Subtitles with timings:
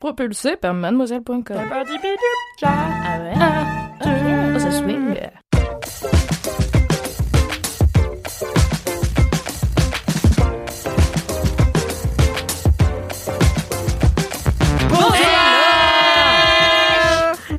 [0.00, 1.42] Propulsé par mademoiselle.com.
[1.58, 3.34] Ah ouais?
[4.54, 5.16] Oh, ça swing.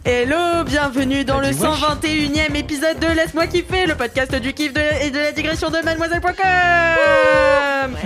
[0.06, 5.10] Hello, bienvenue dans le 121e épisode de Laisse-moi kiffer, le podcast du kiff de- et
[5.12, 6.36] de la digression de mademoiselle.com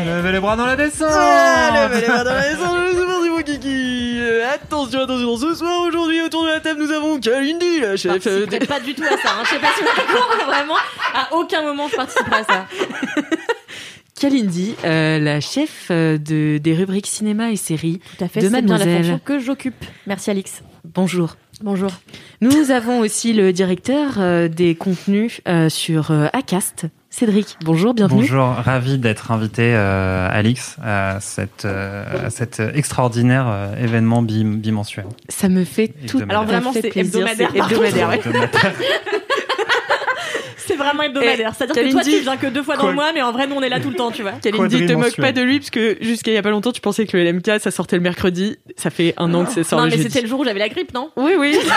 [0.05, 2.77] Levez les bras dans la descente Ah, levez les mains dans la descente,
[4.23, 8.23] Euh, Attention, attention, ce soir, aujourd'hui, autour de la table, nous avons Kalindi, la chef
[8.23, 9.29] Je euh, participerai des- pas du tout à ça.
[9.37, 9.43] hein.
[9.43, 10.75] Je sais pas si vous êtes d'accord, mais vraiment,
[11.13, 12.67] à aucun moment je participerai à ça.
[14.19, 18.45] Kalindi, euh, la chef euh, de, des rubriques cinéma et séries Tout à fait, de
[18.45, 18.95] c'est bien la Mademoiselle.
[19.03, 19.85] fonction que j'occupe.
[20.07, 20.61] Merci Alix.
[20.85, 21.35] Bonjour.
[21.61, 21.89] Bonjour.
[22.41, 27.57] Nous avons aussi le directeur euh, des contenus euh, sur euh, Acast, Cédric.
[27.63, 28.21] Bonjour, bienvenue.
[28.21, 34.57] Bonjour, ravi d'être invité, euh, Alix, à, cette, euh, à cet extraordinaire euh, événement bim-
[34.57, 35.05] bimensuel.
[35.29, 38.09] Ça me fait tout Alors vraiment, c'est hebdomadaire, C'est hebdomadaire.
[40.65, 41.53] C'est vraiment hebdomadaire.
[41.55, 43.55] C'est-à-dire que toi, tu viens que deux fois dans le mois, mais en vrai, nous,
[43.57, 44.31] on est là tout le temps, tu vois.
[44.31, 46.81] Kalindi, te moque pas de lui parce que jusqu'à il y a pas longtemps, tu
[46.81, 48.57] pensais que le LMK ça sortait le mercredi.
[48.75, 50.69] Ça fait un an que ça sort Non, mais c'était le jour où j'avais la
[50.69, 51.11] grippe, non?
[51.15, 51.59] Oui, oui.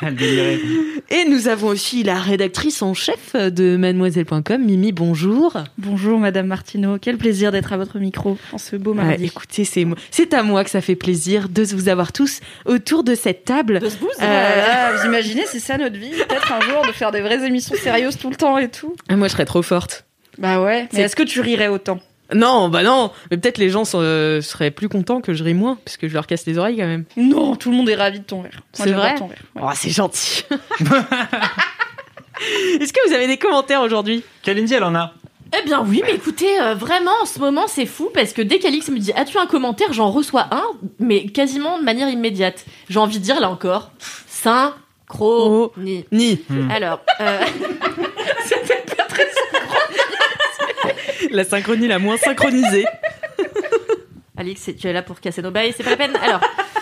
[1.10, 5.56] Et nous avons aussi la rédactrice en chef de mademoiselle.com, Mimi, bonjour.
[5.78, 9.24] Bonjour Madame Martineau, quel plaisir d'être à votre micro en ce beau Ah, mardi.
[9.26, 13.14] écoutez, c'est c'est à moi que ça fait plaisir de vous avoir tous autour de
[13.14, 13.78] cette table.
[13.80, 16.92] De ce boost Euh, ah, vous imaginez, c'est ça notre vie Peut-être un jour de
[16.92, 18.94] faire des vraies émissions sérieuses tout le temps et tout.
[19.08, 20.04] Ah, Moi, je serais trop forte.
[20.38, 20.82] Bah ouais.
[20.84, 22.00] Mais C'est- est-ce que tu rirais autant?
[22.34, 23.10] Non, bah non.
[23.30, 26.08] Mais peut-être les gens sont- euh, seraient plus contents que je ris moins, parce que
[26.08, 27.04] je leur casse les oreilles quand même.
[27.16, 28.52] Non, tout le monde est ravi de ton rire.
[28.54, 29.38] Moi, C'est j'adore vrai ton rire.
[29.56, 29.62] Ouais.
[29.64, 30.44] Oh, c'est gentil.
[32.80, 34.24] Est-ce que vous avez des commentaires aujourd'hui?
[34.42, 35.12] Kalindi, elle en a.
[35.56, 38.58] Eh bien oui, mais écoutez, euh, vraiment, en ce moment, c'est fou parce que dès
[38.58, 39.92] qu'Alix me dit As-tu un commentaire?
[39.92, 40.64] J'en reçois un,
[40.98, 42.64] mais quasiment de manière immédiate.
[42.88, 43.90] J'ai envie de dire, là encore,
[44.26, 46.06] synchronie.
[46.10, 46.40] Ni.
[46.70, 47.40] Alors, euh,
[51.32, 52.84] La synchronie la moins synchronisée.
[54.36, 56.16] Alix, tu es là pour casser nos bails, c'est pas la peine.
[56.16, 56.40] Alors,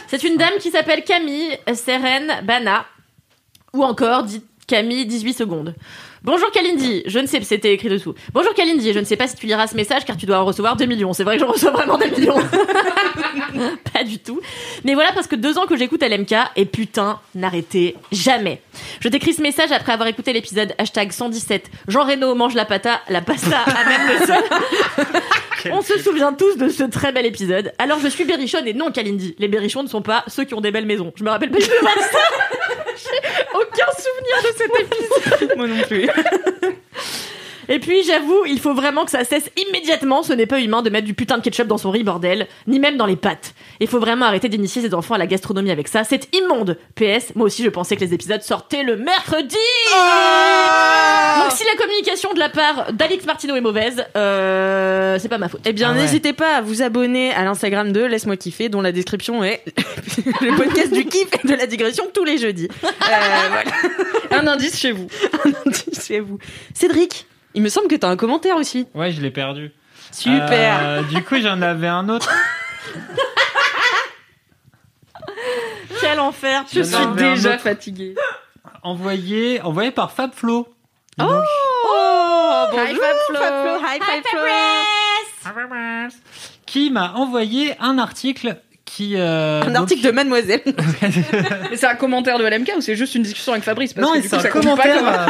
[0.08, 2.84] c'est une dame qui s'appelle Camille Seren Bana,
[3.72, 5.74] ou encore dit Camille 18 secondes.
[6.22, 8.14] Bonjour Kalindi, je ne sais, c'était écrit dessous.
[8.34, 10.44] Bonjour Kalindi, je ne sais pas si tu liras ce message car tu dois en
[10.44, 11.14] recevoir 2 millions.
[11.14, 12.36] C'est vrai que j'en reçois vraiment des millions.
[13.94, 14.38] pas du tout.
[14.84, 18.60] Mais voilà parce que deux ans que j'écoute LMK et putain, n'arrêtez jamais.
[19.00, 21.70] Je t'écris ce message après avoir écouté l'épisode hashtag 117.
[21.88, 24.44] Jean Reno mange la pata, la pasta à même le sol.
[25.72, 27.72] On se souvient tous de ce très bel épisode.
[27.78, 29.36] Alors je suis berrichonne et non Kalindi.
[29.38, 31.14] Les berrichons ne sont pas ceux qui ont des belles maisons.
[31.16, 31.70] Je me rappelle pas du tout
[33.54, 35.52] aucun souvenir de cet épisode.
[35.56, 36.08] Moi non plus.
[37.70, 40.22] Et puis j'avoue, il faut vraiment que ça cesse immédiatement.
[40.22, 42.80] Ce n'est pas humain de mettre du putain de ketchup dans son riz bordel, ni
[42.80, 43.54] même dans les pâtes.
[43.78, 46.02] Il faut vraiment arrêter d'initier ses enfants à la gastronomie avec ça.
[46.04, 46.76] C'est immonde.
[46.96, 49.56] PS, moi aussi je pensais que les épisodes sortaient le mercredi.
[51.42, 55.48] Donc si la communication de la part d'Alix Martino est mauvaise, euh, c'est pas ma
[55.48, 55.60] faute.
[55.64, 56.02] Eh bien, Ah ouais.
[56.02, 59.62] n'hésitez pas à vous abonner à l'Instagram de Laisse-moi kiffer, dont la description est
[60.40, 62.68] le podcast du kiff et de la digression tous les jeudis.
[62.84, 62.88] Euh,
[63.50, 63.70] voilà.
[64.42, 65.06] Un indice chez vous.
[66.06, 66.38] Chez vous.
[66.74, 68.86] Cédric, il me semble que t'as un commentaire aussi.
[68.94, 69.72] Ouais, je l'ai perdu.
[70.12, 70.78] Super.
[70.82, 72.30] Euh, du coup, j'en avais un autre.
[76.00, 76.64] Quel enfer.
[76.72, 78.14] Je suis un déjà fatiguée.
[78.82, 80.68] Envoyé, envoyé par Fab Flo.
[81.20, 81.24] Oh,
[82.72, 83.36] bonjour, Hi, Fab Flo.
[83.36, 83.76] Flo.
[83.86, 86.20] Hi, Fab Flo.
[86.66, 89.14] Qui m'a envoyé un article qui.
[89.16, 90.62] euh, Un donc- article de Mademoiselle.
[91.74, 93.92] C'est un commentaire de LMK ou c'est juste une discussion avec Fabrice?
[93.92, 95.26] Parce non, c'est un compte pas commentaire.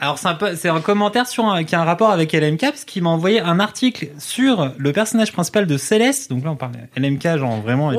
[0.00, 2.32] Un- Alors c'est un peu, c'est un commentaire sur un- qui a un rapport avec
[2.32, 6.30] LMK parce qu'il m'a envoyé un article sur le personnage principal de Céleste.
[6.30, 7.90] Donc là on parle LMK genre vraiment.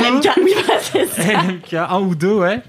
[0.00, 1.22] LMK, oui, voilà, c'est ça.
[1.32, 2.60] LMK 1 ou 2 ouais.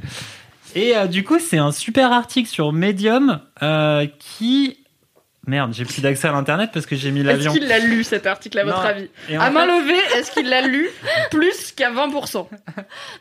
[0.76, 4.78] Et euh, du coup c'est un super article sur Medium euh, qui
[5.48, 7.52] merde j'ai plus d'accès à l'internet parce que j'ai mis Est-ce l'avion.
[7.54, 8.88] qu'il l'a lu cet article à votre Non.
[8.88, 10.90] avis Et À main fait- levée, est-ce qu'il l'a lu
[11.32, 12.48] plus qu'à 20%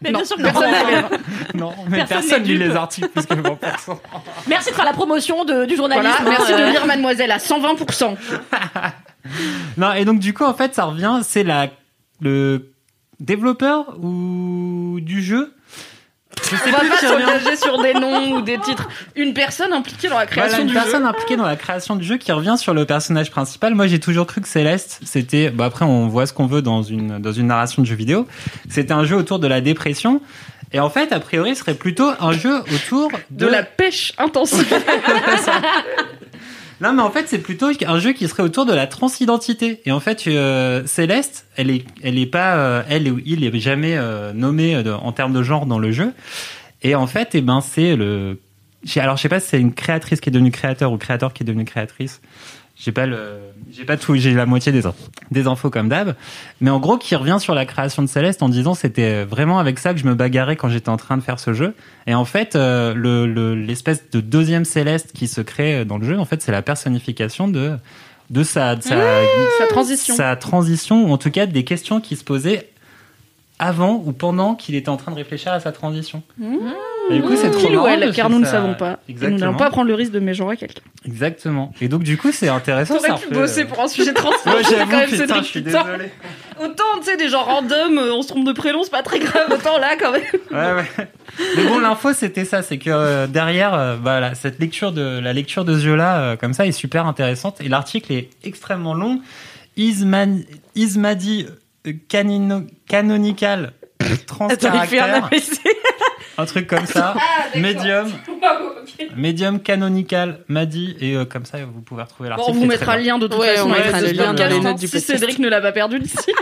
[0.03, 1.19] Mais Non, bien sûr que personne non.
[1.55, 3.99] Non, mais Personne personne, lit les articles plus que 20%.
[4.49, 6.09] Merci de faire la promotion de- du journalisme.
[6.23, 8.17] Voilà, merci Euh, de lire Mademoiselle à 120%.
[9.79, 11.69] Non, et donc du coup, en fait, ça revient, c'est la
[12.21, 12.71] le
[13.21, 15.55] développeur ou du jeu.
[16.43, 18.89] Je sais On va pas s'engager sur des noms ou des titres.
[19.17, 21.09] Une personne impliquée dans la Voilà, création une du personne jeu.
[21.09, 23.75] impliquée dans la création du jeu qui revient sur le personnage principal.
[23.75, 25.51] Moi, j'ai toujours cru que Céleste, c'était.
[25.51, 28.27] Bah après, on voit ce qu'on veut dans une dans une narration de jeu vidéo.
[28.69, 30.21] C'était un jeu autour de la dépression.
[30.73, 34.13] Et en fait, a priori, ce serait plutôt un jeu autour de, De la pêche
[34.19, 34.67] intensive.
[36.81, 39.81] Non, mais en fait, c'est plutôt un jeu qui serait autour de la transidentité.
[39.85, 43.59] Et en fait, euh, Céleste, elle est, elle est pas, euh, elle ou il est
[43.59, 46.13] jamais euh, nommé euh, en termes de genre dans le jeu.
[46.83, 48.41] Et en fait, eh ben, c'est le.
[48.97, 51.43] Alors, je sais pas si c'est une créatrice qui est devenue créateur ou créateur qui
[51.43, 52.21] est devenue créatrice.
[52.77, 53.39] J'ai pas le,
[53.73, 54.95] j'ai pas tout, j'ai la moitié des, in-
[55.31, 56.17] des infos comme d'hab.
[56.61, 59.79] Mais en gros, qui revient sur la création de Céleste en disant c'était vraiment avec
[59.79, 61.75] ça que je me bagarrais quand j'étais en train de faire ce jeu.
[62.09, 66.05] Et en fait, euh, le, le- l'espèce de deuxième Céleste qui se crée dans le
[66.05, 67.77] jeu, en fait, c'est la personnification de,
[68.31, 68.97] de sa, de sa,
[69.61, 70.15] Sa transition.
[70.17, 72.71] sa transition, ou en tout cas des questions qui se posaient
[73.61, 76.25] avant ou pendant qu'il était en train de réfléchir à sa transition.
[77.11, 77.75] Et du coup, c'est trop Mmh.
[77.75, 78.99] Marrant elle, car nous ne ça- savons pas.
[79.09, 79.39] Et nous Exactement.
[79.39, 80.83] n'allons pas prendre le risque de mégenrer quelqu'un.
[81.05, 81.73] Exactement.
[81.81, 82.97] Et donc, du coup, c'est intéressant.
[82.99, 85.63] T'aurais pu bosser pour un sujet de Ouais, j'avoue, quand même putain, Cédric, je suis
[85.63, 85.85] putain.
[85.85, 86.11] désolé.
[86.63, 89.19] Autant, tu sais, des gens random, euh, on se trompe de prénom, c'est pas très
[89.19, 89.49] grave.
[89.51, 90.23] Autant là, quand même.
[90.51, 91.09] Ouais, ouais.
[91.57, 92.63] Mais bon, l'info, c'était ça.
[92.63, 96.37] C'est que euh, derrière, euh, voilà, cette lecture de, la lecture de ce jeu-là, euh,
[96.37, 97.61] comme ça, est super intéressante.
[97.61, 99.21] Et l'article est extrêmement long.
[99.77, 100.45] Isman,
[100.77, 101.47] Ismadi
[101.87, 103.73] euh, canino, canonical
[104.27, 105.01] trans Attends, il fait
[106.39, 107.15] un truc comme ça.
[107.55, 108.11] Médium,
[109.17, 112.57] médium canonical, Madi, et euh, comme ça, vous pouvez retrouver Bon, l'article.
[112.57, 113.67] on vous mettra le lien de toute Ouais, façon.
[113.69, 115.01] on mettra le lien dans les podcast, notes du Si.
[115.01, 116.17] Cédric ne l'a pas perdu d'ici.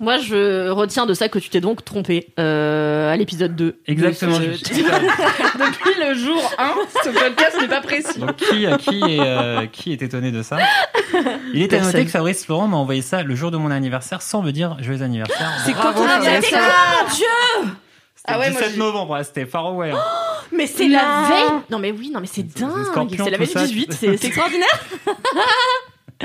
[0.00, 3.78] Moi, je retiens de ça que tu t'es donc trompé euh, à l'épisode 2.
[3.86, 4.38] Exactement.
[4.38, 4.82] De ce je- jeu.
[5.54, 6.72] Depuis le jour 1,
[7.04, 8.18] ce podcast n'est pas précis.
[8.18, 10.58] Donc qui, euh, qui, est, euh, qui est étonné de ça?
[11.54, 14.20] Il est à noter que Fabrice Florent m'a envoyé ça le jour de mon anniversaire
[14.20, 15.52] sans me dire joyeux anniversaire.
[15.64, 16.60] C'est quand ton anniversaire
[17.04, 17.26] Mon Dieu
[17.62, 17.70] C'était
[18.26, 19.90] Ah ouais, le moi, 17 j'ai- novembre, ouais, c'était far away.
[19.90, 19.98] hein.
[20.52, 22.70] Mais c'est la veille Non mais oui, non mais c'est dingue
[23.16, 23.66] C'est la veille du ça.
[23.66, 24.80] 18, c'est extraordinaire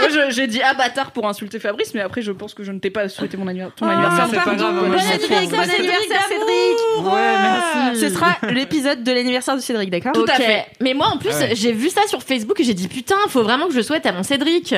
[0.00, 2.78] Moi, j'ai dit ah bâtard pour insulter Fabrice, mais après, je pense que je ne
[2.78, 3.74] t'ai pas souhaité mon anniversaire.
[3.76, 5.28] Ton Ah, anniversaire, c'est pas grave, Bon anniversaire, fous.
[5.28, 8.00] bon anniversaire, Cédric Ouais, merci.
[8.00, 10.12] Ce sera l'épisode de l'anniversaire de Cédric, d'accord?
[10.12, 10.66] Tout à fait.
[10.80, 11.54] Mais moi en plus, Ah ouais.
[11.54, 14.12] j'ai vu ça sur Facebook et j'ai dit putain, faut vraiment que je souhaite à
[14.12, 14.74] mon Cédric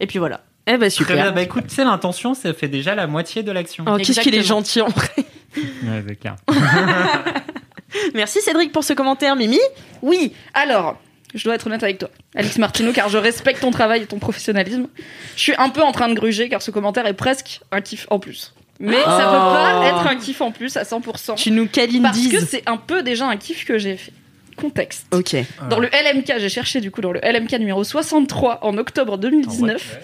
[0.00, 0.40] Et puis voilà.
[0.66, 1.14] Eh ben Très bien.
[1.16, 1.32] super.
[1.34, 3.84] Bah écoute, tu sais, l'intention, ça fait déjà la moitié de l'action.
[3.88, 5.08] Oh, qu'est-ce qu'il est gentil en vrai.
[5.84, 6.36] Ouais, c'est clair.
[8.14, 9.58] Merci Cédric pour ce commentaire, Mimi.
[10.00, 10.98] Oui, alors,
[11.34, 14.18] je dois être honnête avec toi, Alix Martineau, car je respecte ton travail et ton
[14.18, 14.86] professionnalisme.
[15.36, 18.06] Je suis un peu en train de gruger, car ce commentaire est presque un kiff
[18.10, 18.54] en plus.
[18.80, 19.52] Mais ça peut Oh.
[19.52, 21.34] pas être un kiff en plus à 100%.
[21.36, 24.12] Tu nous câlines Parce que c'est un peu déjà un kiff que j'ai fait.
[24.56, 25.06] Contexte.
[25.12, 25.36] Ok.
[25.70, 29.98] Dans le LMK, j'ai cherché du coup dans le LMK numéro 63 en octobre 2019.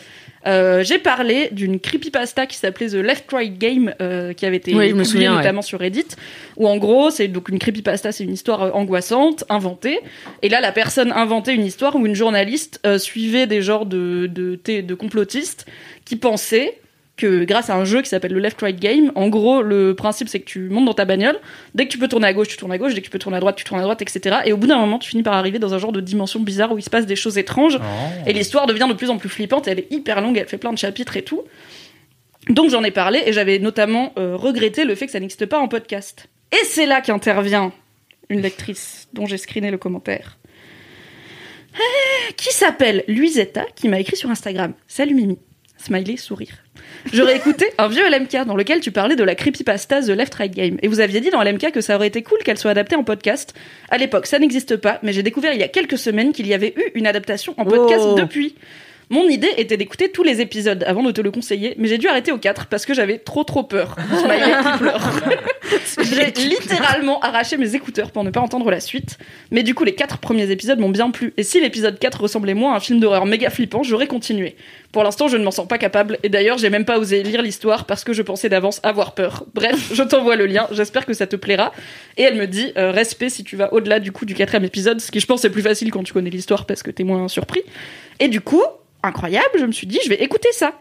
[0.47, 4.75] Euh, j'ai parlé d'une creepypasta qui s'appelait The Left Right Game, euh, qui avait été
[4.75, 6.07] Oui, publiée souviens, notamment sur Reddit,
[6.57, 10.01] où en gros, c'est donc une creepypasta, c'est une histoire euh, angoissante, inventée.
[10.43, 14.27] Et là, la personne inventait une histoire où une journaliste euh, suivait des genres de,
[14.27, 15.67] de, de, de complotistes
[16.05, 16.79] qui pensaient
[17.19, 20.29] que grâce à un jeu qui s'appelle le Left Right Game, en gros, le principe
[20.29, 21.39] c'est que tu montes dans ta bagnole,
[21.75, 23.19] dès que tu peux tourner à gauche, tu tournes à gauche, dès que tu peux
[23.19, 24.39] tourner à droite, tu tournes à droite, etc.
[24.47, 26.73] Et au bout d'un moment, tu finis par arriver dans un genre de dimension bizarre
[26.73, 27.79] où il se passe des choses étranges.
[27.79, 28.27] Oh.
[28.27, 30.57] Et l'histoire devient de plus en plus flippante, et elle est hyper longue, elle fait
[30.57, 31.43] plein de chapitres et tout.
[32.49, 35.59] Donc j'en ai parlé, et j'avais notamment euh, regretté le fait que ça n'existe pas
[35.59, 36.29] en podcast.
[36.53, 37.73] Et c'est là qu'intervient
[38.31, 40.39] une lectrice dont j'ai screené le commentaire,
[41.75, 44.75] Ah, qui s'appelle Luisetta, qui m'a écrit sur Instagram.
[44.87, 45.39] Salut Mimi.
[45.79, 46.55] Smiley, sourire.
[47.13, 50.55] J'aurais écouté un vieux LMK dans lequel tu parlais de la creepypasta The Left Right
[50.55, 50.77] Game.
[50.83, 53.05] Et vous aviez dit dans LMK que ça aurait été cool qu'elle soit adaptée en
[53.05, 53.55] podcast.
[53.91, 56.55] À l'époque, ça n'existe pas, mais j'ai découvert il y a quelques semaines qu'il y
[56.55, 58.15] avait eu une adaptation en podcast Oh.
[58.15, 58.57] depuis.
[59.11, 62.09] Mon idée était d'écouter tous les épisodes avant de te le conseiller, mais j'ai dû
[62.09, 63.97] arrêter au 4 parce que j'avais trop trop peur.
[64.19, 65.11] Smiley qui pleure.
[66.03, 69.19] j'ai littéralement arraché mes écouteurs pour ne pas entendre la suite.
[69.51, 71.33] Mais du coup, les quatre premiers épisodes m'ont bien plu.
[71.37, 74.57] Et si l'épisode 4 ressemblait moins à un film d'horreur méga flippant, j'aurais continué.
[74.93, 76.19] Pour l'instant, je ne m'en sens pas capable.
[76.23, 79.45] Et d'ailleurs, j'ai même pas osé lire l'histoire parce que je pensais d'avance avoir peur.
[79.55, 80.67] Bref, je t'envoie le lien.
[80.71, 81.73] J'espère que ça te plaira.
[82.17, 85.01] Et elle me dit, euh, respect si tu vas au-delà du coup du quatrième épisode,
[85.01, 87.29] ce qui je pense est plus facile quand tu connais l'histoire parce que t'es moins
[87.29, 87.63] surpris.
[88.21, 88.63] Et du coup,
[89.03, 90.73] incroyable, je me suis dit, je vais écouter ça.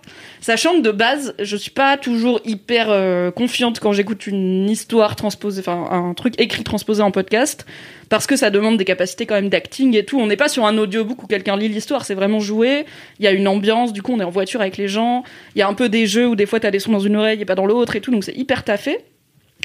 [0.42, 5.16] Sachant que de base, je suis pas toujours hyper euh, confiante quand j'écoute une histoire
[5.16, 7.66] transposée, enfin un truc écrit transposé en podcast,
[8.10, 10.20] parce que ça demande des capacités quand même d'acting et tout.
[10.20, 12.86] On n'est pas sur un audiobook où quelqu'un lit l'histoire, c'est vraiment joué.
[13.20, 15.24] Il y a une ambiance, du coup on est en voiture avec les gens.
[15.56, 17.16] Il y a un peu des jeux où des fois t'as des sons dans une
[17.16, 19.00] oreille et pas dans l'autre et tout, donc c'est hyper taffé.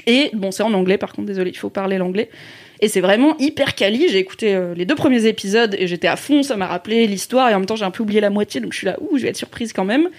[0.07, 2.29] Et bon, c'est en anglais par contre, désolé, il faut parler l'anglais.
[2.81, 4.09] Et c'est vraiment hyper quali.
[4.09, 6.43] J'ai écouté euh, les deux premiers épisodes et j'étais à fond.
[6.43, 8.73] Ça m'a rappelé l'histoire et en même temps j'ai un peu oublié la moitié, donc
[8.73, 10.09] je suis là, ouh, je vais être surprise quand même.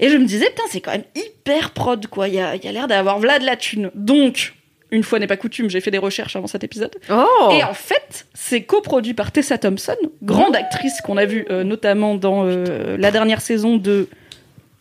[0.00, 2.28] Et je me disais, putain, c'est quand même hyper prod, quoi.
[2.28, 3.90] Il y a, il y a l'air d'avoir Vlad la thune.
[3.94, 4.54] Donc,
[4.90, 6.94] une fois n'est pas coutume, j'ai fait des recherches avant cet épisode.
[7.10, 11.64] Oh Et en fait, c'est coproduit par Tessa Thompson, grande actrice qu'on a vue euh,
[11.64, 14.08] notamment dans euh, la dernière saison de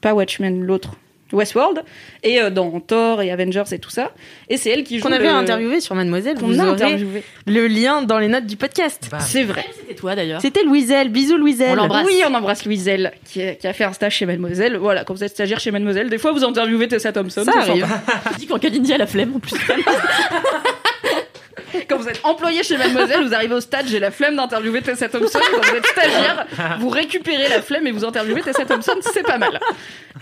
[0.01, 0.93] pas Watchmen, l'autre
[1.33, 1.83] Westworld,
[2.23, 4.11] et euh, dans Thor et Avengers et tout ça.
[4.49, 6.37] Et c'est elle qui joue Qu'on avait le- interviewé sur Mademoiselle.
[6.37, 7.23] qu'on Vous a aurez interviewé.
[7.45, 9.09] le lien dans les notes du podcast.
[9.19, 9.65] C'est vrai.
[9.79, 10.39] C'était toi d'ailleurs.
[10.41, 11.09] C'était Louiselle.
[11.09, 11.71] Bisous Louiselle.
[11.71, 12.05] On l'embrasse.
[12.07, 14.77] Oui, on embrasse Louiselle qui, a- qui a fait un stage chez Mademoiselle.
[14.77, 17.43] Voilà, quand vous êtes stagiaire chez Mademoiselle, des fois vous interviewez Tessa Thompson.
[17.43, 17.81] Ça arrive.
[17.87, 18.01] sympa.
[18.33, 19.55] Tu dis quand Kalindi a la flemme en plus.
[21.89, 25.09] Quand vous êtes employé chez Mademoiselle, vous arrivez au stade, j'ai la flemme d'interviewer Tessa
[25.09, 25.39] Thompson.
[25.51, 26.47] Quand vous êtes stagiaire,
[26.79, 29.59] vous récupérez la flemme et vous interviewez Tessa Thompson, c'est pas mal.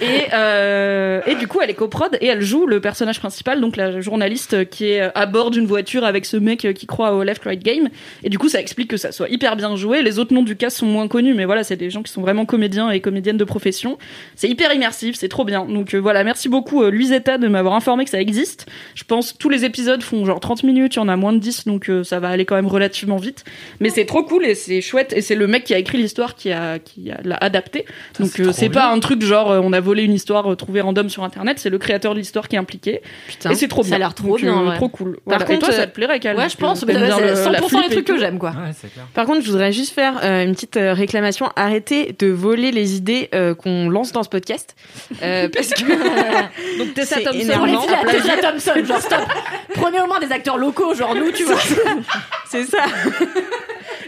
[0.01, 3.77] Et, euh, et du coup, elle est coprod et elle joue le personnage principal, donc
[3.77, 7.63] la journaliste qui est à bord d'une voiture avec ce mec qui croit au left-right
[7.63, 7.89] game.
[8.23, 10.01] Et du coup, ça explique que ça soit hyper bien joué.
[10.01, 12.21] Les autres noms du cast sont moins connus, mais voilà, c'est des gens qui sont
[12.21, 13.97] vraiment comédiens et comédiennes de profession.
[14.35, 15.65] C'est hyper immersif, c'est trop bien.
[15.65, 18.65] Donc euh, voilà, merci beaucoup euh, Luisetta de m'avoir informé que ça existe.
[18.95, 21.33] Je pense que tous les épisodes font genre 30 minutes, il y en a moins
[21.33, 23.43] de 10, donc euh, ça va aller quand même relativement vite.
[23.79, 25.13] Mais c'est trop cool et c'est chouette.
[25.15, 27.85] Et c'est le mec qui a écrit l'histoire qui a qui l'a adapté.
[28.19, 30.81] Donc c'est euh, pas un truc genre euh, on a volé une histoire euh, trouvée
[30.81, 33.01] random sur internet, c'est le créateur de l'histoire qui est impliqué.
[33.27, 33.51] Putain.
[33.51, 33.95] et c'est trop ça bien.
[33.95, 34.75] a l'air trop Donc, bien, euh, ouais.
[34.75, 35.13] trop cool.
[35.25, 35.43] Par Voilà.
[35.43, 36.85] et contre, toi, ça te plairait, Cal Ouais, je pense.
[36.85, 38.49] Le- la 100% flip les et trucs que j'aime quoi.
[38.51, 39.05] Ouais, c'est clair.
[39.13, 41.49] Par contre, je voudrais juste faire euh, une petite réclamation.
[41.55, 44.75] Arrêtez de voler les idées euh, qu'on lance dans ce podcast.
[45.21, 47.65] Euh, parce que Donc Tessa Thompson,
[48.09, 49.19] Tessa Thompson, genre stop.
[49.73, 51.59] Prenez au moins des acteurs locaux, genre nous, tu vois.
[52.49, 52.85] c'est ça.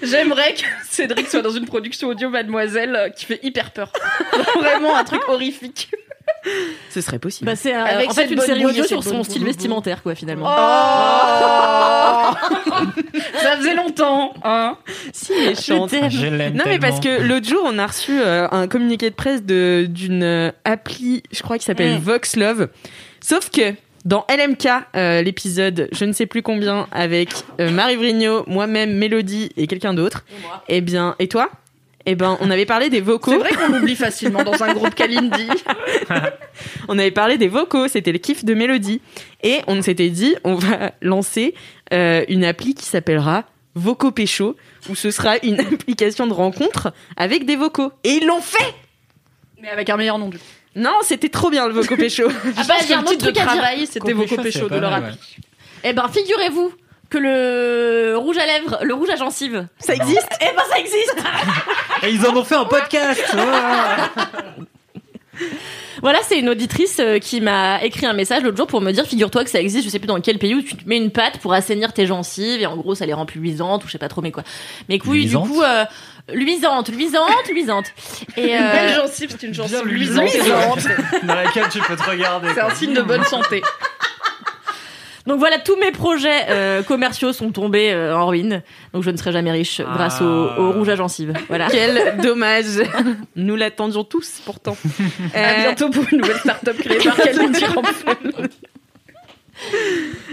[0.02, 3.92] J'aimerais que Cédric soit dans une production audio Mademoiselle euh, qui fait hyper peur.
[4.56, 5.90] Vraiment un truc horrifique.
[6.90, 7.50] Ce serait possible.
[7.50, 10.46] Bah, c'est euh, Avec en fait une série audio sur son style vestimentaire, quoi, finalement.
[10.48, 12.34] Oh
[13.42, 14.78] Ça faisait longtemps, hein
[15.14, 15.92] si méchante.
[15.92, 16.10] Je.
[16.10, 19.16] Je l'aime Non mais parce que l'autre jour on a reçu euh, un communiqué de
[19.16, 22.00] presse de d'une euh, appli, je crois qui s'appelle Mm.
[22.00, 22.68] Vox Love.
[23.22, 23.74] Sauf que
[24.08, 29.52] dans LMK, euh, l'épisode je ne sais plus combien avec euh, Marie Vrigno, moi-même, Mélodie
[29.58, 30.24] et quelqu'un d'autre.
[30.70, 31.52] Eh bien, et toi?
[32.06, 33.32] Eh ben, on avait parlé des vocaux.
[33.32, 35.50] C'est vrai qu'on oublie facilement dans un groupe Kalindi.
[36.88, 39.02] On avait parlé des vocaux, c'était le kiff de Mélodie.
[39.44, 41.54] Et on s'était dit, on va lancer
[41.92, 43.44] euh, une appli qui s'appellera
[43.76, 44.56] Vocaux Pécho,
[44.90, 47.92] où ce sera une application de rencontre avec des vocaux.
[48.06, 48.74] Et ils l'ont fait
[49.62, 50.46] Mais avec un meilleur nom du coup.
[50.78, 52.26] Non, c'était trop bien le Vocaux Pécho.
[52.56, 53.88] Ah bah, il y a un autre truc à dire.
[53.92, 55.18] c'était copéchos c'est de leur appli.
[55.84, 56.72] Eh ben, figurez-vous
[57.10, 60.30] que le rouge à lèvres, le rouge à gencive, Ça existe?
[60.42, 61.18] Eh ben ça existe
[62.04, 63.24] Et ils en ont fait un podcast.
[66.02, 69.06] Voilà, c'est une auditrice euh, qui m'a écrit un message l'autre jour pour me dire
[69.06, 71.12] figure-toi que ça existe, je sais plus dans quel pays où tu te mets une
[71.12, 73.94] pâte pour assainir tes gencives et en gros ça les rend plus luisantes ou je
[73.94, 74.44] sais pas trop mais quoi.
[74.90, 75.86] Mais oui, du coup euh,
[76.34, 77.86] luisante, luisante, luisante.
[78.36, 80.32] Et Une belle euh, gencive, c'est une gencive luisante.
[80.34, 80.80] luisante.
[81.24, 82.50] Dans laquelle tu peux te regarder.
[82.54, 83.62] C'est un signe de bonne santé.
[85.26, 88.62] donc voilà, tous mes projets euh, commerciaux sont tombés euh, en ruine.
[88.94, 90.60] Donc je ne serai jamais riche grâce au, Ah.
[90.60, 91.34] au rouge à gencives.
[91.50, 91.68] Voilà.
[91.72, 92.82] Quel dommage.
[93.36, 94.78] Nous l'attendions tous pourtant.
[95.34, 97.16] À Euh, bientôt pour une nouvelle start-up créée par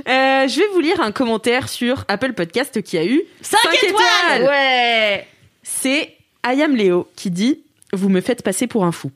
[0.06, 3.82] euh, je vais vous lire un commentaire sur Apple Podcast qui a eu 5 cinq
[3.84, 5.26] étoiles Ouais
[5.84, 7.60] C'est Ayam Léo qui dit
[7.92, 9.10] Vous me faites passer pour un fou.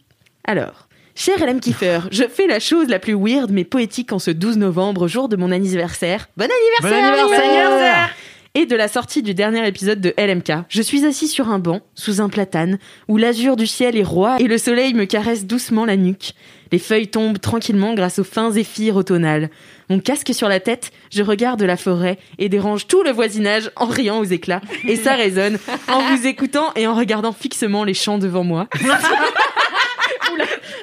[0.45, 4.31] Alors, cher LM Kiefer, je fais la chose la plus weird mais poétique en ce
[4.31, 6.29] 12 novembre, jour de mon anniversaire.
[6.37, 8.15] Bon Bon anniversaire anniversaire
[8.55, 10.67] Et de la sortie du dernier épisode de LMK.
[10.69, 14.37] Je suis assis sur un banc, sous un platane, où l'azur du ciel est roi
[14.39, 16.35] et le soleil me caresse doucement la nuque.
[16.71, 19.49] Les feuilles tombent tranquillement grâce aux fins zéphyrs automnales.
[19.91, 23.87] Mon casque sur la tête, je regarde la forêt et dérange tout le voisinage en
[23.87, 24.61] riant aux éclats.
[24.87, 28.69] Et ça résonne en vous écoutant et en regardant fixement les champs devant moi.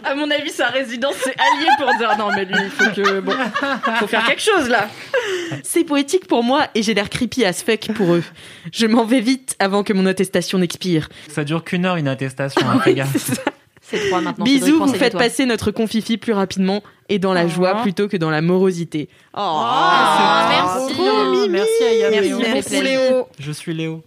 [0.04, 3.20] À mon avis, sa résidence, c'est allié pour dire non, mais lui, il faut que.
[3.22, 3.34] Bon,
[4.00, 4.88] faut faire quelque chose là.
[5.64, 8.24] C'est poétique pour moi et j'ai l'air creepy as fuck pour eux.
[8.72, 11.10] Je m'en vais vite avant que mon attestation n'expire.
[11.30, 12.62] Ça dure qu'une heure une attestation.
[12.70, 13.40] hein, gaffe.
[13.88, 14.44] C'est 3 maintenant.
[14.46, 17.50] Bisous, vous faites passer notre confifi plus rapidement et dans la Oh.
[17.50, 19.10] joie plutôt que dans la morosité.
[19.34, 20.94] Oh, Ah, merci.
[20.96, 21.50] trop mimi.
[21.50, 22.40] Merci Ayam Merci, Léo.
[22.40, 22.70] merci.
[22.72, 23.28] Beaucoup, Léo.
[23.40, 24.04] Je suis Léo.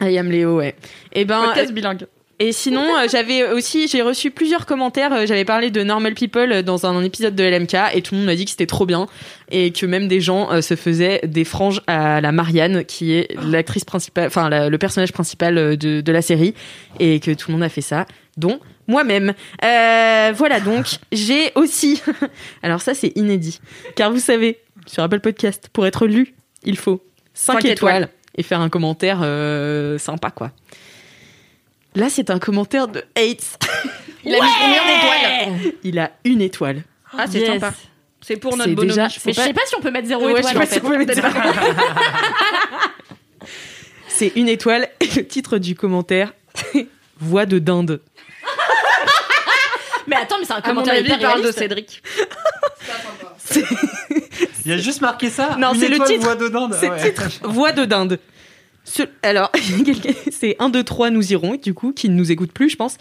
[0.00, 0.74] I am Léo, ouais.
[1.12, 2.06] Et ben, Podcast bilingue.
[2.40, 5.12] et sinon, euh, j'avais aussi, j'ai reçu plusieurs commentaires.
[5.12, 8.18] euh, J'avais parlé de Normal People euh, dans un épisode de LMK et tout le
[8.18, 9.06] monde m'a dit que c'était trop bien
[9.50, 13.28] et que même des gens euh, se faisaient des franges à la Marianne, qui est
[13.44, 16.54] l'actrice principale, enfin la- le personnage principal euh, de, de la série,
[17.00, 18.58] et que tout le monde a fait ça, dont
[18.88, 19.32] moi-même.
[19.64, 22.02] Euh, voilà donc, j'ai aussi.
[22.62, 23.60] Alors ça, c'est inédit,
[23.94, 27.04] car vous savez, sur Apple Podcast, pour être lu, il faut
[27.34, 27.72] 5 Cinq étoiles.
[28.02, 28.08] étoiles.
[28.36, 30.50] et faire un commentaire euh, sympa, quoi.
[31.94, 33.58] Là, c'est un commentaire de Hates.
[34.24, 36.82] Il a mis combien d'étoiles Il a une étoile.
[37.16, 37.48] Ah, c'est Yes.
[37.48, 37.72] sympa.
[38.20, 38.88] C'est pour notre bonhomme.
[38.88, 39.42] déjà- je Mais pense.
[39.42, 40.74] je sais pas si on peut mettre zéro Ouais, je sais étoile pas en si
[40.80, 40.86] fait.
[40.86, 41.28] on peut mettre zéro.
[44.08, 46.88] C'est une étoile et le titre du commentaire, c'est
[47.20, 48.00] Voix de dinde.
[50.18, 51.58] Mais attends, mais c'est un À mon commentaire avis, hyper il parle de réaliste.
[51.58, 52.02] Cédric.
[54.64, 55.56] Il y a juste marqué ça.
[55.58, 56.24] Non, une c'est le étoile titre.
[56.24, 56.76] voix de dinde.
[56.78, 57.02] C'est Ouais.
[57.04, 58.18] le titre Voix de dinde.
[58.84, 62.52] Ce- Alors, quelqu'un- c'est 1, 2, 3, nous irons, du coup, qui ne nous écoute
[62.52, 62.96] plus, je pense.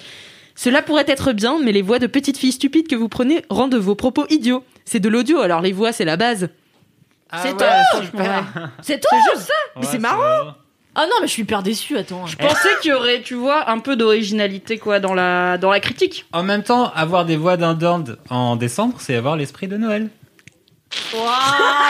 [0.56, 3.76] Cela pourrait être bien, mais les voix de petites filles stupides que vous prenez rendent
[3.76, 4.64] vos propos idiots.
[4.86, 6.50] C'est de l'audio, alors les voix, c'est la base.
[7.30, 8.06] Ah C'est ouais, tout.
[8.06, 8.72] super.
[8.82, 10.56] C'est tout Ouais, c'est marrant.
[11.00, 12.26] Ah non, mais je suis hyper déçue, attends.
[12.26, 15.80] Je pensais qu'il y aurait, tu vois, un peu d'originalité quoi dans la dans la
[15.80, 16.26] critique.
[16.34, 20.10] En même temps, avoir des voix d'un dinde en décembre, c'est avoir l'esprit de Noël.
[21.14, 21.24] Waouh,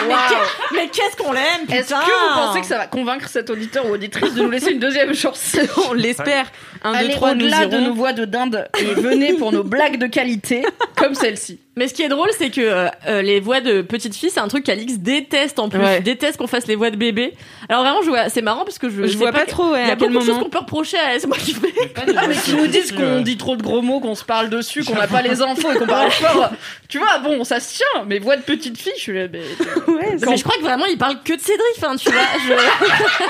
[0.07, 3.29] mais qu'est- mais qu'est-ce qu'on l'aime, putain Est-ce que vous pensez que ça va convaincre
[3.29, 5.55] cet auditeur ou auditrice de nous laisser une deuxième chance
[5.89, 6.47] On l'espère.
[6.83, 7.85] 1, 2, Allez 3, nous au-delà de irons.
[7.87, 10.65] nos voix de dinde et venez pour nos blagues de qualité
[10.97, 11.59] comme celle-ci.
[11.77, 14.39] Mais ce qui est drôle, c'est que euh, euh, les voix de petites filles, c'est
[14.41, 15.79] un truc qu'Alix déteste en plus.
[15.79, 16.00] Ouais.
[16.00, 17.34] Il déteste qu'on fasse les voix de bébé.
[17.69, 19.72] Alors vraiment, je vois, c'est marrant parce que je, Je sais vois pas que- trop,
[19.72, 20.43] ouais, Il y a beaucoup de choses moment.
[20.43, 21.72] qu'on peut reprocher à c'est moi qui fais.
[21.96, 24.84] Ah mais qui nous disent qu'on dit trop de gros mots, qu'on se parle dessus,
[24.84, 26.50] qu'on n'a pas les infos et qu'on parle fort.
[26.89, 29.39] Tu vois, bon, ça se tient, mais voix de petite fille, je suis là, mais...
[29.88, 32.22] Ouais, Mais je crois que vraiment, il parle que de Cédric, enfin, tu vois.
[32.48, 32.53] Je...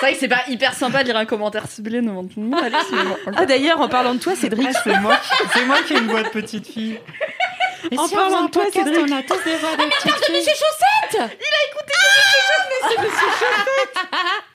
[0.00, 2.44] C'est vrai que c'est pas hyper sympa de lire un commentaire ciblé devant tout le
[2.46, 2.60] monde.
[2.64, 3.16] Allez, c'est bon.
[3.36, 6.06] Ah d'ailleurs, en parlant de toi, Cédric, C'est moi, qui- c'est moi qui ai une
[6.06, 6.98] voix de petite fille.
[7.96, 10.36] En parlant de toi, Cédric, on a tous des voix de petite fille.
[10.36, 14.06] Monsieur Chaussette Monsieur Chaussette,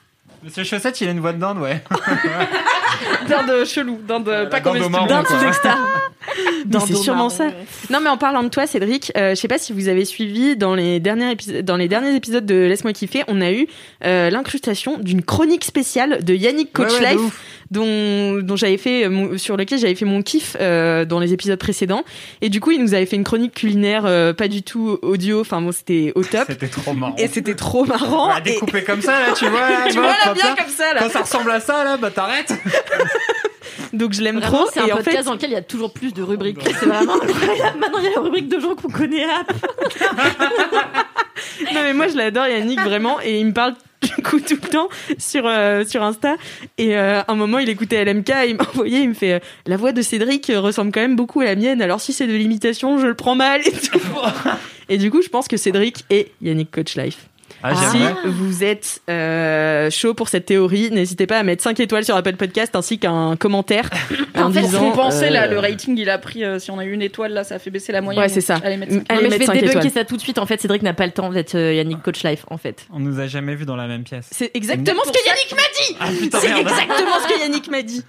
[1.02, 1.82] il a une voix de dinde, ouais.
[3.28, 4.86] Dinde chelou, dinde pas dinde comestible.
[4.86, 5.78] au marron, Dinde sous extra.
[6.70, 7.46] Mais c'est sûrement ça.
[7.92, 10.58] Non, mais en parlant de toi, Cédric, euh, je sais pas si vous avez suivi
[10.58, 13.68] dans les derniers épisodes, dans les derniers épisodes de Laisse-moi kiffer, on a eu
[14.04, 17.16] euh, l'incrustation d'une chronique spéciale de Yannick Coach Ouais,
[17.72, 21.32] dont dont j'avais fait euh, mon- sur lequel j'avais fait mon kiff euh, dans les
[21.32, 22.04] épisodes précédents.
[22.42, 25.42] Et du coup, il nous avait fait une chronique culinaire, euh, pas du tout audio.
[25.42, 26.46] Enfin, bon, c'était au top.
[26.48, 27.16] C'était trop marrant.
[27.18, 28.36] Et c'était trop marrant.
[28.38, 30.56] Et- découpé comme ça, là, tu vois, là, tu vois là bien là.
[30.56, 31.00] comme ça là.
[31.02, 32.54] Quand ça ressemble à ça, là, bah t'arrêtes.
[33.94, 34.68] Donc je l'aime trop.
[34.74, 36.60] c'est un Et en podcast fait, dans lequel il y a toujours plus de rubriques.
[36.80, 37.80] C'est vraiment incroyable.
[37.80, 39.26] Maintenant, il y a la rubrique de gens qu'on connaît.
[41.74, 44.70] Non mais moi je l'adore Yannick vraiment et il me parle du coup tout le
[44.70, 46.36] temps sur euh, sur Insta
[46.78, 49.40] et euh, un moment il écoutait LMK et il m'a envoyé il me fait euh,
[49.66, 52.28] la voix de Cédric euh, ressemble quand même beaucoup à la mienne alors si c'est
[52.28, 54.00] de l'imitation je le prends mal et tout.
[54.90, 57.28] et du coup je pense que Cédric est Yannick Coach Life.
[57.64, 62.06] Ah, Si vous êtes euh, chaud pour cette théorie, n'hésitez pas à mettre 5 étoiles
[62.06, 63.90] sur Apple Podcast ainsi qu'un commentaire
[64.36, 66.70] en En fait, disant on pensait là, euh, le rating il a pris, euh, si
[66.72, 68.22] on a eu une étoile là, ça a fait baisser la moyenne.
[68.22, 68.60] Ouais, c'est ça.
[68.64, 68.98] Allez, mettre Mm.
[69.00, 69.06] cinq.
[69.10, 70.38] Allez, non, mais je mettre vais cinq débunker ça tout de suite.
[70.38, 72.86] En fait, Cédric n'a pas le temps d'être euh, Yannick Coach Life, en fait.
[72.94, 74.28] On nous a jamais vus dans la même pièce.
[74.32, 76.30] C'est exactement ce que Yannick m'a dit.
[76.32, 78.04] Ah C'est exactement ce que Yannick m'a dit.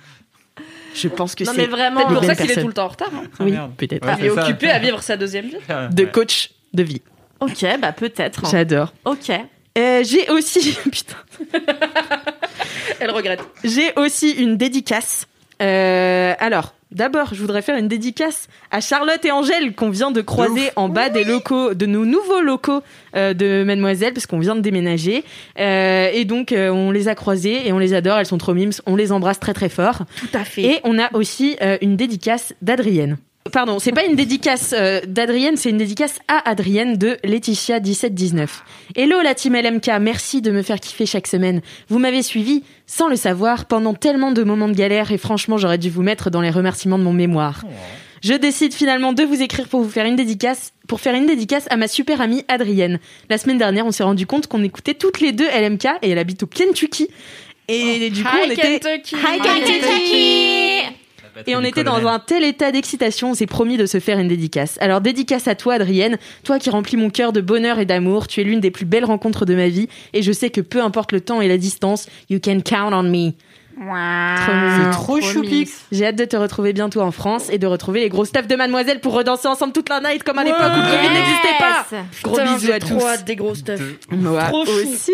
[0.94, 2.88] Je pense que Non, c'est mais vraiment, pour ça qu'il est tout le temps en
[2.88, 3.10] retard.
[3.14, 3.24] hein.
[3.38, 4.06] Ah, Oui, peut-être.
[4.06, 5.56] Ouais, Il est occupé à vivre sa deuxième vie.
[5.92, 7.02] De coach de vie.
[7.40, 8.48] Ok, bah peut-être.
[8.50, 8.92] J'adore.
[9.04, 9.30] Ok.
[9.78, 11.16] Euh, j'ai aussi, putain,
[13.00, 13.40] Elle regrette.
[13.64, 15.26] j'ai aussi une dédicace.
[15.62, 20.20] Euh, alors, d'abord, je voudrais faire une dédicace à Charlotte et Angèle qu'on vient de
[20.22, 22.82] croiser en bas des locaux, de nos nouveaux locaux
[23.16, 25.24] euh, de Mademoiselle, parce qu'on vient de déménager.
[25.58, 28.18] Euh, et donc, euh, on les a croisées et on les adore.
[28.18, 28.72] Elles sont trop mimes.
[28.86, 30.04] On les embrasse très très fort.
[30.18, 30.62] Tout à fait.
[30.62, 33.18] Et on a aussi euh, une dédicace d'Adrienne.
[33.52, 38.64] Pardon, c'est pas une dédicace euh, d'Adrienne, c'est une dédicace à Adrienne de Laetitia 1719.
[38.96, 41.60] Hello la team LMK, merci de me faire kiffer chaque semaine.
[41.88, 45.78] Vous m'avez suivi sans le savoir pendant tellement de moments de galère et franchement j'aurais
[45.78, 47.62] dû vous mettre dans les remerciements de mon mémoire.
[48.22, 51.66] Je décide finalement de vous écrire pour vous faire une dédicace, pour faire une dédicace
[51.70, 52.98] à ma super amie Adrienne.
[53.28, 56.18] La semaine dernière, on s'est rendu compte qu'on écoutait toutes les deux LMK et elle
[56.18, 57.08] habite au Kentucky.
[57.68, 59.16] Et du coup, on était Kentucky.
[59.16, 61.05] Hi, Kentucky.
[61.46, 64.28] Et on était dans un tel état d'excitation, on s'est promis de se faire une
[64.28, 64.78] dédicace.
[64.80, 68.40] Alors dédicace à toi Adrienne, toi qui remplis mon cœur de bonheur et d'amour, tu
[68.40, 71.12] es l'une des plus belles rencontres de ma vie et je sais que peu importe
[71.12, 73.32] le temps et la distance, you can count on me.
[73.76, 74.84] Trop mignon.
[74.84, 75.84] C'est trop choupix.
[75.92, 78.56] J'ai hâte de te retrouver bientôt en France et de retrouver les gros stuff de
[78.56, 81.86] Mademoiselle pour redanser ensemble toute la night comme à l'époque où le Covid n'existait pas.
[82.22, 83.04] Gros Putain, bisous à trop tous.
[83.04, 83.80] hâte des gros stuff.
[84.10, 85.12] Moi Trop aussi.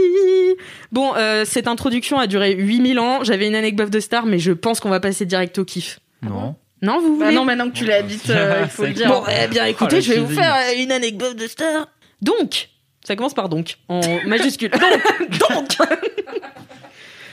[0.93, 3.25] Bon, euh, cette introduction a duré 8000 ans.
[3.25, 5.99] J'avais une anecdote de star, mais je pense qu'on va passer direct au kiff.
[6.23, 6.57] Non.
[6.83, 9.09] Non, vous Bah voulez non, maintenant que tu l'as dit, euh, il faut le dire.
[9.09, 11.89] Bon, eh bien, écoutez, Oh, le je vais vous faire euh, une anecdote de star.
[12.21, 12.69] Donc,
[13.05, 14.71] ça commence par donc, en majuscule.
[15.51, 15.89] Donc, donc.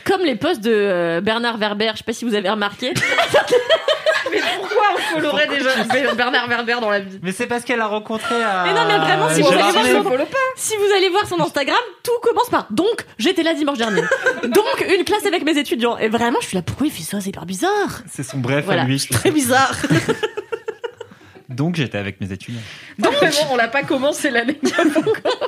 [0.10, 2.94] Comme les posts de euh, Bernard Werber, je sais pas si vous avez remarqué.
[4.32, 7.20] Mais pourquoi on followerait je- Bernard Werber dans la vie?
[7.24, 8.64] Mais c'est parce qu'elle a rencontré à.
[8.66, 10.38] Mais non, mais vraiment, si vous allez voir son- Follow pas.
[10.56, 14.02] Si vous allez voir son Instagram, tout commence par donc j'étais là dimanche dernier.
[14.44, 15.98] donc une classe avec mes étudiants.
[15.98, 17.22] Et vraiment, je suis là pourquoi il fait ça?
[17.22, 18.02] C'est hyper bizarre.
[18.08, 19.00] C'est son bref Voilà, à lui.
[19.00, 19.76] très bizarre.
[21.50, 22.62] Donc j'étais avec mes étudiants.
[23.00, 25.48] Donc, vraiment, on l'a pas commencé encore.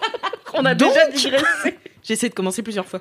[0.54, 1.78] On a Donc- déjà digressé.
[2.04, 3.00] J'essaie de commencer plusieurs fois.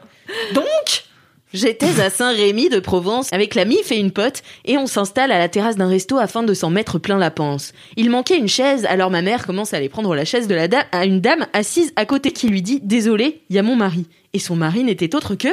[0.53, 1.05] Donc,
[1.52, 5.38] j'étais à Saint-Rémy de Provence avec la mif et une pote et on s'installe à
[5.38, 7.72] la terrasse d'un resto afin de s'en mettre plein la panse.
[7.96, 10.68] Il manquait une chaise, alors ma mère commence à aller prendre la chaise de la
[10.68, 13.76] dame à une dame assise à côté qui lui dit "Désolé, il y a mon
[13.76, 15.48] mari." Et son mari n'était autre que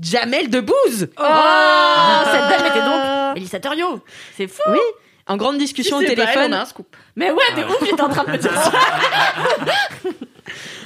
[0.00, 1.08] Jamel Debbouze.
[1.18, 4.00] Oh, cette dame était donc Elisa Terrio.
[4.36, 4.62] C'est fou.
[4.70, 4.78] Oui.
[5.26, 6.96] En grande discussion au pas elle, téléphone, on a un scoop.
[7.16, 8.72] Mais ouais, de ouf, j'étais en train de me dire ça.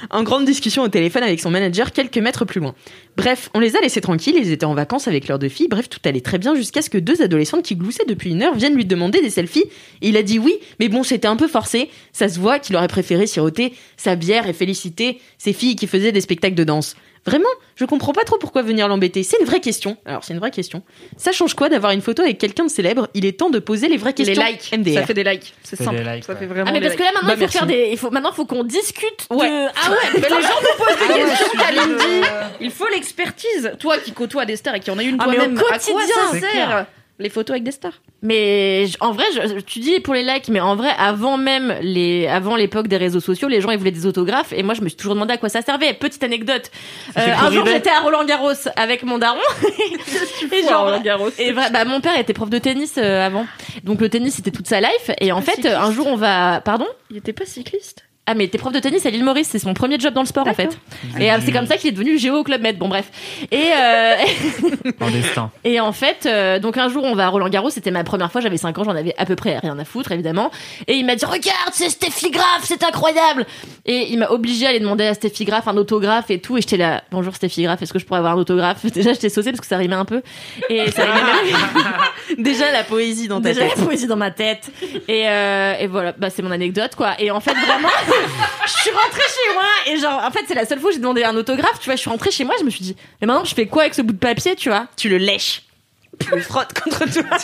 [0.09, 2.75] en grande discussion au téléphone avec son manager quelques mètres plus loin.
[3.17, 5.89] Bref, on les a laissés tranquilles, ils étaient en vacances avec leurs deux filles, bref,
[5.89, 8.75] tout allait très bien jusqu'à ce que deux adolescentes qui gloussaient depuis une heure viennent
[8.75, 9.65] lui demander des selfies.
[10.01, 11.89] Et il a dit oui, mais bon, c'était un peu forcé.
[12.13, 16.11] Ça se voit qu'il aurait préféré siroter sa bière et féliciter ses filles qui faisaient
[16.11, 16.95] des spectacles de danse.
[17.25, 19.23] Vraiment, je comprends pas trop pourquoi venir l'embêter.
[19.23, 19.97] C'est une vraie question.
[20.05, 20.83] Alors, c'est une vraie question.
[21.17, 23.07] Ça change quoi d'avoir une photo avec quelqu'un de célèbre?
[23.13, 24.43] Il est temps de poser les vraies Les questions.
[24.45, 24.71] likes.
[24.77, 24.93] MDR.
[25.01, 25.53] Ça fait des likes.
[25.63, 25.97] C'est simple.
[25.97, 26.39] des likes, ça ouais.
[26.39, 27.13] fait vraiment Ah mais des parce que likes.
[27.13, 27.57] là maintenant Bah, il faut merci.
[27.57, 29.49] faire des il faut maintenant faut qu'on discute Ouais.
[29.49, 32.37] de ah ouais Mais les gens nous posent des Ah ouais, questions.
[32.61, 33.71] Il faut l'expertise.
[33.79, 35.71] Toi qui côtoies des stars et qui en a une Ah, toi-même, au à quoi
[35.77, 36.85] quotidien, ça c'est sert clair.
[37.19, 40.59] Les photos avec des stars Mais en vrai, je- tu dis pour les likes, mais
[40.61, 44.05] en vrai, avant même les, avant l'époque des réseaux sociaux, les gens ils voulaient des
[44.05, 45.93] autographes et moi je me suis toujours demandé à quoi ça servait.
[45.93, 46.71] Petite anecdote,
[47.17, 49.39] Euh, un jour j'étais à Roland Garros avec mon daron
[50.51, 51.29] et genre Roland Garros.
[51.37, 53.45] et vrai, bah mon père était prof de tennis euh, avant,
[53.83, 55.75] donc le tennis c'était toute sa life et en fait cycliste.
[55.75, 56.87] un jour on va, pardon?
[57.11, 58.05] Il était pas cycliste?
[58.31, 60.27] Ah mais t'es prof de tennis à l'île Maurice, c'est son premier job dans le
[60.27, 60.77] sport en fait.
[61.19, 62.77] Et euh, c'est comme ça qu'il est devenu géo au club Med.
[62.77, 63.09] Bon bref.
[63.49, 64.15] Et euh.
[65.63, 67.71] Et en fait, euh, donc un jour, on va à Roland Garros.
[67.71, 68.39] C'était ma première fois.
[68.39, 68.83] J'avais 5 ans.
[68.83, 70.51] J'en avais à peu près rien à foutre, évidemment.
[70.85, 73.47] Et il m'a dit, regarde, c'est Steffi Graf, c'est incroyable.
[73.87, 76.55] Et il m'a obligé à aller demander à Steffi Graf un autographe et tout.
[76.55, 78.85] Et j'étais là, bonjour Steffi Graf, est-ce que je pourrais avoir un autographe?
[78.93, 80.21] Déjà, j'étais saucée parce que ça rimait un peu.
[80.69, 81.05] Et ça.
[82.37, 83.77] Déjà la poésie dans ta Déjà tête.
[83.77, 84.69] la poésie dans ma tête.
[85.07, 87.19] Et, euh, et voilà, bah, c'est mon anecdote, quoi.
[87.19, 87.89] Et en fait, vraiment,
[88.65, 90.99] je suis rentrée chez moi et genre, en fait, c'est la seule fois où j'ai
[90.99, 91.95] demandé un autographe, tu vois.
[91.95, 93.93] Je suis rentrée chez moi, je me suis dit, mais maintenant, je fais quoi avec
[93.95, 94.87] ce bout de papier, tu vois?
[94.95, 95.63] Tu le lèches.
[96.19, 97.37] Tu le frottes contre toi.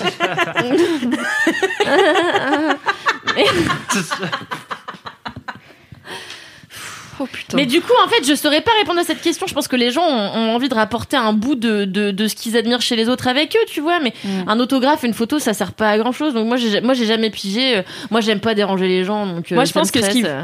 [7.18, 7.56] Oh putain.
[7.56, 9.48] Mais du coup, en fait, je saurais pas répondre à cette question.
[9.48, 12.28] Je pense que les gens ont, ont envie de rapporter un bout de, de, de
[12.28, 14.02] ce qu'ils admirent chez les autres avec eux, tu vois.
[14.02, 14.50] Mais Mm.
[14.50, 16.34] un autographe, une photo, ça sert pas à grand chose.
[16.34, 17.78] Donc moi, j'ai, moi, j'ai jamais pigé.
[17.78, 19.26] Euh, Moi, j'aime pas déranger les gens.
[19.28, 20.44] Donc euh, Moi, je pense que ce qui- euh.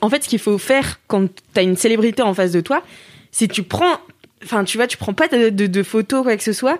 [0.00, 2.82] En fait, ce qu'il faut faire quand t'as une célébrité en face de toi,
[3.30, 3.98] c'est tu prends,
[4.44, 6.78] enfin, tu vois, tu prends pas de, de, de photos quoi que ce soit.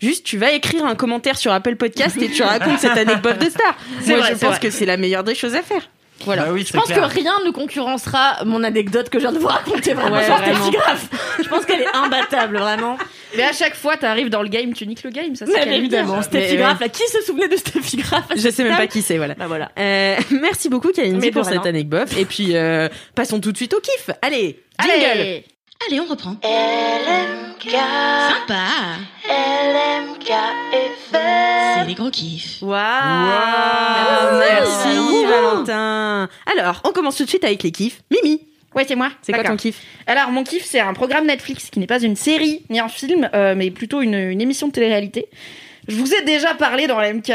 [0.00, 3.50] Juste, tu vas écrire un commentaire sur Apple Podcast et tu racontes cette anecdote de
[3.50, 3.76] star.
[4.06, 4.60] Moi, vrai, je pense vrai.
[4.60, 5.90] que c'est la meilleure des choses à faire.
[6.24, 6.44] Voilà.
[6.44, 9.46] Bah oui, Je pense que rien ne concurrencera mon anecdote que je viens de vous
[9.46, 10.70] raconter vraiment Ouais, vraiment.
[11.42, 12.96] Je pense qu'elle est imbattable, vraiment.
[13.36, 15.34] Mais à chaque fois, t'arrives dans le game, tu niques le game.
[15.36, 18.48] Ça, c'est évidemment, Steffi Mais, Graf, là, qui se souvenait de Steffi Graf à Je
[18.48, 19.34] sais même pas qui c'est, voilà.
[19.34, 19.70] Bah voilà.
[19.78, 22.08] Euh, merci beaucoup, Kalindi, pour cette anecdote.
[22.16, 24.10] Et puis, euh, passons tout de suite au kiff.
[24.22, 25.04] Allez, jingle.
[25.04, 25.44] Allez.
[25.86, 26.32] Allez, on reprend.
[26.42, 28.66] LMK, Sympa.
[29.28, 30.32] LMK
[31.12, 32.60] C'est les gros kiffs.
[32.62, 32.78] Waouh
[34.40, 36.28] Merci, Merci, Valentin.
[36.58, 38.02] Alors, on commence tout de suite avec les kiffs.
[38.10, 38.42] Mimi,
[38.74, 39.10] Ouais, c'est moi.
[39.22, 39.80] c'est quoi ton kiff?
[40.06, 43.30] Alors, mon kiff, c'est un programme Netflix qui n'est pas une série ni un film,
[43.34, 45.26] euh, mais plutôt une, une émission de télé-réalité.
[45.86, 47.30] Je vous ai déjà parlé dans l'MK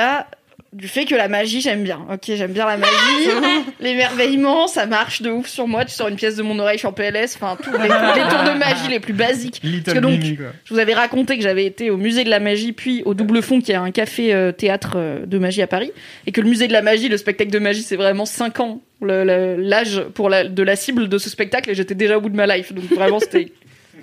[0.74, 2.06] du fait que la magie, j'aime bien.
[2.12, 2.92] Ok, j'aime bien la magie.
[3.80, 5.86] L'émerveillement, ça marche de ouf sur moi.
[5.86, 7.36] Tu sors une pièce de mon oreille, je suis en PLS.
[7.36, 9.62] Enfin, tous les, les tours de magie les plus basiques.
[9.86, 12.40] Parce que donc, Mimi, je vous avais raconté que j'avais été au musée de la
[12.40, 15.68] magie, puis au Double Fond, qui est un café euh, théâtre euh, de magie à
[15.68, 15.92] Paris,
[16.26, 18.82] et que le musée de la magie, le spectacle de magie, c'est vraiment 5 ans
[19.02, 22.38] l'âge pour la, de la cible de ce spectacle, et j'étais déjà au bout de
[22.38, 23.52] ma life, donc vraiment c'était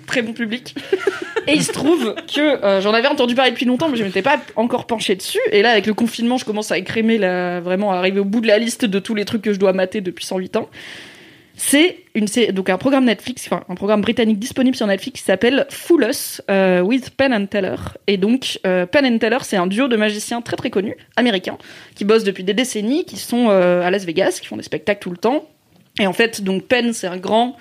[0.05, 0.75] très bon public.
[1.47, 4.21] Et il se trouve que euh, j'en avais entendu parler depuis longtemps, mais je m'étais
[4.21, 5.39] pas encore penchée dessus.
[5.51, 8.41] Et là, avec le confinement, je commence à écrémer, la, vraiment à arriver au bout
[8.41, 10.69] de la liste de tous les trucs que je dois mater depuis 108 ans.
[11.55, 15.67] C'est une, donc un programme Netflix, enfin un programme britannique disponible sur Netflix qui s'appelle
[15.69, 17.75] Fool Us euh, with Penn and Teller.
[18.07, 21.57] Et donc euh, Penn and Teller, c'est un duo de magiciens très très connus, américains,
[21.93, 25.11] qui bossent depuis des décennies, qui sont à Las Vegas, qui font des spectacles tout
[25.11, 25.47] le temps.
[25.99, 27.57] Et en fait, donc Penn, c'est un grand,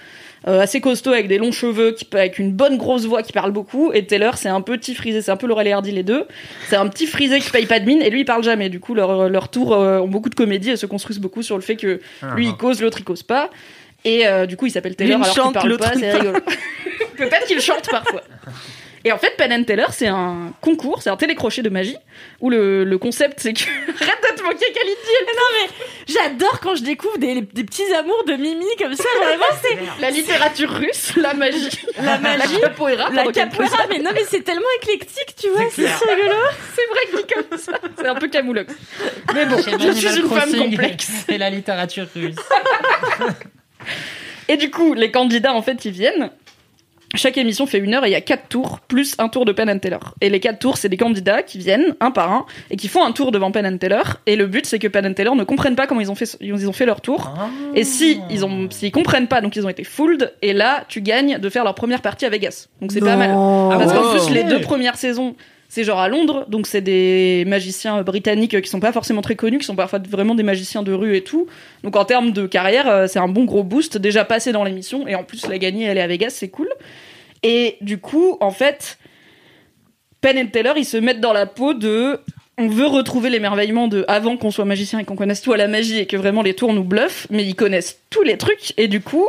[0.48, 3.52] euh, assez costaud avec des longs cheveux, qui avec une bonne grosse voix, qui parle
[3.52, 3.92] beaucoup.
[3.92, 6.26] Et Taylor, c'est un petit frisé, c'est un peu Laurel et Hardy les deux.
[6.68, 8.68] C'est un petit frisé qui paye pas de mine, et lui il parle jamais.
[8.68, 11.56] Du coup, leur leur tour euh, ont beaucoup de comédie et se construisent beaucoup sur
[11.56, 12.00] le fait que
[12.34, 13.50] lui il cause, l'autre il cause pas.
[14.04, 16.12] Et euh, du coup, il s'appelle Taylor L'une alors qu'il chante, parle l'autre pas, c'est
[16.12, 16.38] rigolo.
[17.16, 18.22] Peut-être qu'il chante parfois.
[19.04, 21.96] Et en fait, Penn and Teller, c'est un concours, c'est un télécrochet de magie,
[22.40, 23.62] où le, le concept, c'est que...
[24.02, 25.74] Arrête de te moquer, Kalindi
[26.06, 29.04] J'adore quand je découvre des, des petits amours de Mimi comme ça.
[29.22, 31.70] Vraiment, c'est La littérature russe, la magie,
[32.02, 33.86] la magie, la capoeira, la capoeira.
[33.88, 35.64] Mais non, mais c'est tellement éclectique, tu vois.
[35.70, 36.34] C'est rigolo.
[36.74, 37.72] C'est vrai dit comme ça.
[37.96, 38.74] C'est un peu camoulox.
[39.34, 41.10] Mais bon, je suis une femme complexe.
[41.28, 42.36] C'est la littérature russe.
[44.48, 46.30] Et du coup, les candidats, en fait, ils viennent.
[47.14, 49.50] Chaque émission fait une heure et il y a quatre tours, plus un tour de
[49.50, 49.98] Penn and Teller.
[50.20, 53.04] Et les quatre tours, c'est des candidats qui viennent, un par un, et qui font
[53.04, 54.02] un tour devant Penn and Teller.
[54.26, 56.36] Et le but, c'est que Penn and Teller ne comprennent pas comment ils ont fait,
[56.40, 57.34] ils ont fait leur tour.
[57.74, 61.00] Et si ils ont, s'ils comprennent pas, donc ils ont été fooled, et là, tu
[61.00, 62.68] gagnes de faire leur première partie à Vegas.
[62.80, 63.30] Donc c'est pas mal.
[63.30, 65.34] Parce qu'en plus, les deux premières saisons,
[65.70, 69.60] c'est genre à Londres, donc c'est des magiciens britanniques qui sont pas forcément très connus,
[69.60, 71.46] qui sont parfois vraiment des magiciens de rue et tout.
[71.84, 75.06] Donc en termes de carrière, euh, c'est un bon gros boost, déjà passé dans l'émission,
[75.06, 76.68] et en plus la gagner, elle est à Vegas, c'est cool.
[77.44, 78.98] Et du coup, en fait,
[80.20, 82.18] Penn et Taylor, ils se mettent dans la peau de
[82.58, 85.68] on veut retrouver l'émerveillement de avant qu'on soit magicien et qu'on connaisse tout à la
[85.68, 88.88] magie et que vraiment les tours nous bluffent, mais ils connaissent tous les trucs et
[88.88, 89.28] du coup,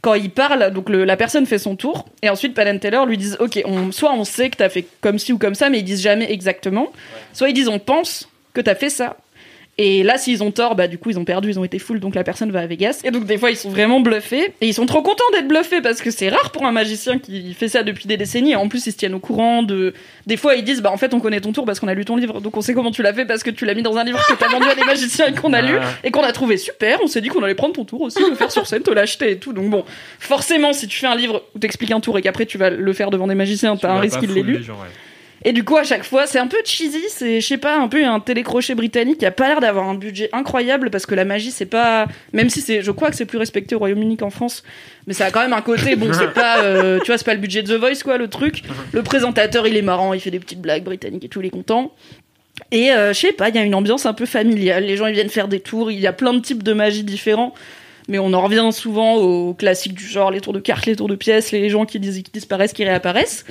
[0.00, 3.16] quand ils parlent, donc le- la personne fait son tour et ensuite Penn Teller lui
[3.18, 5.78] disent ok, on, soit on sait que t'as fait comme ci ou comme ça, mais
[5.80, 6.88] ils disent jamais exactement,
[7.32, 9.16] soit ils disent on pense que t'as fait ça.
[9.80, 12.00] Et là, s'ils ont tort, bah du coup, ils ont perdu, ils ont été full,
[12.00, 13.00] donc la personne va à Vegas.
[13.04, 14.52] Et donc des fois, ils sont vraiment bluffés.
[14.60, 17.54] Et ils sont trop contents d'être bluffés parce que c'est rare pour un magicien qui
[17.54, 18.52] fait ça depuis des décennies.
[18.52, 19.94] Et en plus, ils se tiennent au courant de.
[20.26, 22.04] Des fois, ils disent, bah en fait, on connaît ton tour parce qu'on a lu
[22.04, 23.96] ton livre, donc on sait comment tu l'as fait parce que tu l'as mis dans
[23.96, 25.84] un livre que t'as vendu à des magiciens et qu'on a lu Ah.
[26.02, 26.98] et qu'on a trouvé super.
[27.02, 29.30] On s'est dit qu'on allait prendre ton tour aussi, le faire sur scène, te l'acheter
[29.30, 29.52] et tout.
[29.52, 29.84] Donc bon,
[30.18, 32.92] forcément, si tu fais un livre où t'expliques un tour et qu'après tu vas le
[32.92, 34.64] faire devant des magiciens, t'as un risque qu'il l'ait lu.
[35.44, 37.86] Et du coup, à chaque fois, c'est un peu cheesy, c'est, je sais pas, un
[37.86, 41.24] peu un télécrochet britannique qui a pas l'air d'avoir un budget incroyable parce que la
[41.24, 44.30] magie, c'est pas, même si c'est, je crois que c'est plus respecté au Royaume-Uni qu'en
[44.30, 44.64] France,
[45.06, 47.34] mais ça a quand même un côté, bon, c'est pas, euh, tu vois, c'est pas
[47.34, 48.62] le budget de The Voice, quoi, le truc.
[48.92, 51.50] Le présentateur, il est marrant, il fait des petites blagues britanniques et tout, il est
[51.50, 51.92] content.
[52.72, 55.06] Et euh, je sais pas, il y a une ambiance un peu familiale, les gens
[55.06, 57.54] ils viennent faire des tours, il y a plein de types de magie différents.
[58.08, 61.08] Mais on en revient souvent aux classiques du genre, les tours de cartes, les tours
[61.08, 63.44] de pièces, les gens qui, dis- qui disparaissent, qui réapparaissent.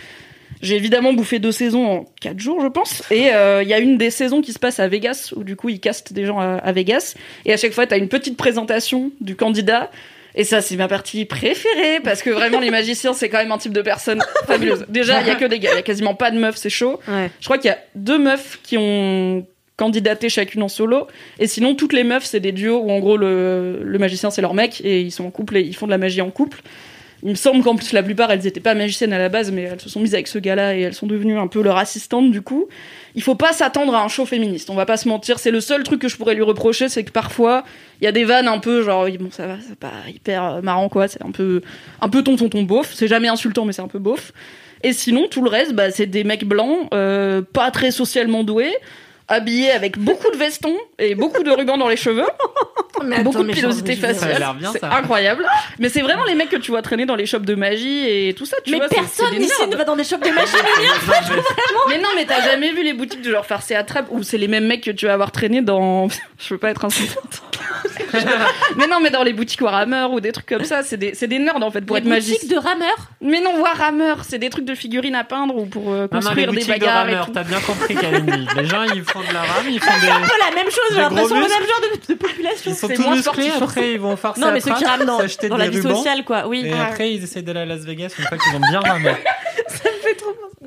[0.61, 3.03] J'ai évidemment bouffé deux saisons en quatre jours, je pense.
[3.11, 5.55] Et euh, il y a une des saisons qui se passe à Vegas, où du
[5.55, 7.15] coup, ils castent des gens à, à Vegas.
[7.45, 9.91] Et à chaque fois, t'as une petite présentation du candidat.
[10.35, 13.57] Et ça, c'est ma partie préférée, parce que vraiment, les magiciens, c'est quand même un
[13.57, 14.85] type de personne fabuleuse.
[14.89, 16.69] Déjà, il y a que des gars, il y a quasiment pas de meufs, c'est
[16.69, 16.99] chaud.
[17.07, 17.31] Ouais.
[17.39, 19.45] Je crois qu'il y a deux meufs qui ont
[19.77, 21.07] candidaté chacune en solo.
[21.39, 24.41] Et sinon, toutes les meufs, c'est des duos où en gros, le, le magicien, c'est
[24.41, 26.61] leur mec, et ils sont en couple et ils font de la magie en couple.
[27.23, 29.63] Il me semble qu'en plus, la plupart, elles étaient pas magiciennes à la base, mais
[29.63, 32.31] elles se sont mises avec ce gars-là et elles sont devenues un peu leur assistante
[32.31, 32.67] du coup.
[33.15, 35.39] Il faut pas s'attendre à un show féministe, on va pas se mentir.
[35.39, 37.63] C'est le seul truc que je pourrais lui reprocher, c'est que parfois,
[38.01, 40.61] il y a des vannes un peu genre, bon, ça va, c'est pas hyper euh,
[40.61, 41.61] marrant quoi, c'est un peu,
[42.01, 42.91] un peu ton ton ton beauf.
[42.93, 44.31] C'est jamais insultant, mais c'est un peu beauf.
[44.83, 48.75] Et sinon, tout le reste, bah, c'est des mecs blancs, euh, pas très socialement doués,
[49.27, 52.27] habillés avec beaucoup de vestons et beaucoup de rubans dans les cheveux,
[53.03, 54.55] Mais beaucoup de mais pilosité mais je- faciale.
[54.71, 55.45] C'est incroyable.
[55.79, 58.33] Mais c'est vraiment les mecs que tu vois traîner dans les shops de magie et
[58.33, 58.57] tout ça.
[58.65, 60.51] Tu Mais vois, personne des ici ne va dans des shops de magie.
[61.89, 64.37] Mais non, mais t'as jamais vu les boutiques de genre farce et attrape où c'est
[64.37, 66.07] les mêmes mecs que tu vas avoir traîné dans.
[66.39, 67.41] Je veux pas être insultante.
[68.75, 71.27] mais non, mais dans les boutiques Warhammer ou des trucs comme ça, c'est des, c'est
[71.27, 72.35] des nerds en fait pour Des être magicien.
[72.35, 73.09] boutiques de rameurs.
[73.21, 76.31] Mais non, Warhammer, c'est des trucs de figurines à peindre ou pour euh, Non, non,
[76.35, 77.31] les construire des de bagarres rameurs, tout.
[77.33, 78.47] t'as bien compris, Kalindi.
[78.55, 80.25] Les gens, ils font de la rame, ils font C'est un des...
[80.25, 82.71] peu la même chose, j'ai Des l'impression, gros le même genre de, de population.
[82.71, 85.19] Ils sont tout moins musclés, après ils vont farcer Non, mais ceux qui rament dans,
[85.19, 86.47] s'acheter dans des la vie sociale, quoi.
[86.47, 86.63] Oui.
[86.65, 89.11] Et après, ils essayent d'aller à Las Vegas une fois qu'ils ont bien ramé.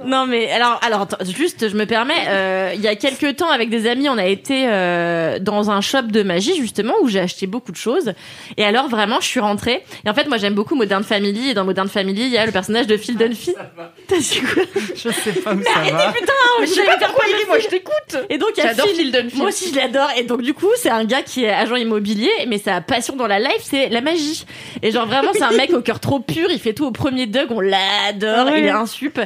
[0.05, 3.69] Non mais alors alors juste je me permets euh, il y a quelques temps avec
[3.69, 7.47] des amis on a été euh, dans un shop de magie justement où j'ai acheté
[7.47, 8.13] beaucoup de choses
[8.57, 11.55] et alors vraiment je suis rentrée et en fait moi j'aime beaucoup Modern Family et
[11.55, 13.55] dans Modern Family il y a le personnage de Phil Dunphy
[14.09, 14.63] T'as dit quoi?
[14.95, 16.13] Je sais pas où ça va.
[16.13, 18.17] Putain Mais je sais pas pourquoi il rit, moi je t'écoute.
[18.29, 19.37] et donc il y a J'adore Phil Phil Dunphy.
[19.37, 22.10] moi aussi je l'adore et donc du coup c'est un gars qui est agent immobilier
[22.49, 24.45] mais sa passion dans la life c'est la magie
[24.83, 27.27] et genre vraiment c'est un mec au cœur trop pur il fait tout au premier
[27.27, 28.61] Doug on l'adore Ouais.
[28.61, 29.21] il est un sup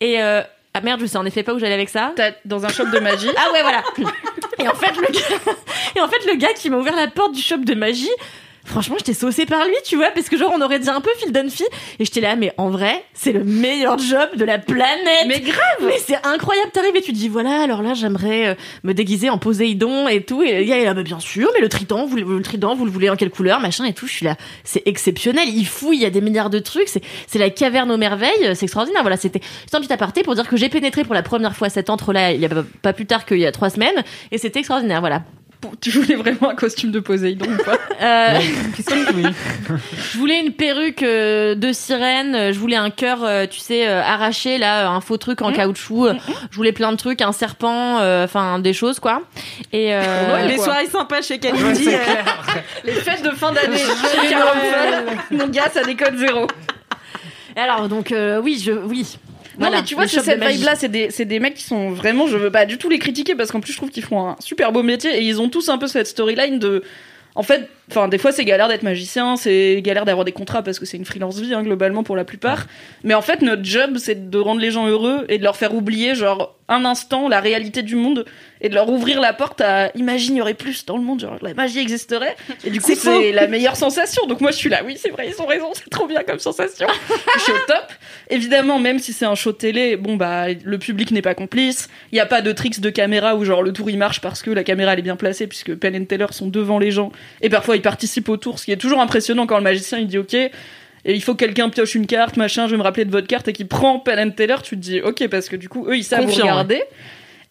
[0.00, 0.42] et euh,
[0.74, 2.12] ah merde je sais en effet pas où j'allais avec ça
[2.44, 3.28] Dans un shop de magie.
[3.36, 3.82] ah ouais voilà
[4.58, 5.52] et en fait le gars
[5.96, 8.08] et en fait le gars qui m'a ouvert la porte du shop de magie
[8.70, 11.10] Franchement, j'étais saucée par lui, tu vois, parce que genre on aurait dit un peu
[11.18, 11.64] Phil Dunphy,
[11.98, 15.26] et j'étais là, mais en vrai, c'est le meilleur job de la planète.
[15.26, 15.58] Mais grave.
[15.82, 18.54] Mais c'est incroyable, t'arrives et tu te dis voilà, alors là j'aimerais euh,
[18.84, 21.60] me déguiser en Poséidon et tout, et le gars il est là, bien sûr, mais
[21.60, 24.12] le trident, vous, le trident, vous le voulez en quelle couleur, machin et tout, je
[24.12, 27.40] suis là, c'est exceptionnel, il fouille, il y a des milliards de trucs, c'est c'est
[27.40, 30.56] la caverne aux merveilles, c'est extraordinaire, voilà, c'était juste un petit aparté pour dire que
[30.56, 33.26] j'ai pénétré pour la première fois cet antre-là, il y a pas, pas plus tard
[33.26, 35.22] qu'il y a trois semaines, et c'était extraordinaire, voilà.
[35.82, 37.76] Tu voulais vraiment un costume de Poséidon ou pas?
[38.00, 38.38] Euh,
[38.76, 39.24] Qu'est-ce que oui.
[40.12, 43.86] je voulais une perruque euh, de sirène, euh, je voulais un cœur, euh, tu sais,
[43.86, 46.06] euh, arraché, là, un faux truc en caoutchouc.
[46.06, 46.14] euh,
[46.50, 49.22] Je voulais plein de trucs, un serpent, euh, enfin des choses quoi.
[49.72, 50.00] Et euh,
[50.34, 50.64] Ouais, Les quoi.
[50.64, 51.50] soirées sympas chez euh,
[52.84, 54.36] Les fêtes de fin d'année chez
[55.36, 56.46] Mon gars, ça déconne zéro.
[57.56, 59.18] alors donc euh, oui, je oui.
[59.60, 62.26] Non, mais tu vois, c'est cette vibe-là, c'est des, c'est des mecs qui sont vraiment,
[62.26, 64.36] je veux pas du tout les critiquer parce qu'en plus, je trouve qu'ils font un
[64.40, 66.82] super beau métier et ils ont tous un peu cette storyline de.
[67.36, 70.80] En fait, enfin, des fois, c'est galère d'être magicien, c'est galère d'avoir des contrats parce
[70.80, 72.66] que c'est une freelance vie, hein, globalement, pour la plupart.
[73.04, 75.74] Mais en fait, notre job, c'est de rendre les gens heureux et de leur faire
[75.74, 78.24] oublier, genre, un instant, la réalité du monde
[78.62, 81.20] et de leur ouvrir la porte à imagine, il y aurait plus dans le monde,
[81.20, 82.36] genre, la magie existerait.
[82.64, 84.26] Et du coup, C'est la meilleure sensation.
[84.26, 86.38] Donc, moi, je suis là, oui, c'est vrai, ils ont raison, c'est trop bien comme
[86.38, 86.86] sensation.
[87.34, 87.92] je suis au top.
[88.30, 91.88] Évidemment, même si c'est un show télé, bon bah le public n'est pas complice.
[92.12, 94.42] Il n'y a pas de tricks de caméra où genre le tour il marche parce
[94.42, 97.10] que la caméra elle est bien placée puisque Penn and Teller sont devant les gens
[97.42, 100.06] et parfois ils participent au tour, ce qui est toujours impressionnant quand le magicien il
[100.06, 100.36] dit ok.
[101.04, 103.26] Et il faut que quelqu'un pioche une carte, machin, je vais me rappeler de votre
[103.26, 105.86] carte et qui prend Penn and Teller, tu te dis ok parce que du coup
[105.88, 106.82] eux ils savent vous Confiant, regarder.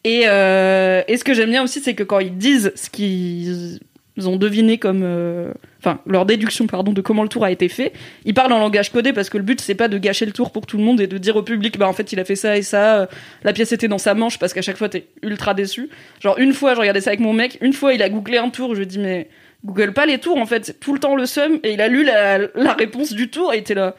[0.03, 3.79] Et, euh, et ce que j'aime bien aussi c'est que quand ils disent ce qu'ils
[4.27, 7.93] ont deviné comme euh, enfin leur déduction pardon de comment le tour a été fait
[8.25, 10.51] ils parlent en langage codé parce que le but c'est pas de gâcher le tour
[10.51, 12.35] pour tout le monde et de dire au public bah en fait il a fait
[12.35, 13.05] ça et ça euh,
[13.43, 15.89] la pièce était dans sa manche parce qu'à chaque fois t'es ultra déçu
[16.21, 18.49] genre une fois je regardais ça avec mon mec une fois il a googlé un
[18.49, 19.27] tour je lui ai dit mais
[19.65, 20.79] google pas les tours en fait.
[20.79, 23.57] Tout le temps le seum et il a lu la, la réponse du tour et
[23.57, 23.95] il était là.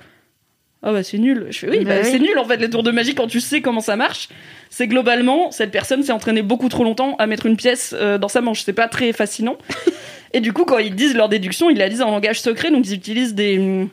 [0.83, 1.47] Ah bah c'est nul.
[1.51, 2.09] Je fais oui Bah bah, oui.
[2.11, 4.29] c'est nul en fait les tours de magie quand tu sais comment ça marche.
[4.71, 8.29] C'est globalement cette personne s'est entraînée beaucoup trop longtemps à mettre une pièce euh, dans
[8.29, 8.63] sa manche.
[8.63, 9.59] C'est pas très fascinant.
[10.33, 12.87] Et du coup, quand ils disent leur déduction, ils la disent en langage secret, donc
[12.87, 13.89] ils utilisent des hum,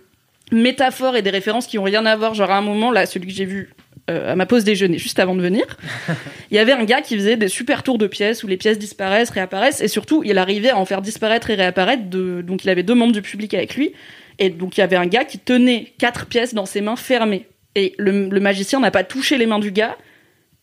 [0.51, 2.35] métaphores et des références qui ont rien à voir.
[2.35, 3.73] Genre à un moment, là, celui que j'ai vu
[4.09, 5.65] euh, à ma pause déjeuner, juste avant de venir,
[6.51, 8.79] il y avait un gars qui faisait des super tours de pièces où les pièces
[8.79, 12.03] disparaissent, réapparaissent, et surtout, il arrivait à en faire disparaître et réapparaître.
[12.05, 12.41] De...
[12.41, 13.93] Donc il avait deux membres du public avec lui,
[14.39, 17.47] et donc il y avait un gars qui tenait quatre pièces dans ses mains fermées.
[17.75, 19.97] Et le, le magicien n'a pas touché les mains du gars,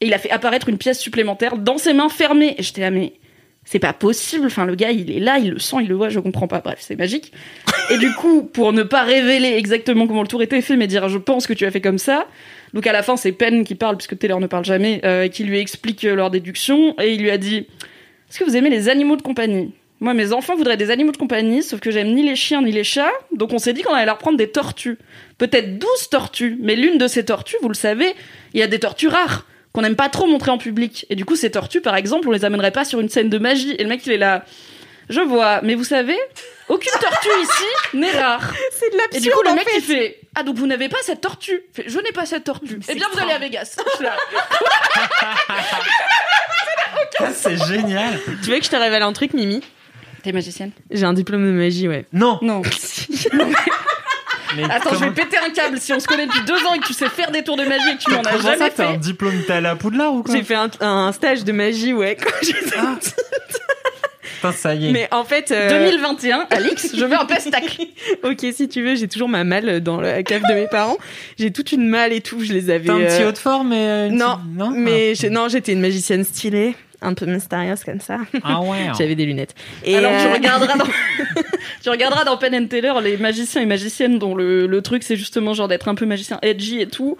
[0.01, 2.55] et il a fait apparaître une pièce supplémentaire dans ses mains fermées.
[2.59, 3.15] Et j'étais là, mais
[3.65, 4.47] c'est pas possible.
[4.47, 6.61] Enfin, le gars, il est là, il le sent, il le voit, je comprends pas.
[6.61, 7.33] Bref, c'est magique.
[7.91, 11.09] Et du coup, pour ne pas révéler exactement comment le tour était fait, mais dire
[11.09, 12.27] je pense que tu as fait comme ça.
[12.75, 15.45] Donc à la fin, c'est Penn qui parle, puisque Taylor ne parle jamais, euh, qui
[15.45, 16.95] lui explique euh, leur déduction.
[17.01, 17.69] Et il lui a dit
[18.29, 19.73] Est-ce que vous aimez les animaux de compagnie?
[20.01, 22.73] Moi, mes enfants voudraient des animaux de compagnie, sauf que j'aime ni les chiens ni
[22.73, 23.13] les chats.
[23.33, 24.99] Donc on s'est dit qu'on allait leur prendre des tortues.
[25.39, 28.13] Peut-être 12 tortues, mais l'une de ces tortues, vous le savez,
[28.53, 31.07] il y a des tortues rares qu'on n'aime pas trop montrer en public.
[31.11, 33.39] Et du coup, ces tortues, par exemple, on les amènerait pas sur une scène de
[33.39, 33.75] magie.
[33.79, 34.45] Et le mec, il est là.
[35.11, 36.19] Je vois, mais vous savez,
[36.69, 38.41] aucune tortue ici n'est rare.
[38.73, 39.23] C'est de Et l'absurde.
[39.25, 39.77] du coup, le mec, fait.
[39.79, 41.63] il fait Ah, donc vous n'avez pas cette tortue?
[41.77, 42.81] Il fait, Je n'ai pas cette tortue.
[42.89, 43.77] Eh bien, vous allez à Vegas.
[43.87, 44.17] Je suis là.
[47.21, 48.19] Ah, c'est génial.
[48.43, 49.63] Tu veux que je te révèle un truc, Mimi?
[50.23, 52.07] T'es magicienne J'ai un diplôme de magie, ouais.
[52.13, 52.39] Non.
[52.43, 52.63] Non.
[54.57, 55.79] Mais Attends, je vais péter un câble.
[55.81, 57.65] Si on se connaît depuis deux ans et que tu sais faire des tours de
[57.65, 58.99] magie et que tu m'en as jamais ça, t'as un fait.
[58.99, 60.35] diplôme, t'es à Poudlard ou quoi?
[60.35, 62.95] J'ai fait un, un stage de magie, ouais, quand j'étais Ah.
[64.49, 64.93] Putain, ça y est.
[64.93, 67.83] Mais en fait, euh, 2021, Alix, je veux un pestacle.
[68.23, 70.99] ok, si tu veux, j'ai toujours ma malle dans la cave de mes parents.
[71.39, 72.87] J'ai toute une malle et tout, je les avais.
[72.87, 75.31] T'as un petit euh, haut de forme et euh, une Non, petite- non mais j'ai-
[75.31, 78.19] non, j'étais une magicienne stylée, un peu mystérieuse comme ça.
[78.43, 78.89] Ah ouais.
[78.99, 79.55] J'avais des lunettes.
[79.85, 80.87] Et Alors tu euh, regarderas dans
[81.83, 85.17] tu regarderas dans Penn and Teller les magiciens et magiciennes dont le, le truc c'est
[85.17, 87.17] justement genre d'être un peu magicien edgy et tout.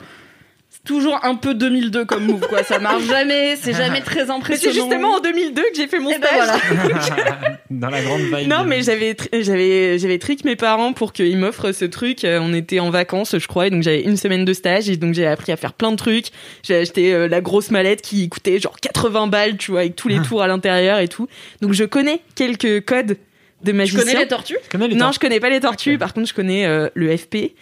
[0.85, 4.73] Toujours un peu 2002 comme move quoi, ça marche jamais, c'est jamais très mais impressionnant.
[4.75, 6.61] c'est justement en 2002 que j'ai fait mon Eh ben stage.
[6.71, 7.59] voilà.
[7.71, 8.49] Dans la grande vibe.
[8.49, 12.25] Non, mais j'avais j'avais j'avais trick mes parents pour qu'ils m'offrent ce truc.
[12.25, 14.97] Euh, On était en vacances, je crois, et donc j'avais une semaine de stage et
[14.99, 16.27] donc j'ai appris à faire plein de trucs.
[16.63, 20.09] J'ai acheté euh, la grosse mallette qui coûtait genre 80 balles, tu vois, avec tous
[20.09, 21.29] les tours à l'intérieur et tout.
[21.63, 23.17] Donc je connais quelques codes
[23.63, 24.01] de Tu magicien.
[24.01, 24.59] connais les tortues?
[24.63, 25.97] Tu connais les non, tortues je connais pas les tortues.
[25.97, 27.53] Par contre, je connais euh, le FP.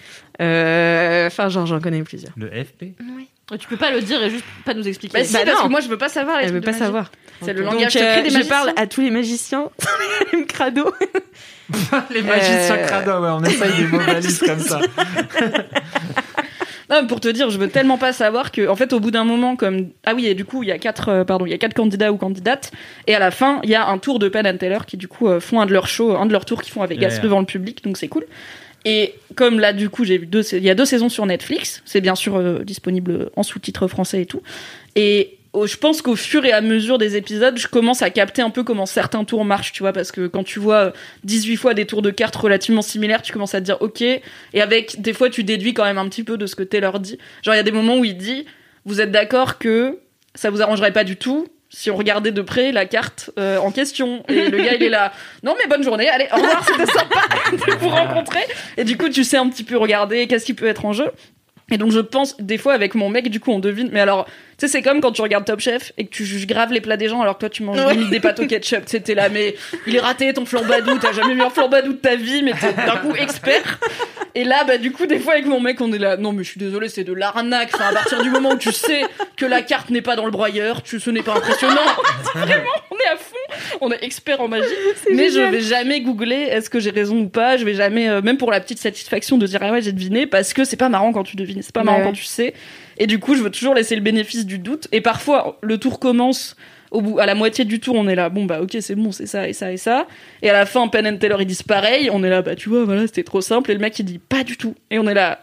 [0.43, 2.33] Euh, Enfin, genre, j'en connais plusieurs.
[2.37, 2.85] Le FP.
[3.61, 5.19] Tu peux pas le dire et juste pas nous expliquer.
[5.19, 5.67] Bah si, Bah parce non.
[5.67, 6.79] que moi je veux pas savoir les Elle veut pas magie.
[6.79, 7.13] savoir.
[7.43, 8.57] C'est le Donc, langage euh, secret des je magiciens.
[8.57, 9.69] parle à tous les magiciens.
[10.33, 10.91] M crado.
[12.11, 14.81] les magiciens Euh, crado, ouais, on essaye des mots valises comme ça.
[16.91, 19.11] Non, mais pour te dire, je veux tellement pas savoir que, en fait, au bout
[19.11, 21.51] d'un moment, comme ah oui, et du coup, il y a quatre, euh, pardon, il
[21.51, 22.71] y a quatre candidats ou candidates,
[23.07, 25.09] et à la fin, il y a un tour de Penn and Teller qui du
[25.09, 27.09] coup euh, font un de leurs shows, un de leurs tours qu'ils font à Vegas
[27.13, 27.19] Yeah.
[27.21, 28.25] devant le public, donc c'est cool.
[28.85, 31.83] Et comme là, du coup, j'ai vu deux, il y a deux saisons sur Netflix,
[31.85, 34.43] c'est bien sûr euh, disponible en sous-titres français et tout.
[34.97, 38.43] Et oh, je pense qu'au fur et à mesure des épisodes, je commence à capter
[38.43, 40.91] un peu comment certains tours marchent, tu vois, parce que quand tu vois euh,
[41.25, 44.03] 18 fois des tours de cartes relativement similaires, tu commences à te dire ok.
[44.03, 44.23] Et
[44.55, 47.19] avec des fois, tu déduis quand même un petit peu de ce que Taylor dit.
[47.43, 48.47] Genre, il y a des moments où il dit
[48.85, 49.99] Vous êtes d'accord que
[50.35, 53.71] ça vous arrangerait pas du tout si on regardait de près la carte euh, en
[53.71, 54.23] question.
[54.29, 55.13] Et le gars, il est là.
[55.43, 56.09] Non, mais bonne journée.
[56.09, 57.21] Allez, au revoir, c'était sympa
[57.53, 58.41] de vous rencontrer.
[58.77, 61.11] Et du coup, tu sais un petit peu regarder qu'est-ce qui peut être en jeu.
[61.71, 63.89] Et donc, je pense, des fois, avec mon mec, du coup, on devine.
[63.91, 64.27] Mais alors,
[64.63, 66.97] sais, c'est comme quand tu regardes Top Chef et que tu juges grave les plats
[66.97, 68.85] des gens alors que toi, tu manges des pâtes au ketchup.
[68.87, 69.55] C'était là, mais
[69.87, 70.99] il est raté ton flambadou.
[70.99, 73.79] T'as jamais vu un flambadou de ta vie, mais t'es d'un coup expert.
[74.35, 76.17] Et là, bah, du coup, des fois, avec mon mec, on est là.
[76.17, 77.71] Non, mais je suis désolé, c'est de l'arnaque.
[77.75, 79.03] Enfin, à partir du moment où tu sais
[79.37, 81.75] que la carte n'est pas dans le broyeur, tu, ce n'est pas impressionnant.
[82.35, 83.79] Vraiment, on est à fond.
[83.83, 84.69] On est expert en magie.
[85.13, 87.57] Mais je vais jamais googler est-ce que j'ai raison ou pas.
[87.57, 90.27] Je vais jamais, euh, même pour la petite satisfaction de dire ah ouais, j'ai deviné
[90.27, 91.61] parce que c'est pas marrant quand tu devines.
[91.63, 92.55] C'est pas marrant Ouais, quand tu sais.
[92.99, 94.89] Et du coup, je veux toujours laisser le bénéfice du doute.
[94.93, 96.57] Et parfois, le tour commence.
[96.91, 99.13] Au bout, à la moitié du tour, on est là, bon bah ok, c'est bon,
[99.13, 100.07] c'est ça et ça et ça.
[100.43, 102.11] Et à la fin, Penn and Taylor ils disent pareil.
[102.13, 103.71] On est là, bah tu vois, voilà, c'était trop simple.
[103.71, 104.75] Et le mec il dit pas du tout.
[104.91, 105.43] Et on est là,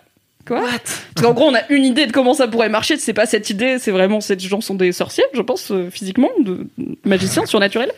[0.49, 2.97] quoi Parce qu'en gros, on a une idée de comment ça pourrait marcher.
[2.97, 6.29] C'est pas cette idée, c'est vraiment ces gens sont des sorciers, je pense euh, physiquement,
[6.39, 6.67] de
[7.05, 7.91] magiciens surnaturels.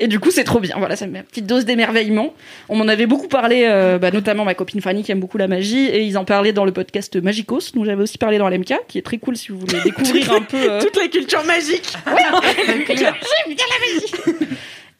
[0.00, 0.74] Et du coup, c'est trop bien.
[0.78, 2.34] Voilà, ça me met une petite dose d'émerveillement.
[2.68, 5.46] On m'en avait beaucoup parlé, euh, bah, notamment ma copine Fanny qui aime beaucoup la
[5.48, 8.74] magie, et ils en parlaient dans le podcast Magicos, dont j'avais aussi parlé dans l'MK,
[8.88, 10.56] qui est très cool si vous voulez découvrir un peu.
[10.56, 11.92] euh, Toute la culture magique.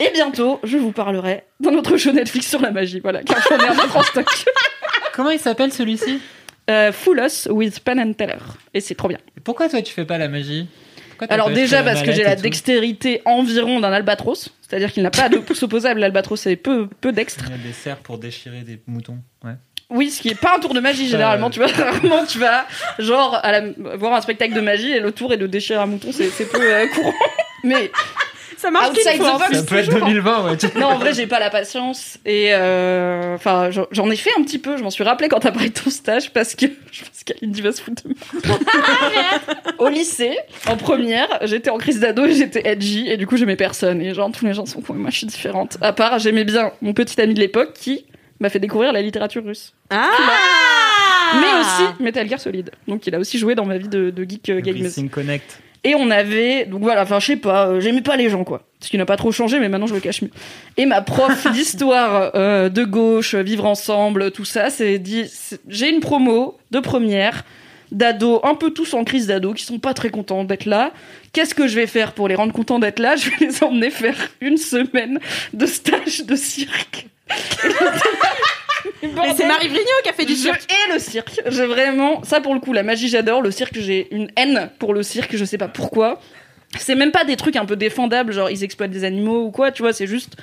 [0.01, 3.59] Et bientôt, je vous parlerai d'un autre show Netflix sur la magie, voilà, car j'en
[3.59, 4.27] ai un autre en stock.
[5.15, 6.19] Comment il s'appelle celui-ci?
[6.71, 8.39] Euh, Full Us with Penn and Teller.
[8.73, 9.19] Et c'est trop bien.
[9.45, 10.67] Pourquoi toi tu fais pas la magie?
[11.29, 15.37] Alors déjà parce que j'ai la dextérité environ d'un albatros, c'est-à-dire qu'il n'a pas de
[15.39, 17.45] pouce opposable, l'albatros est peu, peu dextre.
[17.47, 19.19] Il y a des serres pour déchirer des moutons.
[19.45, 19.53] Ouais.
[19.91, 22.39] Oui, ce qui est pas un tour de magie généralement, euh, tu vois, rarement tu
[22.39, 22.67] vas
[22.99, 25.87] genre à la- voir un spectacle de magie et le tour est de déchirer un
[25.87, 27.15] mouton, c'est c'est peu euh, courant.
[27.65, 27.91] Mais
[28.59, 29.33] Ça marche Outside fois.
[29.37, 30.07] the box, Ça peut être toujours.
[30.09, 30.57] 2020, ouais.
[30.57, 34.31] tu- non, en vrai, j'ai pas la patience et euh, enfin j'en- j'en ai fait
[34.39, 36.67] un petit peu, je m'en suis rappelé quand t'as parlé de ton stage parce que
[36.93, 38.59] je pense qu'Alindy va se foutre de moi.
[39.79, 40.37] Au lycée,
[40.67, 44.15] en première, j'étais en crise d'ado et j'étais edgy et du coup j'aimais personne et
[44.15, 45.77] genre tous les gens sont cons et moi je suis différente.
[45.81, 48.07] À part j'aimais bien mon petit ami de l'époque qui
[48.41, 49.75] m'a fait découvrir la littérature russe.
[49.91, 50.11] Ah
[51.35, 52.71] mais aussi Metal Gear Solid.
[52.87, 54.59] Donc il a aussi joué dans ma vie de, de geek euh.
[54.65, 55.59] Everything Connect.
[55.85, 58.63] Et on avait, donc voilà, enfin je sais pas, euh, j'aimais pas les gens quoi.
[58.81, 60.31] Ce qui n'a pas trop changé, mais maintenant je le cache mieux.
[60.79, 65.31] Et ma prof d'histoire euh, de gauche, vivre ensemble, tout ça, c'est dit,
[65.69, 67.45] j'ai une promo de première
[67.93, 70.93] d'ados, un peu tous en crise d'ados, qui sont pas très contents d'être là.
[71.33, 73.17] Qu'est-ce que je vais faire pour les rendre contents d'être là?
[73.17, 75.21] Je vais les emmener faire une semaine
[75.53, 77.07] de stage de cirque.
[79.15, 80.67] Mais c'est Marie Vrigno qui a fait du Je cirque.
[80.71, 81.41] hais le cirque.
[81.47, 84.95] J'ai vraiment ça pour le coup la magie j'adore le cirque j'ai une haine pour
[84.95, 86.21] le cirque je sais pas pourquoi.
[86.79, 89.71] C'est même pas des trucs un peu défendables genre ils exploitent des animaux ou quoi
[89.73, 90.37] tu vois c'est juste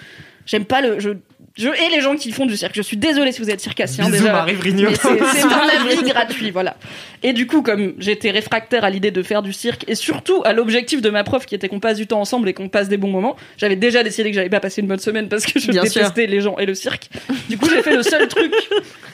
[0.45, 1.11] j'aime pas le je
[1.57, 2.73] je hais les gens qui font du cirque.
[2.75, 4.31] Je suis désolée si vous êtes circassien Bisous déjà.
[4.31, 4.89] Marie Vrigno.
[4.95, 5.49] C'est un
[5.89, 6.77] avis gratuit, voilà.
[7.23, 10.53] Et du coup, comme j'étais réfractaire à l'idée de faire du cirque et surtout à
[10.53, 12.97] l'objectif de ma prof qui était qu'on passe du temps ensemble et qu'on passe des
[12.97, 15.71] bons moments, j'avais déjà décidé que j'allais pas passer une bonne semaine parce que je
[15.71, 17.09] Bien détestais les gens et le cirque.
[17.49, 18.53] Du coup, j'ai fait le seul truc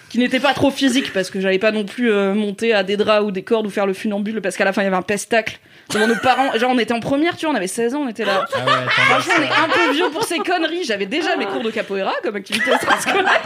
[0.10, 2.96] qui n'était pas trop physique parce que j'allais pas non plus euh, monter à des
[2.96, 4.96] draps ou des cordes ou faire le funambule parce qu'à la fin il y avait
[4.96, 5.60] un pestacle
[5.94, 6.58] devant nos parents.
[6.58, 8.46] Genre on était en première, tu vois, on avait 16 ans, on était là.
[8.54, 10.86] Ah ouais, Franchement, on est un peu vieux pour ces conneries.
[10.86, 13.42] J'avais déjà mes cours de capoeira comme activité extrascolaire.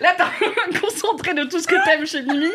[0.00, 0.30] Là, t'as
[0.80, 2.50] concentré de tout ce que t'aimes chez Mimi.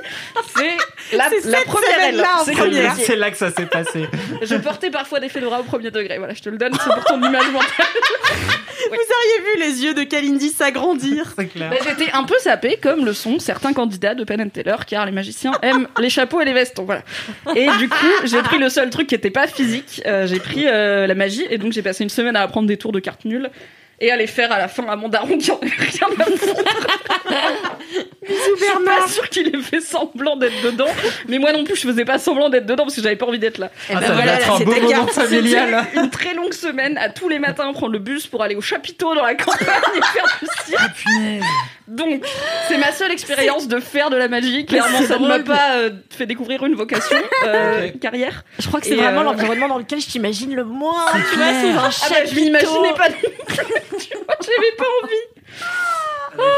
[0.55, 0.77] C'est
[1.13, 4.07] la, C'est la première semaine-là en C'est là- que ça s'est passé.
[4.41, 6.17] Je portais parfois des fédoras au premier degré.
[6.17, 7.69] Voilà, je te le donne, c'est pour ton image mentale.
[8.89, 11.33] Vous auriez vu les yeux de Kalindi s'agrandir.
[11.37, 11.69] C'est clair.
[11.71, 15.05] Mais J'étais un peu sapée, comme le sont certains candidats de Penn and Teller, car
[15.05, 16.75] les magiciens aiment les chapeaux et les vestes.
[16.77, 17.01] Donc voilà.
[17.55, 20.01] Et du coup, j'ai pris le seul truc qui était pas physique.
[20.05, 22.77] euh, j'ai pris euh, la magie, et donc j'ai passé une semaine à apprendre des
[22.77, 23.49] tours de cartes nulles
[24.03, 26.25] et à les faire à la fin à mon daron qui en avait rien à
[26.25, 26.63] foutre.
[28.27, 30.87] Je suis pas sûre qu'il ait fait semblant d'être dedans,
[31.27, 33.39] mais moi non plus, je faisais pas semblant d'être dedans parce que j'avais pas envie
[33.39, 33.69] d'être là.
[33.89, 35.85] Ah, ben ça voilà, va être là, un c'est beau moment familial.
[35.93, 39.13] Une très longue semaine à tous les matins prendre le bus pour aller au chapiteau
[39.13, 41.05] dans la campagne et faire du cirque.
[41.87, 42.23] Donc,
[42.69, 44.65] c'est ma seule expérience de faire de la magie.
[44.65, 48.45] Clairement, c'est ça ne m'a pas euh, fait découvrir une vocation, euh, carrière.
[48.57, 51.05] Je crois que c'est vraiment euh, l'environnement dans lequel je t'imagine le moins.
[51.29, 53.09] Tu vois, sous un Ah bah, je m'imaginais pas.
[53.99, 55.43] Tu vois, j'avais pas envie.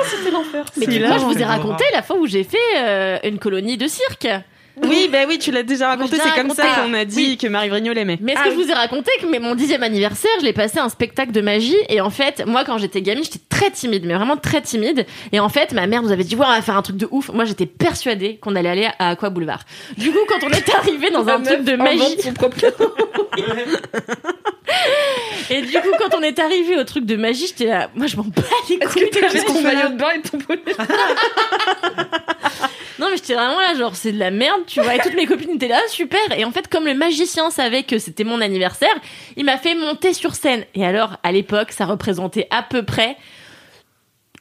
[0.10, 0.66] C'était l'enfer.
[0.78, 3.78] Mais là, vois, je vous ai raconté la fois où j'ai fait euh, une colonie
[3.78, 4.28] de cirque.
[4.84, 6.18] Oui, bah oui, tu l'as déjà raconté.
[6.18, 8.18] C'est comme ça qu'on a dit que Marie Vrigno l'aimait.
[8.22, 10.54] Mais est-ce Ah que je vous ai raconté que mais mon dixième anniversaire, je l'ai
[10.54, 13.72] passé à un spectacle de magie et en fait, moi quand j'étais gamine, j'étais très
[13.72, 15.06] timide, mais vraiment très timide.
[15.32, 17.08] Et en fait, ma mère nous avait dit ouais, on va faire un truc de
[17.12, 17.30] ouf.
[17.30, 19.62] Moi, j'étais persuadée qu'on allait aller à Aqua Boulevard.
[19.98, 22.04] Du coup, quand on est arrivé dans un truc de magie,
[25.50, 28.16] et du coup, quand on est arrivé au truc de magie, j'étais là, moi je
[28.18, 29.10] m'en bats les Est-ce couilles.
[29.10, 30.62] que t'avais qu'est-ce qu'on ton maillot de bain et ton bonnet
[33.00, 34.96] Non, mais j'étais vraiment là, genre, c'est de la merde, tu vois.
[34.96, 36.20] Et toutes mes copines étaient là, super.
[36.38, 38.96] Et en fait, comme le magicien savait que c'était mon anniversaire,
[39.36, 40.66] il m'a fait monter sur scène.
[40.76, 43.18] Et alors, à l'époque, ça représentait à peu près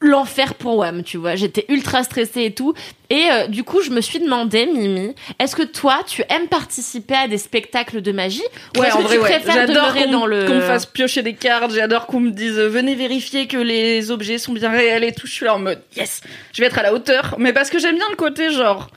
[0.05, 1.35] l'enfer pour Wam, tu vois.
[1.35, 2.75] J'étais ultra stressée et tout.
[3.11, 7.15] Et euh, du coup, je me suis demandé, Mimi, est-ce que toi, tu aimes participer
[7.15, 8.43] à des spectacles de magie
[8.77, 9.31] Ou Ouais, est-ce en que vrai, tu ouais.
[9.41, 10.47] préfères demeurer qu'on dans le...
[10.47, 11.73] qu'on me fasse piocher des cartes.
[11.73, 15.27] J'adore qu'on me dise euh, venez vérifier que les objets sont bien réels et tout.
[15.27, 16.21] Je suis là en mode yes,
[16.53, 17.37] je vais être à la hauteur.
[17.39, 18.91] Mais parce que j'aime bien le côté genre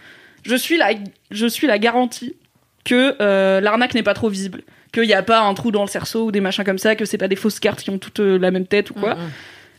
[0.43, 0.91] je suis la
[1.31, 2.35] je suis la garantie
[2.85, 5.89] que euh, l'arnaque n'est pas trop visible, qu'il n'y a pas un trou dans le
[5.89, 8.21] cerceau ou des machins comme ça, que c'est pas des fausses cartes qui ont toutes
[8.21, 9.15] euh, la même tête ou quoi.
[9.15, 9.31] Mm, mm.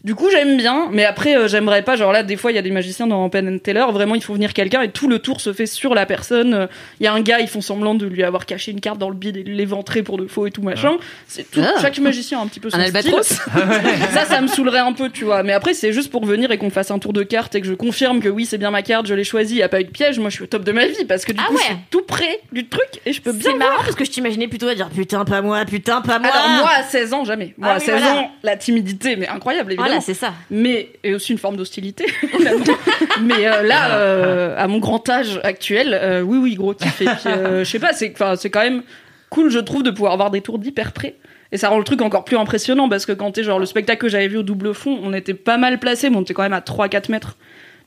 [0.08, 1.94] Du coup, j'aime bien, mais après, euh, j'aimerais pas.
[1.94, 3.84] Genre là, des fois, il y a des magiciens dans Penn and Teller.
[3.92, 6.66] Vraiment, il faut venir quelqu'un et tout le tour se fait sur la personne.
[6.98, 9.10] Il y a un gars, ils font semblant de lui avoir caché une carte dans
[9.10, 10.92] le bide et de l'éventrer pour de faux et tout machin.
[11.26, 11.60] C'est tout.
[11.62, 11.78] Ah.
[11.82, 13.12] Chaque magicien a un petit peu son Un style.
[14.14, 15.42] Ça, ça me saoulerait un peu, tu vois.
[15.42, 17.66] Mais après, c'est juste pour venir et qu'on fasse un tour de carte et que
[17.66, 19.82] je confirme que oui, c'est bien ma carte, je l'ai choisie, il y a pas
[19.82, 20.18] eu de piège.
[20.18, 21.74] Moi, je suis au top de ma vie parce que du Ah coup, je suis
[21.90, 24.68] tout près du truc et je peux bien C'est marrant parce que je t'imaginais plutôt
[24.68, 26.30] à dire putain, pas moi, putain, pas moi.
[26.30, 27.52] Alors moi à 16 ans jamais.
[27.58, 28.20] Moi Ah à oui, 16 voilà.
[28.20, 29.97] ans la timidité mais incroyable évidemment.
[29.98, 30.34] Voilà, c'est ça.
[30.50, 32.06] mais et aussi une forme d'hostilité.
[33.22, 37.06] mais euh, là euh, à mon grand âge actuel euh, oui oui gros kiff et
[37.06, 38.82] puis euh, je sais pas c'est enfin c'est quand même
[39.30, 41.14] cool je trouve de pouvoir avoir des tours d'hyper près.
[41.50, 44.02] Et ça rend le truc encore plus impressionnant parce que quand t'es genre le spectacle
[44.02, 46.42] que j'avais vu au double fond, on était pas mal placé, mais on était quand
[46.42, 47.38] même à 3-4 mètres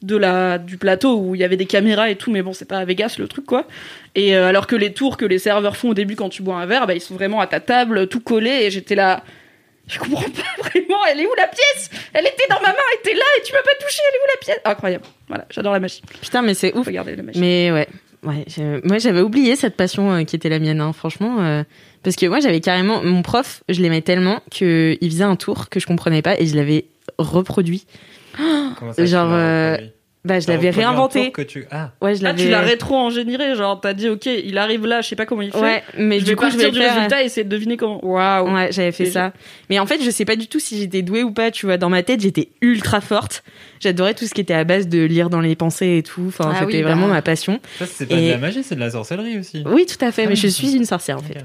[0.02, 2.66] de la du plateau où il y avait des caméras et tout mais bon c'est
[2.66, 3.68] pas à Vegas le truc quoi
[4.16, 6.56] et euh, alors que les tours que les serveurs font au début quand tu bois
[6.56, 9.24] un verre bah ils sont vraiment à ta table tout collés et j'étais là
[9.88, 11.90] je comprends pas vraiment elle est où la pièce?
[12.14, 14.20] Elle était dans ma main elle était là et tu m'as pas touché elle est
[14.20, 14.60] où la pièce?
[14.66, 16.86] Incroyable voilà j'adore la magie Putain, mais c'est ouf.
[16.88, 17.88] regardez la magie Mais ouais,
[18.24, 18.46] ouais.
[18.48, 21.38] je- Moi, j'avais oublié cette passion euh, qui était la mienne, hein, franchement.
[21.42, 21.64] euh,
[22.04, 25.70] parce que moi, j'avais carrément mon prof, je l'aimais tellement que il faisait un tour
[25.70, 26.86] que je comprenais pas et je l'avais
[27.18, 27.86] reproduit.
[28.80, 29.94] Comment ça, Genre, euh, reproduit?
[30.24, 31.32] Bah, je l'avais réinventé.
[31.32, 31.66] que tu...
[31.72, 32.44] Ah, Ouais, je ah l'avais.
[32.44, 35.52] tu l'as rétro-ingénieré genre t'as dit ok il arrive là je sais pas comment il
[35.52, 37.50] fait Ouais, mais je du vais coup, je vais du faire- résultat et essayer de
[37.50, 39.34] deviner comment waouh Ouais, j'avais fait ça.
[39.72, 41.50] Mais en fait, je sais pas du tout si j'étais douée ou pas.
[41.50, 43.44] Tu vois, dans ma tête, j'étais ultra forte.
[43.80, 46.26] J'adorais tout ce qui était à base de lire dans les pensées et tout.
[46.28, 46.90] Enfin, Ah c'était oui, bah.
[46.90, 47.60] vraiment ma passion.
[47.80, 49.64] ça c'est pas Et- de la magie, c'est de la sorcellerie aussi.
[49.66, 50.28] Oui, tout à fait.
[50.28, 51.38] Mais je suis une sorcière en fait.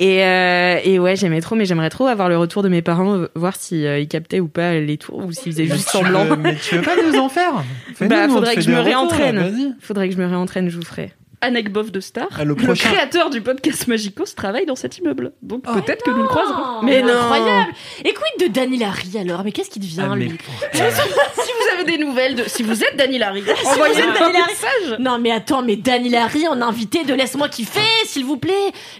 [0.00, 3.14] Et, euh, et ouais, j'aimais trop, mais j'aimerais trop avoir le retour de mes parents,
[3.16, 6.24] euh, voir si euh, ils captaient ou pas les tours ou s'ils faisaient juste semblant.
[6.36, 7.52] Mais tu veux pas nous en faire?
[8.28, 9.76] Bah, faudrait que je me réentraîne.
[9.80, 11.12] Faudrait que je me réentraîne, je vous ferai.
[11.40, 15.64] Anek Boff de Star Ah, le créateur du podcast Magicos travaille dans cet immeuble donc
[15.68, 15.74] Oh.
[15.74, 17.12] peut-être que nous le croiserons Mais non.
[17.12, 17.72] incroyable.
[18.02, 21.63] Et quid de Danny Larry alors Mais qu'est-ce qui devient Ah, lui pourquoi si vous
[21.84, 25.76] des nouvelles de si vous êtes Dany Larry êtes un message Non mais attends, mais
[25.76, 28.52] Danny Larry en invité de Laisse-moi kiffer, s'il vous plaît.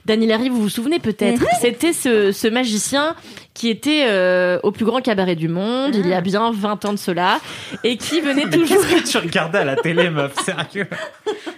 [0.07, 1.47] Danny Larry, vous vous souvenez peut-être Mhm.
[1.61, 3.15] C'était ce, ce magicien
[3.55, 6.93] qui était euh, au plus grand cabaret du monde, il y a bien 20 ans
[6.93, 7.39] de cela,
[7.85, 8.85] et qui venait Mais toujours...
[8.85, 10.89] qu'est-ce que tu regardais à la télé, meuf Sérieux?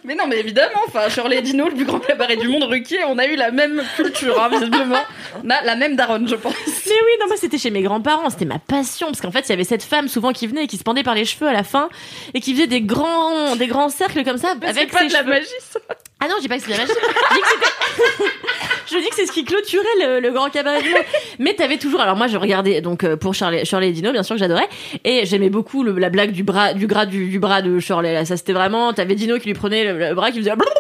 [0.05, 3.17] Mais non, mais évidemment, enfin, Shirley Dino, le plus grand cabaret du monde, Ruquier, on
[3.19, 5.01] a eu la même culture, hein, visiblement.
[5.43, 6.53] On a la même daronne, je pense.
[6.67, 9.51] Mais oui, non, moi c'était chez mes grands-parents, c'était ma passion, parce qu'en fait il
[9.51, 11.53] y avait cette femme souvent qui venait et qui se pendait par les cheveux à
[11.53, 11.89] la fin,
[12.35, 15.09] et qui faisait des grands, des grands cercles comme ça, Mais avec c'est pas ses
[15.09, 15.81] de la magie, ça.
[16.19, 16.93] Ah non, je dis pas que c'est de la magie.
[16.95, 18.31] Je dis que c'était.
[18.91, 21.03] je dis que c'est ce qui clôturait le, le grand cabaret du monde.
[21.39, 22.01] Mais t'avais toujours.
[22.01, 24.67] Alors moi, je regardais donc euh, pour Shirley, Shirley et Dino, bien sûr que j'adorais.
[25.05, 28.15] Et j'aimais beaucoup le- la blague du bras, du gras du, du bras de Shirley.
[28.15, 28.95] Là, ça c'était vraiment.
[28.95, 30.73] T'avais Dino qui lui prenait le, le bras, qui faisait blablabla,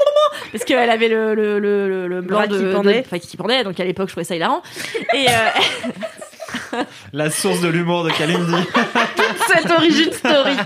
[0.53, 3.03] parce qu'elle avait le le le le, le blanc bras de, qui de- pendait.
[3.05, 3.63] enfin qui pendait.
[3.63, 4.63] Donc à l'époque, je trouvais ça hilarant.
[5.13, 6.83] Et euh,
[7.13, 8.55] La source de l'humour de Kalindi.
[9.55, 10.57] Cette origin story.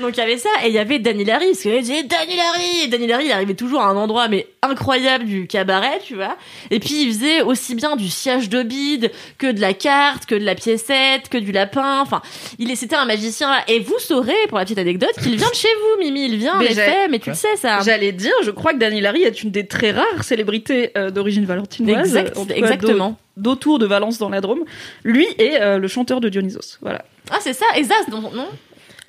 [0.00, 2.02] Donc il y avait ça et il y avait Danny Larry parce que je disais
[2.02, 6.00] Danny Larry et Danny Larry il arrivait toujours à un endroit mais incroyable du cabaret
[6.04, 6.36] tu vois
[6.70, 10.34] et puis il faisait aussi bien du siège de bide que de la carte que
[10.34, 12.20] de la piécette que du lapin enfin
[12.58, 15.68] il c'était un magicien et vous saurez pour la petite anecdote qu'il vient de chez
[15.80, 18.50] vous Mimi il vient en j'ai- effet mais tu le sais ça J'allais dire, je
[18.50, 22.16] crois que Dany Larry est une des très rares célébrités euh, d'origine valentinoise.
[22.16, 24.64] Exact- exactement d'au- D'autour de Valence dans la Drôme.
[25.04, 26.78] Lui est euh, le chanteur de Dionysos.
[26.82, 27.02] Voilà.
[27.30, 28.48] Ah c'est ça exact non, non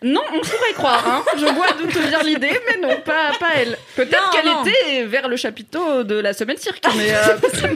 [0.04, 1.24] Non, on pourrait croire, hein.
[1.38, 3.78] Je vois d'où te vient l'idée, mais non, pas, pas elle.
[3.96, 7.38] Peut-être qu'elle était vers le chapiteau de la semaine cirque, mais euh,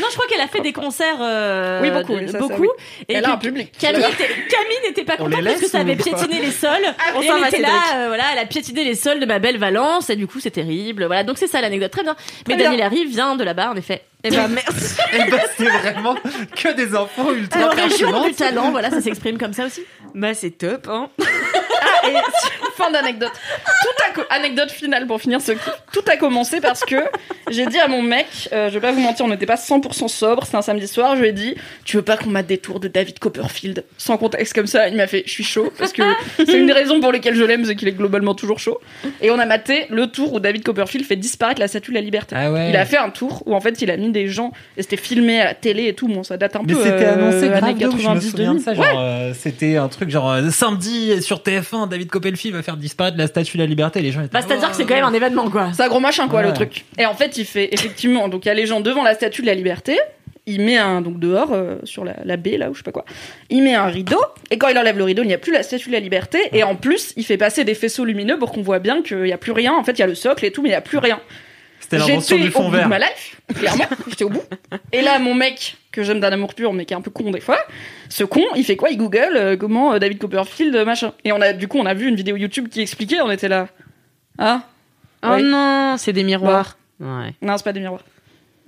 [0.00, 2.60] non je crois qu'elle a fait des concerts euh, Oui, beaucoup, de- ça, ça, beaucoup
[2.62, 2.68] oui.
[3.08, 3.72] et elle a un public.
[3.78, 6.70] Camille était- Camille n'était pas On contente parce que ça avait piétiné les sols.
[7.16, 9.38] on et s'en elle était là, euh, voilà, elle a piétiné les sols de ma
[9.38, 11.04] belle Valence et du coup c'est terrible.
[11.06, 12.14] Voilà, donc c'est ça l'anecdote, très bien.
[12.46, 12.76] Mais Très bien.
[12.76, 14.02] Larry vient de là-bas en effet.
[14.22, 14.96] Eh ben, merci.
[15.12, 16.14] Et bah, c'est vraiment
[16.56, 18.28] que des enfants ultra La région pertinentes.
[18.28, 19.82] du talent, voilà, ça s'exprime comme ça aussi.
[20.14, 21.08] Bah, c'est top, hein.
[22.08, 22.14] Et
[22.76, 23.32] fin d'anecdote.
[23.32, 25.70] Tout a anecdote finale pour finir ce kiff.
[25.92, 26.96] Tout a commencé parce que
[27.50, 30.08] j'ai dit à mon mec, euh, je vais pas vous mentir, on n'était pas 100%
[30.08, 32.58] sobre, c'était un samedi soir, je lui ai dit, tu veux pas qu'on mate des
[32.58, 33.84] tours de David Copperfield?
[33.98, 36.02] Sans contexte comme ça Il m'a fait, je suis chaud parce que
[36.36, 38.78] c'est une des raisons pour lesquelles je l'aime, c'est qu'il est globalement toujours chaud.
[39.20, 42.00] Et on a maté le tour où David Copperfield fait disparaître la statue de la
[42.02, 42.36] liberté.
[42.38, 42.70] Ah ouais.
[42.70, 44.96] Il a fait un tour où en fait il a mis des gens et c'était
[44.96, 46.08] filmé à la télé et tout.
[46.08, 46.82] Bon, ça date un Mais peu.
[46.82, 48.72] c'était euh, annoncé grave années de ouf, je me 90 souviens de ça.
[48.74, 48.84] 2000.
[48.90, 53.18] Genre, euh, c'était un truc genre euh, samedi sur TF1, David Copperfield va faire disparaître
[53.18, 54.00] la statue de la liberté.
[54.00, 55.70] Les gens étaient Bah, c'est-à-dire que c'est quand même un événement, quoi.
[55.74, 56.46] C'est un gros machin, quoi, Ouais.
[56.46, 56.84] le truc.
[56.98, 58.28] Et en fait, il fait effectivement.
[58.28, 59.98] Donc, il y a les gens devant la statue de la liberté.
[60.46, 61.02] Il met un.
[61.02, 63.04] Donc, dehors, euh, sur la, la baie, là, ou je sais pas quoi.
[63.50, 64.20] Il met un rideau.
[64.50, 66.38] Et quand il enlève le rideau, il n'y a plus la statue de la liberté.
[66.52, 69.32] Et en plus, il fait passer des faisceaux lumineux pour qu'on voit bien qu'il n'y
[69.32, 69.74] a plus rien.
[69.74, 71.20] En fait, il y a le socle et tout, mais il n'y a plus rien.
[71.90, 72.84] C'était l'invention J'étais du fond au bout vert.
[72.84, 73.84] de ma life, clairement.
[74.08, 74.44] J'étais au bout.
[74.92, 77.32] Et là, mon mec, que j'aime d'un amour pur, mais qui est un peu con
[77.32, 77.58] des fois,
[78.08, 78.90] ce con, il fait quoi?
[78.90, 81.12] Il google euh, comment euh, David Copperfield, euh, machin.
[81.24, 83.48] Et on a, du coup, on a vu une vidéo YouTube qui expliquait, on était
[83.48, 83.66] là.
[84.38, 84.62] Ah?
[85.24, 85.42] Oh Oui.
[85.42, 86.78] non, c'est des miroirs.
[87.00, 87.34] Ouais.
[87.42, 88.04] Non, c'est pas des miroirs.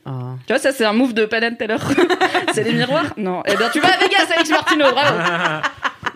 [0.05, 0.11] Oh.
[0.49, 1.77] Tu vois, ça, c'est un move de Penn and Teller.
[2.53, 3.15] c'est des miroirs?
[3.17, 3.45] Non.
[3.47, 5.17] Eh bien, tu vas à Vegas, Alex Martino, bravo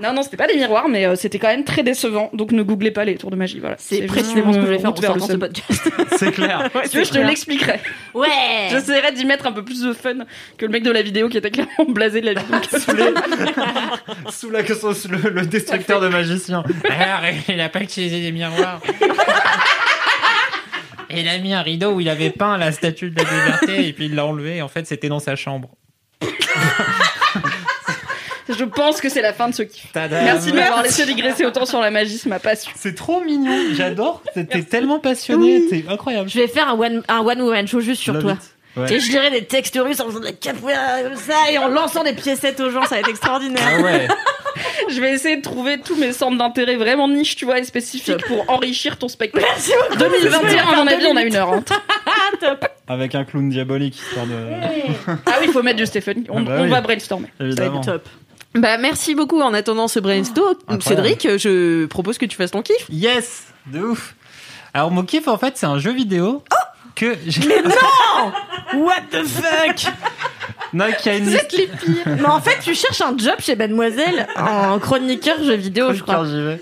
[0.00, 2.30] Non, non, c'était pas des miroirs, mais euh, c'était quand même très décevant.
[2.32, 3.76] Donc, ne googlez pas les tours de magie, voilà.
[3.78, 5.90] C'est précisément ce que je vais faire en sortant ce podcast.
[6.16, 6.68] C'est clair.
[6.84, 7.80] Si tu veux, je te l'expliquerai.
[8.14, 8.28] Ouais
[8.70, 10.18] J'essaierai d'y mettre un peu plus de fun
[10.56, 12.56] que le mec de la vidéo qui était clairement blasé de la vidéo.
[14.30, 16.62] Sous la sous le, le destructeur de magiciens.
[16.88, 18.80] Alors, il a pas utilisé des miroirs.
[21.10, 23.92] Il a mis un rideau où il avait peint la statue de la liberté et
[23.92, 24.60] puis il l'a enlevé.
[24.62, 25.70] En fait, c'était dans sa chambre.
[28.48, 29.92] Je pense que c'est la fin de ce kiff.
[29.92, 30.22] Tadam.
[30.24, 32.70] Merci de m'avoir laissé digresser autant sur la magie, c'est ma passion.
[32.76, 33.52] C'est trop mignon.
[33.74, 34.22] J'adore.
[34.34, 35.62] T'es tellement passionné.
[35.68, 36.28] C'est incroyable.
[36.28, 38.32] Je vais faire un one, un one woman show juste sur Love toi.
[38.32, 38.52] it.
[38.76, 38.92] Ouais.
[38.92, 41.68] Et je lirai des textes russes en faisant de la capoeira comme ça et en
[41.68, 43.62] lançant des piécettes aux gens, ça va être extraordinaire.
[43.66, 44.06] Ah ouais.
[44.88, 48.24] Je vais essayer de trouver tous mes centres d'intérêt vraiment niche, tu vois, et spécifiques
[48.26, 49.44] pour enrichir ton spectacle.
[49.50, 49.98] Merci beaucoup.
[49.98, 51.52] 2021, à mon avis, on a une heure.
[51.52, 51.64] hein.
[52.88, 54.32] Avec un clown diabolique histoire de.
[55.26, 56.24] Ah oui, il faut mettre du Stéphane.
[56.28, 56.68] On, Ah bah on oui.
[56.70, 57.28] va brainstormer.
[57.40, 57.80] Évidemment.
[57.80, 58.08] Top.
[58.56, 60.54] Bah merci beaucoup en attendant ce brainstorm.
[60.68, 60.82] incroyable.
[60.82, 62.86] Cédric, je propose que tu fasses ton kiff.
[62.90, 64.14] Yes, de ouf.
[64.74, 66.42] Alors mon kiff en fait c'est un jeu vidéo
[66.94, 67.48] que j'ai.
[68.74, 69.92] What the fuck
[70.72, 72.04] non, qui a une Vous êtes les pires.
[72.06, 76.24] Mais en fait, tu cherches un job chez Mademoiselle en chroniqueur jeux vidéo, je crois.
[76.24, 76.60] Vais.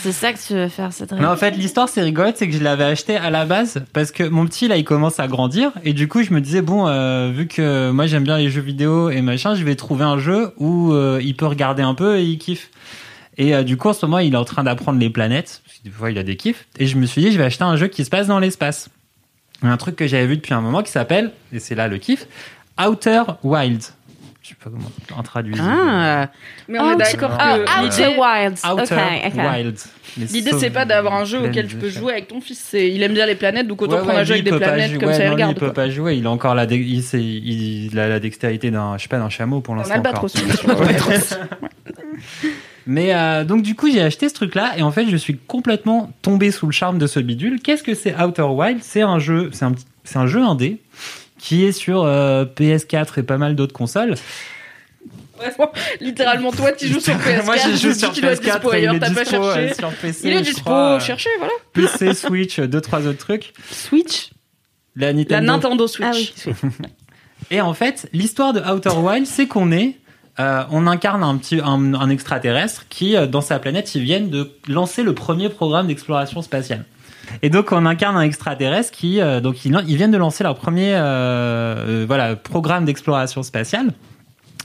[0.00, 1.20] C'est ça que tu veux faire, Cédric.
[1.20, 4.10] Non, en fait, l'histoire, c'est rigolote, c'est que je l'avais acheté à la base parce
[4.12, 5.72] que mon petit, là, il commence à grandir.
[5.84, 8.60] Et du coup, je me disais, bon, euh, vu que moi, j'aime bien les jeux
[8.60, 12.18] vidéo et machin, je vais trouver un jeu où euh, il peut regarder un peu
[12.18, 12.70] et il kiffe.
[13.36, 15.62] Et euh, du coup, en ce moment, il est en train d'apprendre les planètes.
[15.64, 16.66] Parce que des fois, il a des kiffs.
[16.78, 18.90] Et je me suis dit, je vais acheter un jeu qui se passe dans l'espace.
[19.62, 22.26] Un truc que j'avais vu depuis un moment qui s'appelle, et c'est là le kiff,
[22.78, 23.82] Outer Wild.
[24.44, 25.54] Je sais pas comment on traduit.
[25.58, 26.28] Ah,
[26.68, 28.60] Mais on est d'accord Ah, que Outer l'idée, Wilds.
[28.62, 29.34] Outer Ok, ok.
[29.54, 29.78] Wild.
[30.18, 32.58] Les l'idée, c'est pas d'avoir un jeu auquel tu peux jouer avec ton fils.
[32.62, 34.44] C'est, il aime bien les planètes, donc autant Ouais, prendre ouais, un jeu avec il
[34.44, 35.52] des peut pas planètes jouer- comme ouais, ça, il non, regarde.
[35.52, 35.74] il peut quoi.
[35.74, 36.16] pas jouer.
[36.16, 39.18] Il a encore la, dé- il, sait- il a la dextérité d'un, je sais pas,
[39.18, 39.94] d'un chameau pour l'instant.
[42.86, 46.12] Mais euh, donc du coup, j'ai acheté ce truc-là et en fait, je suis complètement
[46.20, 47.60] tombé sous le charme de ce bidule.
[47.62, 49.72] Qu'est-ce que c'est Outer Wild C'est un jeu, c'est un,
[50.04, 50.80] c'est un jeu indé
[51.44, 54.14] qui est sur euh, PS4 et pas mal d'autres consoles.
[55.36, 55.70] Vraiment,
[56.00, 57.44] littéralement, toi, tu joues sur PS4.
[57.44, 59.00] Moi, j'ai joué tu sur dis qu'il doit être dispo PS4 et il ailleurs, est
[59.00, 59.74] t'as pas dispo euh, cherché.
[59.74, 60.20] sur PC.
[60.24, 61.52] Il est je dispo, crois, euh, cherchez, voilà.
[61.74, 63.52] PC, Switch, deux trois autres trucs.
[63.70, 64.30] Switch.
[64.96, 65.46] La La Nintendo.
[65.52, 66.32] Nintendo Switch.
[66.46, 66.70] Ah oui.
[67.50, 69.98] Et en fait, l'histoire de Outer Wild, c'est qu'on est,
[70.40, 74.50] euh, on incarne un petit, un, un extraterrestre qui, dans sa planète, ils viennent de
[74.66, 76.86] lancer le premier programme d'exploration spatiale.
[77.42, 80.94] Et donc, on incarne un extraterrestre qui, euh, donc, ils, viennent de lancer leur premier,
[80.94, 83.92] euh, euh, voilà, programme d'exploration spatiale.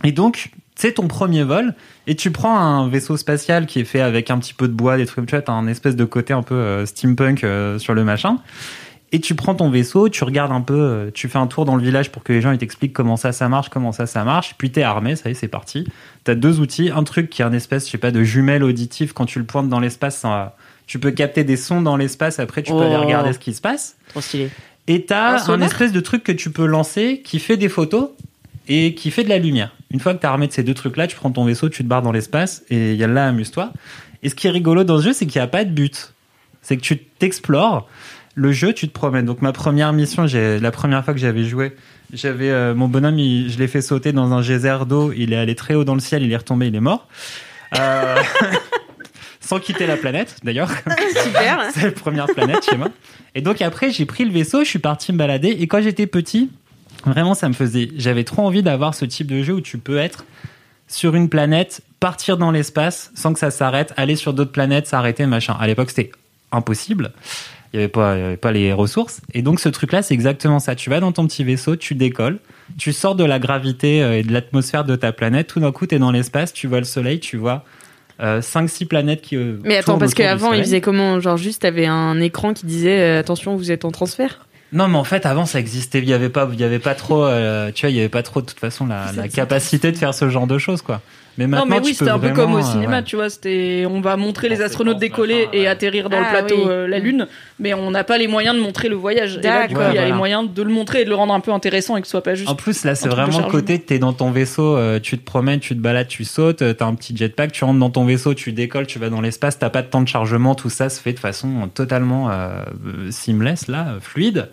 [0.03, 1.74] Et donc, c'est ton premier vol,
[2.07, 4.97] et tu prends un vaisseau spatial qui est fait avec un petit peu de bois,
[4.97, 7.45] des trucs, tu t'as un espèce de côté un peu steampunk
[7.80, 8.38] sur le machin.
[9.12, 11.82] Et tu prends ton vaisseau, tu regardes un peu, tu fais un tour dans le
[11.82, 14.55] village pour que les gens ils t'expliquent comment ça ça marche, comment ça ça marche.
[14.57, 15.86] Puis t'es armé, ça y est, c'est parti.
[16.24, 19.12] T'as deux outils, un truc qui est un espèce, je sais pas, de jumelle auditive.
[19.14, 20.55] Quand tu le pointes dans l'espace, ça-
[20.90, 22.40] tu peux capter des sons dans l'espace.
[22.40, 22.82] Après, tu peux Oh.
[22.82, 23.96] aller regarder ce qui se passe.
[24.10, 24.50] Trop stylé.
[24.88, 27.70] Et Un t'as un, sonar espèce de truc que tu peux lancer qui fait des
[27.70, 28.10] photos
[28.68, 29.72] et qui fait de la lumière.
[29.92, 31.88] Une fois que t'as armé de ces deux trucs-là, tu prends ton vaisseau, tu te
[31.88, 33.72] barres dans l'espace et y a là, amuse-toi.
[34.24, 36.14] Et ce qui est rigolo dans ce jeu, c'est qu'il n'y a pas de but.
[36.64, 37.88] C'est que tu t'explores.
[38.34, 39.26] Le jeu, tu te promènes.
[39.26, 41.76] Donc ma première mission, la première fois que j'avais joué,
[42.14, 45.14] j'avais euh, mon bonhomme, il- je l'ai fait sauter dans un geyser d'eau.
[45.16, 47.08] Il est allé très haut dans le ciel, il est retombé, il est mort.
[47.78, 48.16] Euh,
[49.50, 50.70] Sans quitter la planète, d'ailleurs.
[51.24, 51.70] Super.
[51.74, 52.89] C'est la première planète chez moi.
[53.34, 55.47] Et donc après, j'ai pris le vaisseau, je suis parti me balader.
[55.47, 56.52] Et quand j'étais petit,
[57.04, 57.89] vraiment, ça me faisait.
[57.97, 60.24] J'avais trop envie d'avoir ce type de jeu où tu peux être
[60.88, 65.26] sur une planète, partir dans l'espace sans que ça s'arrête, aller sur d'autres planètes, s'arrêter,
[65.26, 65.58] machin.
[65.60, 66.12] À l'époque, c'était
[66.52, 67.12] impossible.
[67.74, 69.20] Il n'y avait, avait pas les ressources.
[69.34, 70.76] Et donc, ce truc-là, c'est exactement ça.
[70.76, 72.38] Tu vas dans ton petit vaisseau, tu décolles,
[72.78, 75.47] tu sors de la gravité euh, et de l'atmosphère de ta planète.
[75.47, 77.66] Tout d'un coup, tu es dans l'espace, tu vois le soleil, tu vois
[78.22, 79.36] 5-6 planètes qui.
[79.36, 80.64] euh, Mais attends, parce qu'avant, il soleil.
[80.64, 81.20] faisait comment?
[81.20, 84.46] Genre, juste, t'avais un écran qui disait euh, attention, vous êtes en transfert?
[84.72, 86.00] Non, mais en fait, avant, ça existait.
[86.00, 88.10] Il y avait pas, il y avait pas trop, euh, tu vois, il y avait
[88.10, 91.02] pas trop, de toute façon, la, la capacité de faire ce genre de choses, quoi.
[91.40, 93.04] Mais maintenant, Non, mais oui, c'était un peu comme au euh, cinéma, ouais.
[93.04, 93.30] tu vois.
[93.30, 95.68] C'était, on va montrer les astronautes décoller machin, et ouais.
[95.68, 96.70] atterrir dans Ah, le plateau oui.
[96.70, 97.28] euh, la Lune,
[97.60, 99.40] mais on n'a pas les moyens de montrer le voyage.
[99.42, 99.94] Et là, du coup, D'accord.
[99.94, 100.08] il y a Voilà.
[100.08, 102.12] les moyens de le montrer et de le rendre un peu intéressant et que ce
[102.12, 102.50] soit pas juste.
[102.50, 105.62] En plus, là, c'est vraiment le côté, t'es dans ton vaisseau, euh, tu te promènes,
[105.62, 108.34] tu te balades, tu sautes, euh, t'as un petit jetpack, tu rentres dans ton vaisseau,
[108.34, 111.00] tu décolles, tu vas dans l'espace, t'as pas de temps de chargement, tout ça se
[111.02, 112.34] fait de façon totalement euh,
[112.86, 114.50] euh, seamless, là, euh, fluide.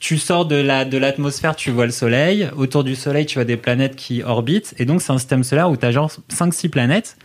[0.00, 2.48] Tu sors de la de l'atmosphère, tu vois le soleil.
[2.56, 4.74] Autour du soleil, tu vois des planètes qui orbitent.
[4.78, 7.16] Et donc, c'est un système solaire où tu as genre 5-6 planètes.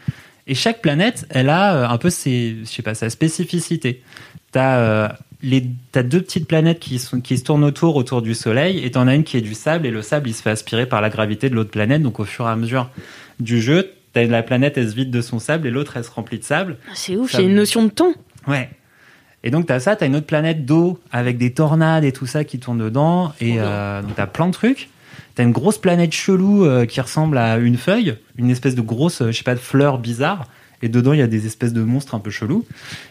[0.48, 4.02] Et chaque planète, elle a euh, un peu ses, je sais pas, sa spécificité.
[4.52, 8.84] Tu as, deux petites planètes qui, sont, qui se tournent autour, autour du soleil.
[8.84, 9.86] Et tu en as une qui est du sable.
[9.86, 12.02] Et le sable, il se fait aspirer par la gravité de l'autre planète.
[12.02, 12.90] Donc, au fur et à mesure
[13.40, 15.68] du jeu, t'as la planète, elle se vide de son sable.
[15.68, 16.78] Et l'autre, elle se remplit de sable.
[16.94, 18.14] C'est ouf, il y a une notion de temps.
[18.48, 18.70] Ouais.
[19.44, 22.44] Et donc, t'as ça, t'as une autre planète d'eau avec des tornades et tout ça
[22.44, 23.34] qui tourne dedans.
[23.40, 24.90] Et euh, donc, t'as plein de trucs.
[25.36, 29.22] T'as une grosse planète chelou euh, qui ressemble à une feuille, une espèce de grosse,
[29.22, 30.48] euh, je sais pas, de fleur bizarre.
[30.82, 32.66] Et dedans, il y a des espèces de monstres un peu chelous.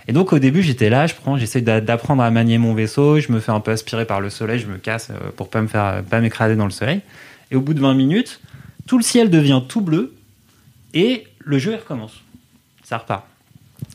[0.06, 3.20] Et donc, au début, j'étais là, je prends, j'essaie d'apprendre à manier mon vaisseau.
[3.20, 5.66] Je me fais un peu aspirer par le soleil, je me casse pour pas me
[5.66, 7.02] faire, pas m'écraser dans le soleil.
[7.50, 8.40] Et au bout de 20 minutes,
[8.86, 10.14] tout le ciel devient tout bleu
[10.94, 12.22] et le jeu il recommence.
[12.84, 13.26] Ça repart.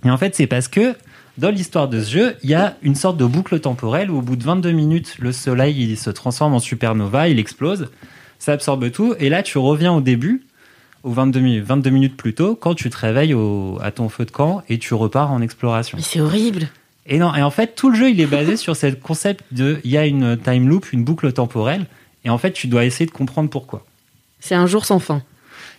[0.06, 0.96] Et en fait, c'est parce que
[1.38, 4.22] dans l'histoire de ce jeu, il y a une sorte de boucle temporelle où au
[4.22, 7.90] bout de 22 minutes, le soleil il se transforme en supernova, il explose,
[8.40, 10.44] ça absorbe tout, et là tu reviens au début,
[11.04, 14.26] aux 22, mi- 22 minutes plus tôt, quand tu te réveilles au- à ton feu
[14.26, 15.98] de camp et tu repars en exploration.
[15.98, 16.68] Mais c'est horrible.
[17.06, 19.80] Et non, et en fait, tout le jeu il est basé sur ce concept de
[19.84, 21.88] il y a une time loop, une boucle temporelle,
[22.26, 23.86] et en fait tu dois essayer de comprendre pourquoi.
[24.40, 25.22] C'est un jour sans fin.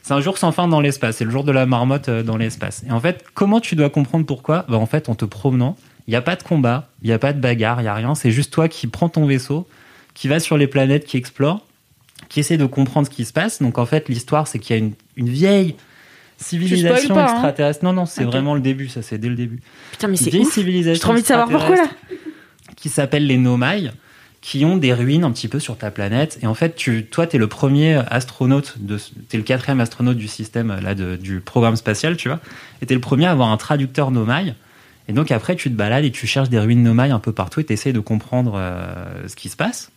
[0.05, 1.17] C'est un jour sans fin dans l'espace.
[1.17, 2.85] C'est le jour de la marmotte euh, dans l'espace.
[2.87, 4.67] Et en fait, comment tu dois comprendre pourquoi?
[4.69, 5.77] Bah, En fait, en te promenant,
[6.07, 7.95] il n'y a pas de combat, il n'y a pas de bagarre, il n'y a
[7.95, 8.15] rien.
[8.15, 9.67] C'est juste toi qui prends ton vaisseau,
[10.13, 11.67] qui va sur les planètes, qui explore,
[12.29, 13.63] qui essaie de comprendre ce qui se passe.
[13.63, 15.75] Donc en fait, l'histoire, c'est qu'il y a une, une vieille
[16.37, 17.25] civilisation hein.
[17.25, 17.83] extraterrestre.
[17.83, 19.63] Non, non, c'est vraiment le début, ça, c'est dès le début.
[19.93, 21.89] Putain, mais c'est J'ai trop envie de savoir pourquoi là.
[22.77, 23.91] qui s'appellent les Nomai,
[24.47, 26.39] qui ont des ruines un petit peu sur ta planète.
[26.43, 28.75] Et en fait, tu, toi, tu es le premier astronaute,
[29.31, 32.41] tu es le quatrième astronaute du système là, de- du programme spatial, tu vois.
[32.83, 34.53] Et tu es le premier à avoir un traducteur Nomai.
[35.09, 37.61] Et donc après, tu te balades et tu cherches des ruines Nomai un peu partout
[37.61, 39.91] et tu de comprendre euh, ce qui se passe.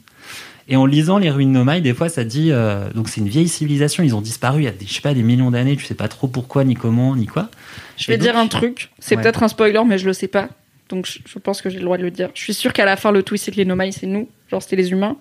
[0.69, 2.51] Et en lisant les ruines Nomai, des fois, ça dit.
[2.53, 5.01] euh, donc, c'est une vieille civilisation, ils ont disparu il y a des, je sais
[5.01, 7.49] pas, des millions d'années, tu sais pas trop pourquoi, ni comment, ni quoi.
[7.97, 9.21] Je vais donc- dire un truc, c'est Ouais.
[9.23, 10.47] peut-être un spoiler, mais je le sais pas.
[10.89, 12.29] Donc je, je pense que j'ai le droit de le dire.
[12.33, 14.29] Je suis sûre qu'à la fin, le twist, c'est que les Nomai, c'est nous.
[14.49, 15.17] Genre, c'était les humains.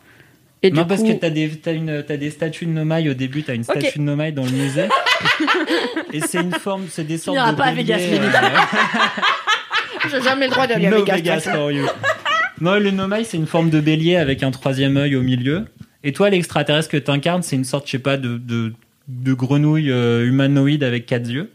[0.62, 3.08] Et non, du parce coup, que t'as des, t'as une, t'as des statues de Nomai
[3.10, 4.88] au début, t'as une statue de Nomai dans le musée.
[6.12, 7.56] et c'est une forme, c'est des sortes n'iras de.
[7.56, 8.32] pas à Vegas, Mélanie.
[10.10, 11.16] j'ai jamais le droit d'aller à no Vegas.
[11.16, 11.86] Vegas for you.
[12.60, 15.66] Non, le Nomai, c'est une forme de bélier avec un troisième œil au milieu.
[16.02, 18.72] Et toi, l'extraterrestre que t'incarnes, c'est une sorte, je sais pas, de, de,
[19.08, 21.50] de grenouille euh, humanoïde avec quatre yeux.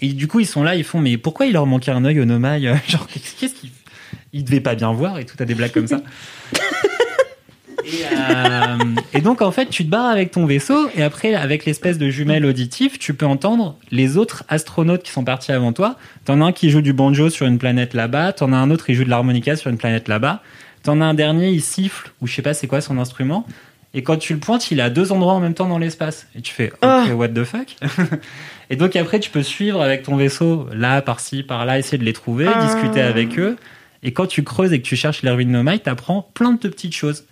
[0.00, 2.20] Et du coup, ils sont là, ils font, mais pourquoi il leur manquait un œil
[2.20, 3.70] au Nomai Euh, Genre, qu'est-ce qu'ils.
[4.32, 6.02] Ils devaient pas bien voir et tout, t'as des blagues comme ça.
[7.86, 8.78] Et, euh,
[9.14, 12.10] et donc en fait, tu te barres avec ton vaisseau et après, avec l'espèce de
[12.10, 15.96] jumelle auditive, tu peux entendre les autres astronautes qui sont partis avant toi.
[16.24, 18.86] T'en as un qui joue du banjo sur une planète là-bas, t'en as un autre
[18.86, 20.42] qui joue de l'harmonica sur une planète là-bas,
[20.82, 23.46] t'en as un dernier, il siffle ou je sais pas c'est quoi son instrument.
[23.94, 26.26] Et quand tu le pointes, il est à deux endroits en même temps dans l'espace.
[26.34, 27.76] Et tu fais OK, what the fuck?
[28.70, 32.12] Et donc après, tu peux suivre avec ton vaisseau là, par-ci, par-là, essayer de les
[32.12, 33.56] trouver, discuter avec eux.
[34.02, 36.94] Et quand tu creuses et que tu cherches les ruines Nomai, t'apprends plein de petites
[36.94, 37.24] choses.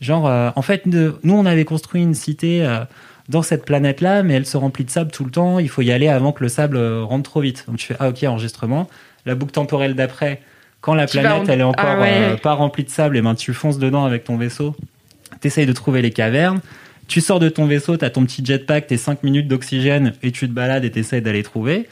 [0.00, 2.80] Genre, euh, en fait, nous, on avait construit une cité euh,
[3.28, 5.58] dans cette planète-là, mais elle se remplit de sable tout le temps.
[5.58, 7.64] Il faut y aller avant que le sable euh, rentre trop vite.
[7.68, 8.88] Donc tu fais, ah ok, enregistrement.
[9.26, 10.40] La boucle temporelle d'après,
[10.80, 12.12] quand la Tu planète, en- elle est encore Ah ouais.
[12.14, 14.74] euh, pas remplie de sable, et ben tu fonces dedans avec ton vaisseau.
[15.40, 16.60] T'essayes de trouver les cavernes.
[17.10, 20.46] Tu sors de ton vaisseau, t'as ton petit jetpack, tes 5 minutes d'oxygène, et tu
[20.48, 21.88] te balades et t'essayes d'aller trouver.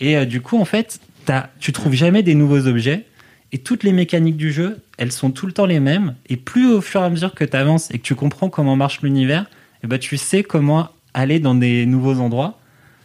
[0.00, 3.06] Et euh, du coup, en fait, t'as- tu trouves jamais des nouveaux objets.
[3.52, 6.14] Et toutes les mécaniques du jeu, elles sont tout le temps les mêmes.
[6.28, 8.76] Et plus au fur et à mesure que tu avances et que tu comprends comment
[8.76, 9.46] marche l'univers,
[9.82, 12.58] eh ben, tu sais comment aller dans des nouveaux endroits.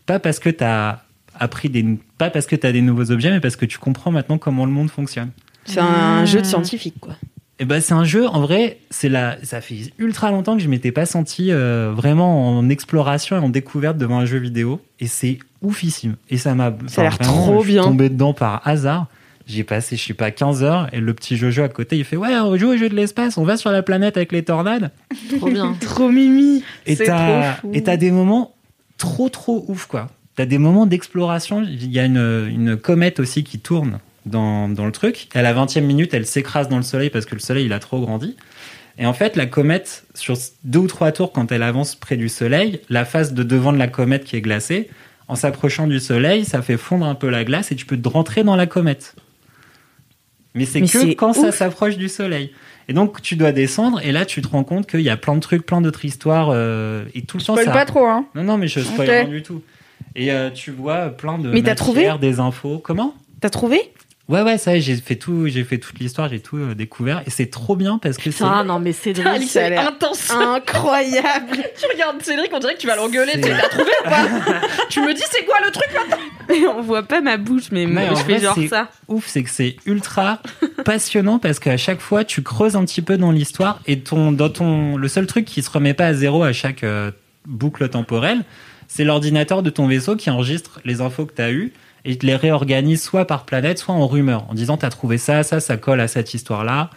[0.05, 1.05] Pas parce que tu as
[1.39, 1.85] appris des,
[2.17, 4.65] pas parce que tu as des nouveaux objets, mais parce que tu comprends maintenant comment
[4.65, 5.31] le monde fonctionne.
[5.63, 7.15] C'est un jeu de scientifique, quoi.
[7.59, 10.67] Et ben c'est un jeu en vrai, c'est la ça fait ultra longtemps que je
[10.67, 15.07] m'étais pas senti euh, vraiment en exploration et en découverte devant un jeu vidéo et
[15.07, 17.83] c'est oufissime et ça m'a Ça a l'air vraiment, trop je suis bien.
[17.83, 19.07] tombé dedans par hasard.
[19.47, 22.17] J'ai passé je sais pas 15 heures et le petit Jojo à côté, il fait
[22.17, 24.91] "Ouais, on joue au jeu de l'espace, on va sur la planète avec les tornades."
[25.37, 25.73] Trop bien.
[25.79, 26.61] Trop mimi.
[26.85, 27.71] Et C'est t'as trop fou.
[27.73, 28.53] et t'as des moments
[28.97, 30.09] trop trop ouf quoi.
[30.35, 31.61] T'as des moments d'exploration.
[31.63, 35.27] Il y a une, une comète aussi qui tourne dans, dans le truc.
[35.33, 37.79] À la 20e minute, elle s'écrase dans le soleil parce que le soleil il a
[37.79, 38.35] trop grandi.
[38.97, 42.29] Et en fait, la comète, sur deux ou trois tours, quand elle avance près du
[42.29, 44.89] soleil, la face de devant de la comète qui est glacée,
[45.27, 48.07] en s'approchant du soleil, ça fait fondre un peu la glace et tu peux te
[48.07, 49.15] rentrer dans la comète.
[50.53, 52.51] Mais c'est que quand ça s'approche du soleil.
[52.87, 55.35] Et donc, tu dois descendre et là, tu te rends compte qu'il y a plein
[55.35, 57.71] de trucs, plein d'autres histoires euh, et tout le temps, Spoil ça...
[57.71, 58.25] pas trop, hein.
[58.35, 59.13] Non, non, mais je spoil Ok.
[59.13, 59.61] rien du tout.
[60.15, 62.79] Et euh, tu vois plein de Mais t'as trouvé des infos.
[62.79, 63.15] Comment?
[63.41, 63.81] T'as trouvé?
[64.27, 66.73] Ouais, ouais, ça, y est, j'ai fait tout, j'ai fait toute l'histoire, j'ai tout euh,
[66.73, 68.43] découvert et c'est trop bien parce que c'est.
[68.43, 69.27] Ah non, mais Cédric.
[69.27, 70.31] Alice, ça a elle est l'air intense.
[70.31, 71.57] Incroyable.
[71.79, 73.33] tu regardes Cédric, on dirait que tu vas l'engueuler.
[73.35, 74.25] C'est- Tu l'as trouvé ou pas
[74.89, 76.17] Tu me dis c'est quoi le truc là
[76.49, 78.89] Mais on voit pas ma bouche, mais moi, je fais vrai, genre c'est ça.
[79.07, 80.39] Ouf, c'est que c'est ultra
[80.85, 84.49] passionnant parce qu'à chaque fois, tu creuses un petit peu dans l'histoire et ton, dans
[84.49, 87.11] ton, le seul truc qui se remet pas à zéro à chaque euh,
[87.45, 88.43] boucle temporelle,
[88.87, 91.73] c'est l'ordinateur de ton vaisseau qui enregistre les infos que tu as eues
[92.05, 95.43] et te les réorganise soit par planète, soit en rumeur, en disant t'as trouvé ça,
[95.43, 96.89] ça, ça colle à cette histoire-là.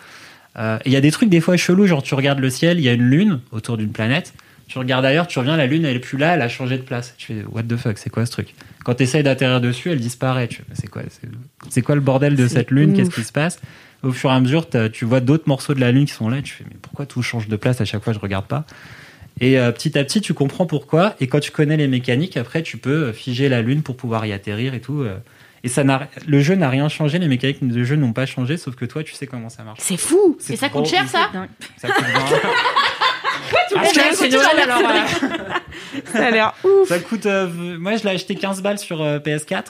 [0.58, 2.78] Euh, et Il y a des trucs des fois chelous, genre tu regardes le ciel,
[2.78, 4.34] il y a une lune autour d'une planète,
[4.66, 6.82] tu regardes ailleurs, tu reviens, la lune elle est plus là, elle a changé de
[6.82, 7.14] place.
[7.16, 8.54] Tu fais what the fuck, c'est quoi ce truc?
[8.84, 10.48] Quand tu essayes d'atterrir dessus, elle disparaît.
[10.48, 11.02] Tu c'est quoi,
[11.70, 12.92] c'est- quoi le bordel de cette lune?
[12.94, 13.60] Qu'est-ce qui se passe?
[14.02, 16.40] Au fur et à mesure, tu vois d'autres morceaux de la lune qui sont là,
[16.42, 18.64] tu fais mais pourquoi tout change de place à chaque fois Je regarde pas?
[19.40, 21.14] Et euh, petit à petit, tu comprends pourquoi.
[21.20, 24.26] Et quand tu connais les mécaniques, après, tu peux euh, figer la lune pour pouvoir
[24.26, 25.00] y atterrir et tout.
[25.02, 25.16] euh.
[25.64, 28.56] Et ça n'a, le jeu n'a rien changé, les mécaniques du jeu n'ont pas changé,
[28.56, 29.80] sauf que toi, tu sais comment ça marche.
[29.82, 30.38] C'est fou.
[30.48, 31.30] Et ça coûte cher, ça
[31.78, 32.04] Ça coûte
[34.62, 36.88] alors, euh, Ça a l'air ouf.
[36.88, 37.26] Ça coûte.
[37.26, 39.64] euh, moi, je l'ai acheté 15 balles sur euh, PS4.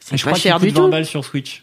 [0.00, 0.90] C'est Et je pas crois cher du coûte 20 tout.
[0.90, 1.62] balles sur Switch.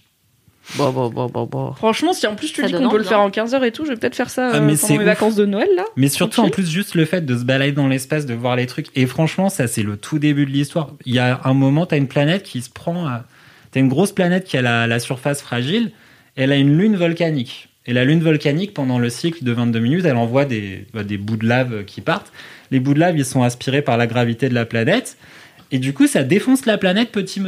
[0.76, 1.74] Bon, bon, bon, bon, bon.
[1.74, 3.26] Franchement, si en plus tu Ça dis qu'on peut le faire hein.
[3.26, 4.94] en 15 heures et tout, je vais peut-être faire ça Ah, euh, mais pendant c'est
[4.94, 5.06] mes ouf.
[5.06, 5.84] vacances de Noël là.
[5.96, 8.68] Mais surtout, en plus, juste le fait de se balader dans l'espace, de voir les
[8.68, 8.88] trucs.
[8.96, 10.92] Et franchement, ça, c'est le tout début de l'histoire.
[11.06, 13.24] Il y a un moment, t'as une planète qui se prend à...
[13.72, 15.92] T'as une grosse planète qui a la, la surface fragile.
[16.36, 17.70] Elle a une lune volcanique.
[17.86, 21.18] Et la lune volcanique, pendant le cycle de 22 minutes, elle envoie des, bah, des
[21.18, 22.32] bouts de lave qui partent.
[22.72, 25.18] Les bouts de lave, ils sont aspirés par la gravité de la planète.
[25.72, 27.42] Et du coup, ça défonce la planète petit,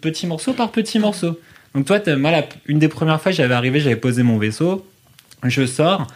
[0.00, 1.38] petit morceau par petit morceau.
[1.76, 4.84] Donc toi, t'as- moi, la- une des premières fois, j'avais arrivé, j'avais posé mon vaisseau.
[5.44, 6.06] Je sors.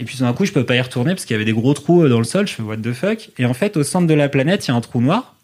[0.00, 1.52] Et puis tout d'un coup, je peux pas y retourner parce qu'il y avait des
[1.52, 2.46] gros trous euh, dans le sol.
[2.46, 3.30] Je fais what the fuck?
[3.38, 5.34] Et en fait, au centre de la planète, il y a un trou noir.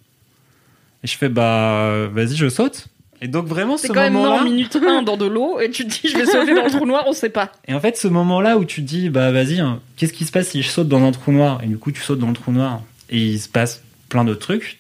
[1.03, 2.87] Et je fais bah vas-y, je saute.
[3.21, 4.43] Et donc vraiment ce C'est quand même moment-là.
[4.43, 6.71] en minute 1 dans de l'eau et tu te dis je vais sauter dans le
[6.71, 7.51] trou noir, on sait pas.
[7.67, 10.33] Et en fait, ce moment-là où tu te dis bah vas-y, hein, qu'est-ce qui se
[10.33, 11.61] passe si je saute dans un trou noir?
[11.65, 14.41] Et du coup, tu sautes dans le trou noir et il se passe plein d'autres
[14.41, 14.79] trucs.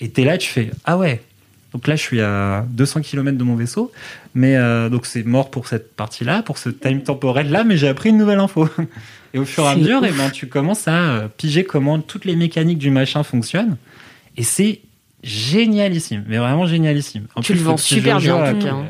[0.00, 1.20] Et t'es là, tu fais ah ouais.
[1.74, 3.92] Donc là, je suis à 200 km de mon vaisseau,
[4.34, 8.10] mais euh, donc c'est mort pour cette partie-là, pour ce time temporel-là, mais j'ai appris
[8.10, 8.68] une nouvelle info.
[9.34, 12.24] Et au fur et à mesure, et ben, tu commences à euh, piger comment toutes
[12.24, 13.76] les mécaniques du machin fonctionnent.
[14.36, 14.80] Et c'est
[15.22, 17.26] génialissime, mais vraiment génialissime.
[17.34, 18.86] En Tu le le vends super Jojo bien, en à- tout cas, hein.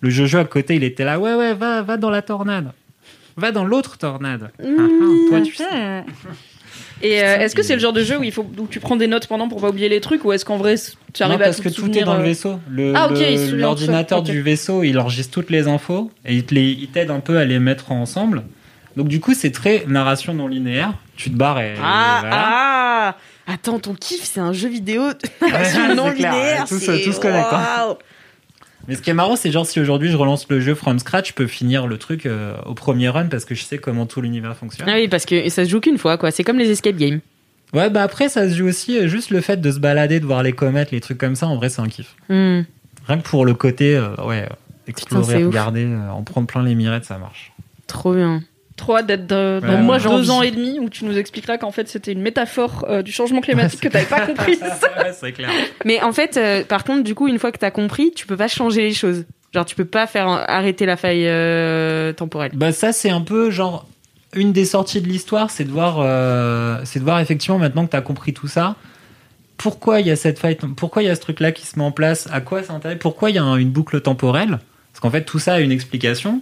[0.00, 2.72] Le Jojo à côté, il était là, ouais, ouais, va, va dans la tornade.
[3.36, 4.50] Va dans l'autre tornade.
[4.60, 5.64] Ah, ah, toi, tu sais.
[7.02, 8.96] Et euh, est-ce que c'est le genre de jeu où il faut où tu prends
[8.96, 10.74] des notes pendant pour pas oublier les trucs ou est-ce qu'en vrai
[11.12, 12.60] tu arrives non, à parce tout que tout est dans le euh, vaisseau.
[12.70, 13.08] Le- Ah,
[13.52, 14.36] L'ordinateur tout ça, ok.
[14.36, 17.92] du vaisseau, il enregistre toutes les infos et il t'aide un peu à les mettre
[17.92, 18.44] ensemble.
[18.96, 20.92] Donc du coup, c'est très narration non linéaire.
[21.16, 22.36] Tu te barres et Ah, voilà.
[22.36, 23.16] ah
[23.48, 25.02] Attends, ton kiff, c'est un jeu vidéo
[25.42, 25.50] Ouais,
[25.96, 26.64] non linéaire.
[26.68, 27.96] tout se- c'est- tout se connecte, hein.
[28.88, 31.28] Mais ce qui est marrant, c'est genre si aujourd'hui je relance le jeu from scratch,
[31.28, 34.20] je peux finir le truc euh, au premier run parce que je sais comment tout
[34.20, 34.88] l'univers fonctionne.
[34.88, 36.30] Ah oui, parce que ça se joue qu'une fois, quoi.
[36.30, 37.20] C'est comme les escape games.
[37.72, 40.26] Ouais, bah après, ça se joue aussi euh, juste le fait de se balader, de
[40.26, 41.46] voir les comètes, les trucs comme ça.
[41.46, 42.16] En vrai, c'est un kiff.
[42.28, 42.62] Hmm.
[43.06, 44.48] Rien que pour le côté, euh, ouais,
[44.86, 47.52] explorer, regarder, en prendre plein les mirettes, ça marche.
[47.86, 48.42] Trop bien.
[48.82, 50.30] Trop hâte d'être de- dans Ouais, moi deux envie.
[50.30, 53.40] ans et demi où tu nous expliqueras qu'en fait c'était une métaphore euh, du changement
[53.40, 54.58] climatique que t'avais pas compris.
[54.98, 55.50] ouais, c'est clair.
[55.84, 58.36] Mais en fait, euh, par contre, du coup, une fois que t'as compris, tu peux
[58.36, 59.24] pas changer les choses.
[59.54, 62.50] Genre, tu peux pas faire arrêter la faille euh, temporelle.
[62.54, 63.86] Bah ça c'est un peu genre
[64.34, 67.90] une des sorties de l'histoire, c'est de voir, euh, c'est de voir effectivement maintenant que
[67.90, 68.76] tu as compris tout ça,
[69.58, 71.78] pourquoi il y a cette faille, pourquoi il y a ce truc là qui se
[71.78, 74.58] met en place, à quoi ça intéresse, pourquoi il y a un- une boucle temporelle,
[74.92, 76.40] parce qu'en fait tout ça a une explication.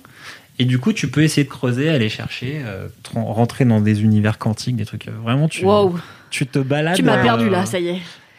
[0.61, 4.02] Et du coup, tu peux essayer de creuser, aller chercher, euh, tr- rentrer dans des
[4.02, 5.08] univers quantiques, des trucs.
[5.08, 5.94] euh, vraiment, tu, Wow.
[6.28, 6.96] tu te balades.
[6.96, 7.92] Tu m'as euh, perdu là, ça y est.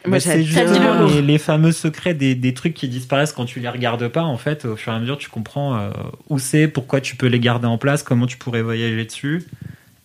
[0.06, 0.74] Moi, Bah, c'est j'adore.
[0.76, 4.22] justement les, les fameux secrets des, des trucs qui disparaissent quand tu les regardes pas.
[4.22, 5.90] En fait, au fur et à mesure, tu comprends euh,
[6.30, 9.44] où c'est, pourquoi tu peux les garder en place, comment tu pourrais voyager dessus.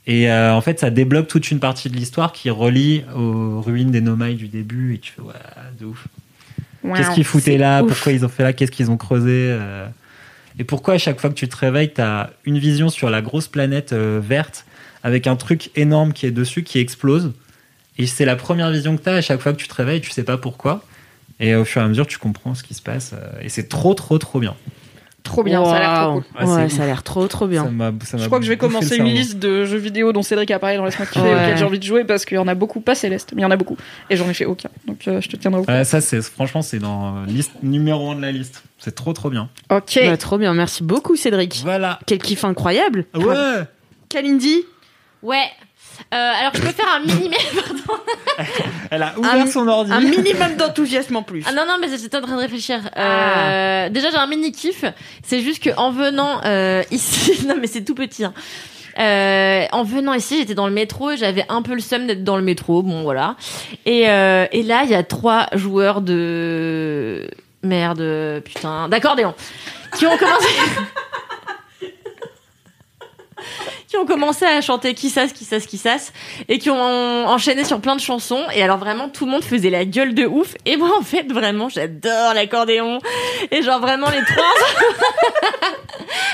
[0.06, 4.00] Et en fait, ça débloque toute une partie de l'histoire qui relie aux ruines des
[4.00, 4.94] Nomai du début.
[4.94, 5.34] Et tu fais, ouais,
[5.80, 6.06] de ouf.
[6.94, 7.82] Qu'est-ce qu'ils foutaient là?
[7.82, 7.88] ouf.
[7.88, 8.52] Pourquoi ils ont fait là?
[8.52, 9.58] Qu'est-ce qu'ils ont creusé
[10.58, 13.20] Et pourquoi à chaque fois que tu te réveilles, tu as une vision sur la
[13.22, 14.64] grosse planète euh, verte
[15.02, 17.32] avec un truc énorme qui est dessus, qui explose?
[17.98, 20.00] Et c'est la première vision que tu as à chaque fois que tu te réveilles,
[20.00, 20.84] tu sais pas pourquoi.
[21.40, 23.12] Et au fur et à mesure, tu comprends ce qui se passe.
[23.12, 24.54] euh, Et c'est trop, trop, trop bien.
[25.26, 26.22] Trop bien, ça a l'air trop cool.
[26.36, 27.64] Ah, Ouais, c'est ça a l'air trop trop bien.
[27.64, 30.12] Ça m'a- ça m'a Je crois que je vais commencer une liste de jeux vidéo
[30.12, 31.34] dont Cédric a parlé dans Laisse-moi kiffer, Ouais.
[31.34, 33.44] auxquels j'ai envie de jouer parce qu'il y en a beaucoup, pas Céleste, mais il
[33.44, 33.76] y en a beaucoup.
[34.08, 34.68] Et j'en ai fait aucun.
[34.86, 35.76] Donc euh, je te tiendrai au courant.
[35.78, 38.62] Ouais, ça, c'est franchement, c'est dans euh, liste numéro 1 de la liste.
[38.78, 39.48] C'est trop, trop bien.
[39.70, 39.98] Ok.
[40.04, 41.60] Bah, trop bien, merci beaucoup Cédric.
[41.64, 41.98] Voilà.
[42.06, 43.04] Quel kiff incroyable.
[43.14, 43.62] Ouais.
[44.08, 44.62] Kalindi
[45.22, 45.44] Ouais.
[46.14, 47.30] Euh, alors, je peux faire un mini
[48.90, 49.92] Elle a ouvert Un- son ordi.
[49.92, 51.42] Un minimum d'enthousiasme en plus.
[51.46, 52.80] Ah non, non, mais j'étais en train de réfléchir.
[52.96, 54.84] Euh, Déjà, j'ai un mini kiff.
[55.24, 58.24] C'est juste que en venant euh, ici, non, mais c'est tout petit.
[58.24, 58.34] hein.
[58.98, 62.24] Euh, en venant ici, j'étais dans le métro et j'avais un peu le seum d'être
[62.24, 62.82] dans le métro.
[62.82, 63.36] Bon, voilà.
[63.84, 67.28] Et, euh, et là, il y a trois joueurs de
[67.62, 69.34] merde, putain, d'accordéon,
[69.98, 70.48] qui ont commencé.
[73.96, 76.12] qui ont commencé à chanter qui sasse, qui sasse, qui sasse,
[76.48, 78.42] et qui ont enchaîné sur plein de chansons.
[78.54, 80.54] Et alors vraiment, tout le monde faisait la gueule de ouf.
[80.66, 82.98] Et moi, en fait, vraiment, j'adore l'accordéon.
[83.50, 84.44] Et genre vraiment les trois,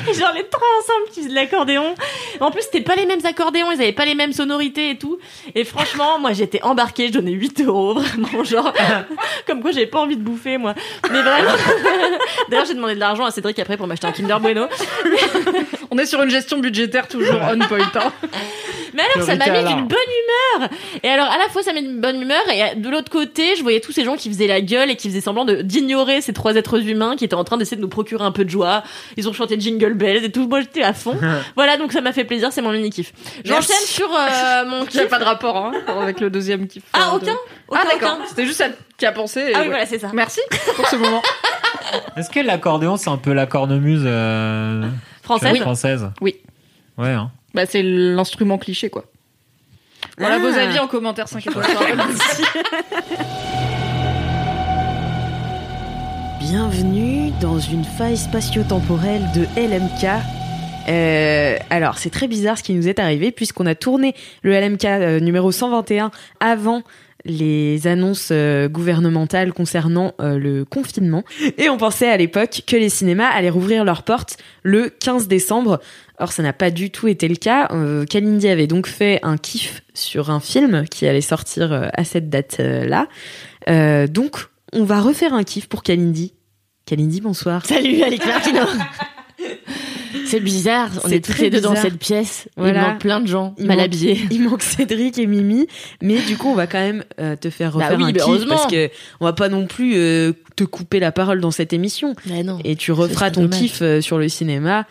[0.13, 1.95] genre les trois ensemble qui faisaient de l'accordéon.
[2.41, 5.19] En plus, c'était pas les mêmes accordéons, ils avaient pas les mêmes sonorités et tout.
[5.55, 8.73] Et franchement, moi, j'étais embarquée, je donnais 8 euros, vraiment, genre,
[9.47, 10.75] comme quoi j'avais pas envie de bouffer, moi.
[11.13, 11.53] Mais vraiment.
[12.49, 14.67] D'ailleurs, j'ai demandé de l'argent à Cédric après pour m'acheter un Kinder Bueno.
[15.93, 17.79] On est sur une gestion budgétaire toujours on point.
[17.95, 18.13] hein.
[18.95, 19.99] Mais alors, ça m'a mis d'une bonne
[20.59, 20.69] humeur.
[21.03, 23.57] Et alors, à la fois, ça m'a mis d'une bonne humeur, et de l'autre côté,
[23.57, 26.35] je voyais tous ces gens qui faisaient la gueule et qui faisaient semblant d'ignorer ces
[26.35, 28.83] trois êtres humains qui étaient en train d'essayer de nous procurer un peu de joie.
[29.17, 30.47] Ils ont chanté Jingle Bells et tout.
[30.47, 31.17] Moi, j'étais à fond.
[31.57, 32.53] voilà, donc ça m'a fait plaisir.
[32.53, 33.15] C'est mon mini kiff.
[33.47, 35.01] J'enchaîne sur euh, mon Il n'y kiff.
[35.01, 35.73] a pas de rapport hein,
[36.03, 36.83] avec le deuxième kiff.
[36.93, 37.39] Ah, euh, aucun, de-
[37.69, 38.67] aucun, Ah d'accord, c'était juste ça
[38.99, 39.41] qui a pensé.
[39.41, 39.69] et Ah oui, ouais.
[39.69, 40.11] voilà, c'est ça.
[40.13, 40.41] Merci
[40.77, 41.23] pour ce moment.
[42.19, 44.83] Est-ce que l'accordéon, c'est un peu la cornemuse euh,
[45.23, 45.59] Française.
[45.61, 46.11] française?
[46.21, 46.37] Oui.
[46.99, 47.31] Ouais, hein.
[47.55, 49.05] Bah, c'est l'instrument cliché, quoi.
[50.19, 50.39] Voilà Ah.
[50.39, 51.67] vos avis en commentaire 5 étoiles.
[56.41, 60.07] Bienvenue dans une faille spatio-temporelle de LMK.
[60.89, 64.85] Euh, alors, c'est très bizarre ce qui nous est arrivé puisqu'on a tourné le LMK
[64.85, 66.83] euh, numéro 121 avant
[67.25, 71.25] les annonces euh, gouvernementales concernant euh, le confinement.
[71.59, 75.81] Et on pensait à l'époque que les cinémas allaient rouvrir leurs portes le 15 décembre.
[76.19, 77.69] Or, ça n'a pas du tout été le cas.
[77.73, 82.29] Euh, Kalindi avait donc fait un kiff sur un film qui allait sortir à cette
[82.29, 83.09] date-là.
[84.07, 84.37] Donc,
[84.73, 86.35] on va refaire un kiff pour Kalindi.
[86.87, 87.65] Kalindi, bonsoir.
[87.67, 88.61] Salut, Alex Martino.
[90.33, 92.49] C'est bizarre, on est toutes très les deux dans cette pièce.
[92.57, 92.81] Voilà.
[92.83, 94.21] Il manque plein de gens Il mal manque- habillés.
[94.31, 95.67] Il manque Cédric et Mimi,
[96.01, 98.13] mais du coup, on va quand même euh, te faire Bah refaire oui, un bah
[98.21, 98.55] kiff heureusement.
[98.57, 102.15] parce que on va pas non plus euh, te couper la parole dans cette émission.
[102.45, 102.59] Non.
[102.65, 103.59] Et tu referas ton dommage.
[103.59, 104.87] kiff euh, sur le cinéma.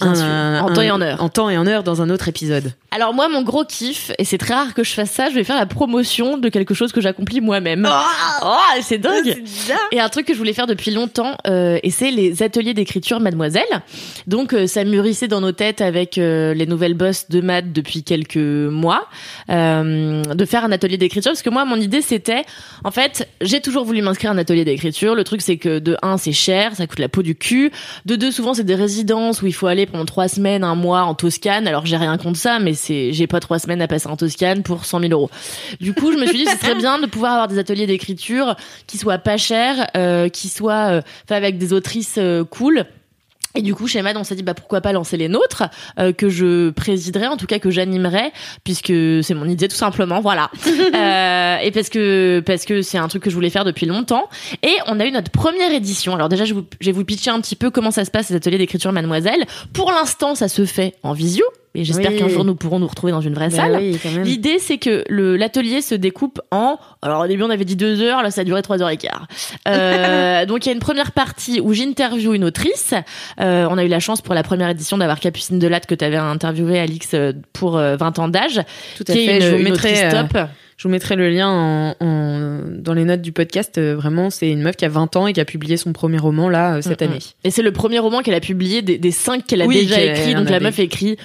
[0.00, 0.24] Bien sûr.
[0.64, 1.22] En temps et en heure.
[1.22, 2.72] En temps et en heure dans un autre épisode.
[2.92, 5.44] Alors moi, mon gros kiff, et c'est très rare que je fasse ça, je vais
[5.44, 7.88] faire la promotion de quelque chose que j'accomplis moi-même.
[8.42, 9.44] Oh, c'est dingue
[9.92, 13.20] Et un truc que je voulais faire depuis longtemps, euh, et c'est les ateliers d'écriture
[13.20, 13.62] Mademoiselle.
[14.26, 18.02] Donc euh, ça mûrissait dans nos têtes avec euh, les nouvelles boss de Mad depuis
[18.02, 19.06] quelques mois,
[19.50, 22.44] euh, de faire un atelier d'écriture, parce que moi, mon idée, c'était,
[22.82, 25.14] en fait, j'ai toujours voulu m'inscrire à un atelier d'écriture.
[25.14, 27.70] Le truc, c'est que de un, c'est cher, ça coûte la peau du cul.
[28.04, 31.02] De deux, souvent, c'est des résidences où il faut aller pendant trois semaines, un mois
[31.02, 31.68] en Toscane.
[31.68, 34.62] Alors j'ai rien contre ça, mais c'est, j'ai pas trois semaines à passer en Toscane
[34.62, 35.30] pour 100 000 euros.
[35.80, 38.56] Du coup, je me suis dit, ce serait bien de pouvoir avoir des ateliers d'écriture
[38.86, 42.86] qui soient pas chers, euh, qui soient euh, avec des autrices euh, cool.
[43.56, 45.64] Et du coup, chez Mad, on s'est dit bah pourquoi pas lancer les nôtres
[45.98, 50.20] euh, que je présiderai, en tout cas que j'animerai, puisque c'est mon idée tout simplement,
[50.20, 50.50] voilà.
[51.00, 54.28] Euh, et parce que parce que c'est un truc que je voulais faire depuis longtemps.
[54.62, 56.14] Et on a eu notre première édition.
[56.14, 58.26] Alors déjà, je, vous, je vais vous pitcher un petit peu comment ça se passe
[58.26, 59.46] ces ateliers d'écriture Mademoiselle.
[59.72, 61.44] Pour l'instant, ça se fait en visio,
[61.74, 62.18] et j'espère Oui.
[62.18, 63.72] qu'un jour nous pourrons nous retrouver dans une vraie salle.
[63.72, 64.22] Bah oui, quand même.
[64.24, 66.78] L'idée, c'est que le l'atelier se découpe en.
[67.02, 68.96] Alors au début, on avait dit deux heures, là, ça a duré trois heures et
[68.96, 69.26] quart.
[69.68, 72.94] Euh, donc il y a une première partie où j'interviewe une autrice.
[73.40, 76.04] Euh, on a eu la chance pour la première édition d'avoir Capucine Delatte que tu
[76.04, 78.60] avais interviewé Alix euh, pour euh, 20 ans d'âge.
[78.96, 79.36] Tout à qui est fait.
[79.36, 80.38] une- je vous une mettrai, euh, top.
[80.76, 83.78] je vous mettrai le lien en, en- dans les notes du podcast.
[83.78, 86.18] Euh, vraiment, c'est une meuf qui a 20 ans et qui a publié son premier
[86.18, 87.08] roman là euh, cette Mm, mm.
[87.10, 87.18] année.
[87.44, 90.00] Et c'est le premier roman qu'elle a publié des, des cinq qu'elle a Oui, déjà
[90.02, 90.34] écrit.
[90.34, 91.16] Donc la meuf écrit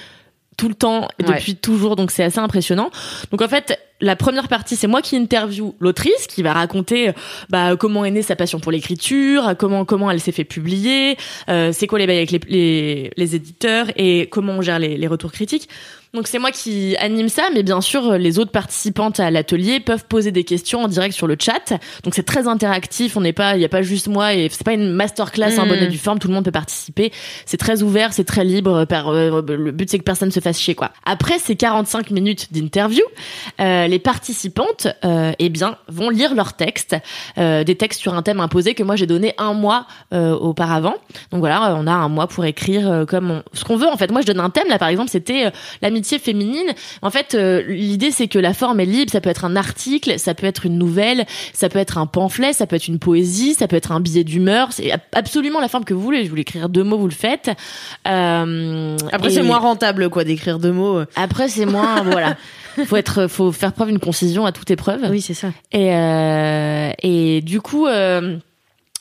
[0.56, 1.34] tout le temps, et Ouais.
[1.34, 1.96] depuis toujours.
[1.96, 2.90] Donc c'est assez impressionnant.
[3.30, 7.12] Donc en fait, la première partie, c'est moi qui interview l'autrice, qui va raconter euh,
[7.50, 11.16] bah, comment est née sa passion pour l'écriture, comment comment elle s'est fait publier,
[11.48, 14.96] euh, c'est quoi les bails avec les, les, les éditeurs et comment on gère les,
[14.96, 15.68] les retours critiques.
[16.16, 20.06] Donc c'est moi qui anime ça, mais bien sûr les autres participantes à l'atelier peuvent
[20.06, 21.74] poser des questions en direct sur le chat.
[22.04, 23.16] Donc c'est très interactif.
[23.16, 25.66] On n'est pas, il y a pas juste moi et c'est pas une masterclass en
[25.66, 25.68] Mm.
[25.68, 26.18] bonne et due forme.
[26.18, 27.12] Tout le monde peut participer.
[27.44, 28.84] C'est très ouvert, c'est très libre.
[28.86, 30.90] Par, euh, le but c'est que personne se fasse chier quoi.
[31.04, 33.02] Après ces 45 minutes d'interview,
[33.60, 36.96] euh, les participantes, euh, eh bien, vont lire leurs textes,
[37.36, 40.94] des textes sur un thème imposé que moi j'ai donné un mois auparavant.
[41.30, 43.88] Donc voilà, on a un mois pour écrire comme on- ce qu'on veut.
[43.88, 45.50] En fait, moi je donne un thème là, par exemple, c'était euh,
[46.18, 46.72] féminine.
[47.02, 49.10] En fait, euh, l'idée c'est que la forme est libre.
[49.12, 52.52] Ça peut être un article, ça peut être une nouvelle, ça peut être un pamphlet,
[52.52, 54.68] ça peut être une poésie, ça peut être un billet d'humeur.
[54.72, 56.24] C'est ab- absolument la forme que vous voulez.
[56.24, 57.50] Je voulais écrire deux mots, vous le faites.
[58.06, 61.00] Euh, Après, et- c'est moins rentable, quoi, d'écrire deux mots.
[61.16, 62.36] Après, c'est moins voilà.
[62.86, 65.00] Faut être, faut faire preuve d'une concision à toute épreuve.
[65.10, 65.48] Oui, c'est ça.
[65.72, 68.36] Et, euh, et du coup, euh,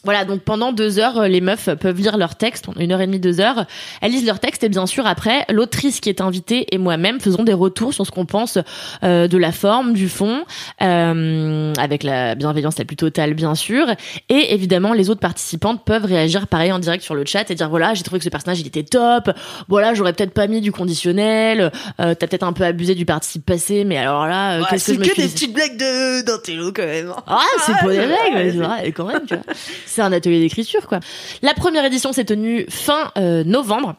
[0.06, 3.08] voilà, donc pendant deux heures, euh, les meufs peuvent lire leur texte, une heure et
[3.08, 3.66] demie, deux heures.
[4.02, 7.44] Elles lisent leur texte et bien sûr, après, l'autrice qui est invitée et moi-même faisons
[7.44, 8.58] des retours sur ce qu'on pense
[9.04, 10.44] euh, de la forme, du fond,
[10.82, 13.88] euh, avec la bienveillance la plus totale, bien sûr.
[14.30, 17.70] Et évidemment, les autres participantes peuvent réagir pareil en direct sur le chat et dire
[17.70, 19.32] voilà, j'ai trouvé que ce personnage, il était top.
[19.68, 21.72] Voilà, j'aurais peut-être pas mis du conditionnel.
[22.00, 24.94] Euh, T'as peut-être un peu abusé du participe passé, mais alors là, euh, qu'est-ce que
[24.94, 25.34] je me suis dit?
[25.34, 27.12] petites blagues de d'intello, quand même.
[27.28, 29.44] ah, c'est pas des règles, c'est vrai, quand même, tu vois.
[29.96, 31.00] C'est un atelier d'écriture, quoi.
[31.42, 33.96] La première édition s'est tenue fin euh, novembre.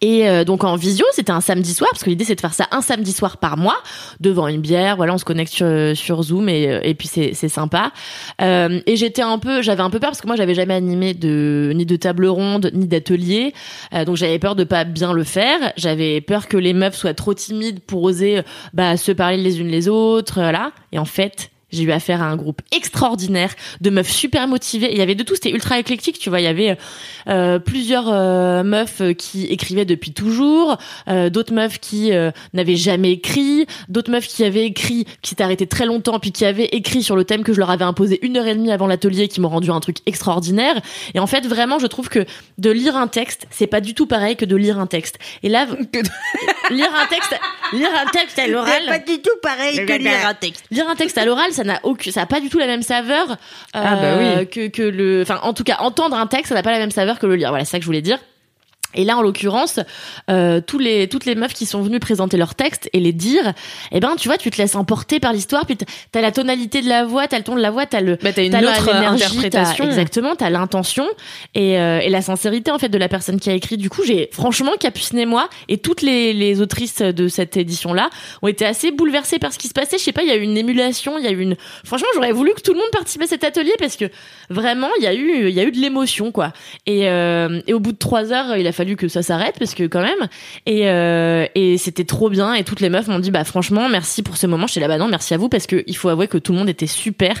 [0.00, 2.54] Et euh, donc en visio, c'était un samedi soir, parce que l'idée c'est de faire
[2.54, 3.78] ça un samedi soir par mois,
[4.20, 7.48] devant une bière, voilà, on se connecte sur, sur Zoom et, euh, et puis c'est
[7.48, 7.90] sympa.
[8.40, 11.14] Euh, et j'étais un peu, j'avais un peu peur parce que moi j'avais jamais animé
[11.14, 13.54] de ni de table ronde ni d'atelier,
[13.92, 15.72] Euh, donc j'avais peur de pas bien le faire.
[15.76, 18.42] J'avais peur que les meufs soient trop timides pour oser
[18.74, 20.70] bah, se parler les unes les autres, voilà.
[20.92, 24.88] Et en fait, j'ai eu affaire à un groupe extraordinaire de meufs super motivées.
[24.90, 26.40] Il y avait de tout, c'était ultra éclectique, tu vois.
[26.40, 26.76] Il y avait
[27.28, 33.12] euh, plusieurs euh, meufs qui écrivaient depuis toujours, euh, d'autres meufs qui euh, n'avaient jamais
[33.12, 37.02] écrit, d'autres meufs qui avaient écrit, qui s'étaient arrêtées très longtemps, puis qui avaient écrit
[37.02, 39.40] sur le thème que je leur avais imposé une heure et demie avant l'atelier, qui
[39.40, 40.80] m'ont rendu un truc extraordinaire.
[41.14, 42.24] Et en fait, vraiment, je trouve que
[42.58, 45.18] de lire un texte, c'est pas du tout pareil que de lire un texte.
[45.42, 45.66] Et là,
[46.70, 47.34] lire un texte,
[47.72, 49.04] lire un texte à l'oral.
[49.06, 50.64] du tout pareil que lire un texte.
[50.70, 52.82] Lire un texte à l'oral, ça n'a aucun, ça a pas du tout la même
[52.82, 53.34] saveur euh,
[53.72, 54.46] Ah bah oui.
[54.48, 56.90] que que le, enfin en tout cas entendre un texte, ça n'a pas la même
[56.90, 57.50] saveur que le lire.
[57.50, 58.18] Voilà, c'est ça que je voulais dire.
[58.94, 59.80] Et là, en l'occurrence,
[60.30, 63.52] euh, tous les, toutes les meufs qui sont venues présenter leur texte et les dire,
[63.92, 66.88] eh ben, tu vois, tu te laisses emporter par l'histoire, puis t'as- la tonalité de
[66.88, 68.88] la voix, t'as le ton de la voix, t'as le, Bah, t'as une t'as autre
[68.94, 69.84] interprétation.
[69.84, 71.06] exactement, t'as l'intention
[71.54, 73.76] et, euh, et la sincérité en fait de la personne qui a écrit.
[73.76, 78.08] Du coup, j'ai franchement Capucine et moi et toutes les, les autrices de cette édition-là
[78.42, 79.98] ont été assez bouleversées par ce qui se passait.
[79.98, 81.56] Je sais pas, il y a eu une émulation, il y a eu une.
[81.84, 84.06] Franchement, j'aurais voulu que tout le monde participe à cet atelier parce que
[84.50, 86.52] vraiment, il y a eu, il y a eu de l'émotion quoi.
[86.86, 89.74] Et, euh, et au bout de trois heures, il a fallu que ça s'arrête parce
[89.74, 90.28] que quand même.
[90.66, 92.54] Et, euh, et c'était trop bien.
[92.54, 94.66] Et toutes les meufs m'ont dit bah franchement merci pour ce moment.
[94.66, 96.68] J'étais là bah merci à vous parce que il faut avouer que tout le monde
[96.68, 97.34] était super.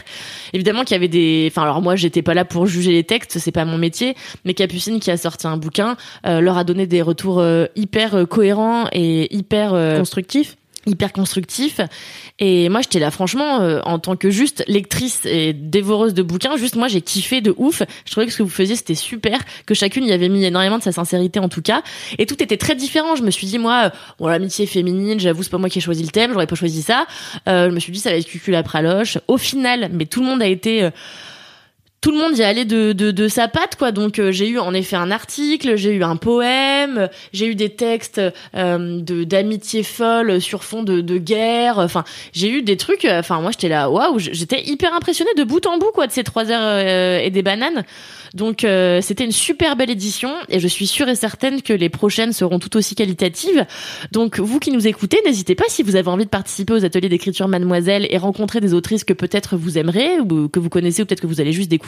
[0.52, 1.48] Évidemment qu'il y avait des.
[1.50, 4.14] Enfin alors moi j'étais pas là pour juger les textes, c'est pas mon métier.
[4.44, 8.14] Mais Capucine qui a sorti un bouquin euh, leur a donné des retours euh, hyper
[8.14, 10.57] euh, cohérents et hyper euh, Constructif.
[10.88, 11.80] Hyper constructif.
[12.38, 16.56] Et moi j'étais là franchement euh, en tant que juste lectrice et dévoreuse de bouquins
[16.56, 17.82] juste moi j'ai kiffé de ouf.
[18.04, 20.78] Je trouvais que ce que vous faisiez c'était super que chacune y avait mis énormément
[20.78, 21.82] de sa sincérité en tout cas.
[22.18, 23.16] Et tout était très différent.
[23.16, 25.82] Je me suis dit moi euh, bon l'amitié féminine j'avoue c'est pas moi qui ai
[25.82, 27.06] choisi le thème j'aurais pas choisi ça.
[27.48, 29.18] Euh, je me suis dit ça va être cucul à praloche.
[29.28, 30.88] Au final mais tout le monde a été
[32.00, 33.90] tout le monde y allait de, de, de sa patte quoi.
[33.90, 37.70] Donc euh, j'ai eu en effet un article j'ai eu un poème j'ai eu des
[37.70, 38.20] textes
[38.54, 41.78] euh, de d'amitié folle sur fond de, de guerre.
[41.78, 45.42] Enfin j'ai eu des trucs euh, enfin moi j'étais là waouh j'étais hyper impressionnée de
[45.42, 46.78] bout en bout quoi de ces trois heures
[47.20, 47.84] et des bananes.
[48.34, 48.64] Donc
[49.00, 52.58] c'était une super belle édition et je suis sûre et certaine que les prochaines seront
[52.58, 53.66] tout aussi qualitatives.
[54.12, 57.08] Donc vous qui nous écoutez n'hésitez pas si vous avez envie de participer aux ateliers
[57.08, 61.06] d'écriture mademoiselle et rencontrer des autrices que peut-être vous aimerez ou que vous connaissez ou
[61.06, 61.87] peut-être que vous allez juste découvrir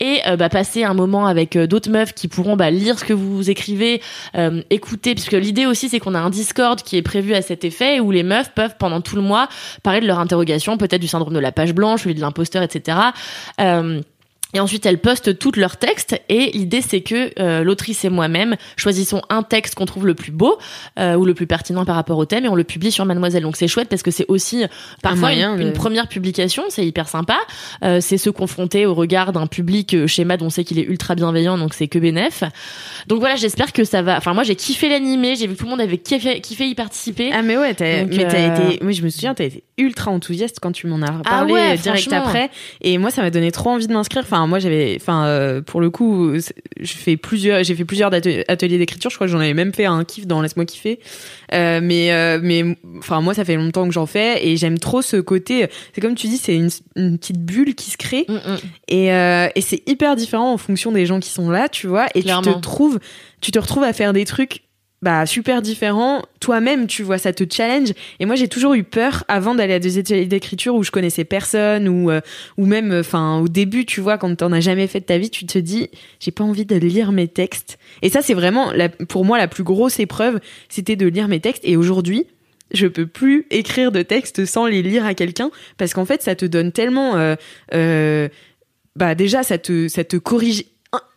[0.00, 3.04] et euh, bah, passer un moment avec euh, d'autres meufs qui pourront bah, lire ce
[3.04, 4.02] que vous écrivez,
[4.36, 7.64] euh, écouter, puisque l'idée aussi c'est qu'on a un Discord qui est prévu à cet
[7.64, 9.48] effet où les meufs peuvent pendant tout le mois
[9.82, 12.98] parler de leur interrogation, peut-être du syndrome de la page blanche, ou de l'imposteur, etc.
[14.54, 16.20] Et ensuite, elles postent tous leurs textes.
[16.28, 20.32] Et l'idée, c'est que euh, l'autrice et moi-même choisissons un texte qu'on trouve le plus
[20.32, 20.58] beau
[20.98, 23.42] euh, ou le plus pertinent par rapport au thème et on le publie sur Mademoiselle.
[23.42, 24.64] Donc c'est chouette parce que c'est aussi
[25.02, 26.62] parfois moyen une, première publication.
[26.68, 27.38] C'est hyper sympa.
[27.82, 30.42] Euh, c'est se confronter au regard d'un public euh, chez Mad.
[30.42, 32.44] On sait qu'il est ultra bienveillant, donc c'est que bénef.
[33.08, 34.16] Donc voilà, j'espère que ça va.
[34.16, 35.34] Enfin, moi, j'ai kiffé l'animé.
[35.36, 37.30] J'ai vu que tout le monde avait kiffé, kiffé y participer.
[37.32, 40.10] Ah mais ouais, t'as, mais t'as euh, été, moi je me souviens, t'as été ultra
[40.10, 42.50] enthousiaste quand tu m'en as Ah parlé ouais, euh, direct après,
[42.80, 44.22] et moi ça m'a donné trop envie de m'inscrire.
[44.24, 48.78] Enfin moi j'avais, enfin euh, pour le coup, je fais plusieurs, j'ai fait plusieurs ateliers
[48.78, 49.10] d'écriture.
[49.10, 50.98] Je crois que j'en avais même fait un kiff dans laisse-moi kiffer.
[51.52, 52.64] Euh, mais euh, mais
[52.98, 55.66] enfin moi ça fait longtemps que j'en fais et j'aime trop ce côté.
[55.94, 58.58] C'est comme tu dis, c'est une, une petite bulle qui se crée Mm, mm.
[58.88, 59.06] et,
[59.54, 62.06] et c'est hyper différent en fonction des gens qui sont là, tu vois.
[62.14, 62.98] Et tu te trouves,
[63.40, 64.63] tu te retrouves à faire des trucs
[65.04, 67.92] bah super différents toi-même, tu vois, ça te challenge.
[68.20, 71.24] Et moi, j'ai toujours eu peur avant d'aller à des ateliers d'écriture où je connaissais
[71.24, 72.22] personne ou euh,
[72.56, 75.28] ou même, enfin, au début, tu vois, quand t'en as jamais fait de ta vie,
[75.28, 75.90] tu te dis,
[76.20, 77.78] j'ai pas envie de lire mes textes.
[78.00, 78.72] Et ça, c'est vraiment
[79.06, 80.40] pour moi la plus grosse épreuve,
[80.70, 81.64] c'était de lire mes textes.
[81.66, 82.26] Et aujourd'hui.
[82.72, 86.34] Je peux plus écrire de textes sans les lire à quelqu'un parce qu'en fait ça
[86.34, 87.36] te donne tellement euh,
[87.74, 88.28] euh,
[88.96, 90.64] bah déjà ça ça te corrige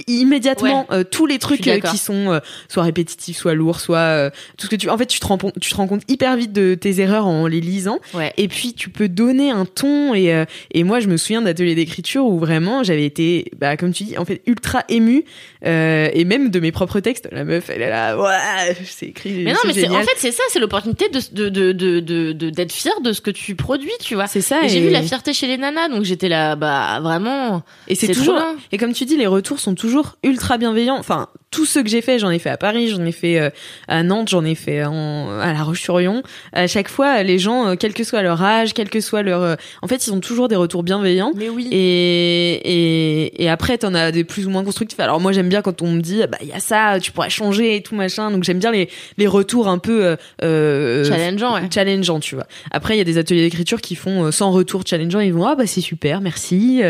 [0.07, 2.39] immédiatement euh, tous les trucs euh, qui sont euh,
[2.69, 5.71] soit répétitifs soit lourds soit tout ce que tu en fait tu te rends tu
[5.71, 8.31] te rends compte hyper vite de tes erreurs en les lisant Ouais.
[8.37, 12.25] et puis tu peux donner un ton et et moi je me souviens d'ateliers d'écriture
[12.25, 15.23] où vraiment j'avais été bah comme tu dis en fait ultra émue
[15.63, 19.53] et même de mes propres textes la meuf elle est là ouais c'est écrit Mais
[19.53, 23.21] non, mais en fait, c'est ça, c'est l'opportunité de, de, de, d'être fier de ce
[23.21, 24.27] que tu produis, tu vois.
[24.27, 27.63] c'est ça Et j'ai vu la fierté chez les nanas, donc j'étais là, bah, vraiment.
[27.87, 28.39] Et c'est toujours.
[28.71, 30.97] Et comme tu dis, les retours sont toujours ultra bienveillants.
[30.97, 33.49] Enfin, tous ceux que j'ai fait, j'en ai fait à Paris, j'en ai fait euh,
[33.87, 36.21] à Nantes, j'en ai fait en, à La Roche-sur-Yon.
[36.51, 39.41] À chaque fois, les gens, euh, quel que soit leur âge, quel que soit leur,
[39.41, 41.31] euh, en fait, ils ont toujours des retours bienveillants.
[41.35, 41.69] Mais oui.
[41.71, 44.99] Et, et, et après, t'en as des plus ou moins constructifs.
[44.99, 47.29] Alors moi, j'aime bien quand on me dit, bah il y a ça, tu pourrais
[47.29, 48.29] changer et tout machin.
[48.29, 51.69] Donc j'aime bien les, les retours un peu euh, Challengeant, ouais.
[51.73, 52.45] challengeant, tu vois.
[52.71, 55.21] Après, il y a des ateliers d'écriture qui font sans retour challengeant.
[55.21, 56.81] Ils vont ah bah c'est super, merci.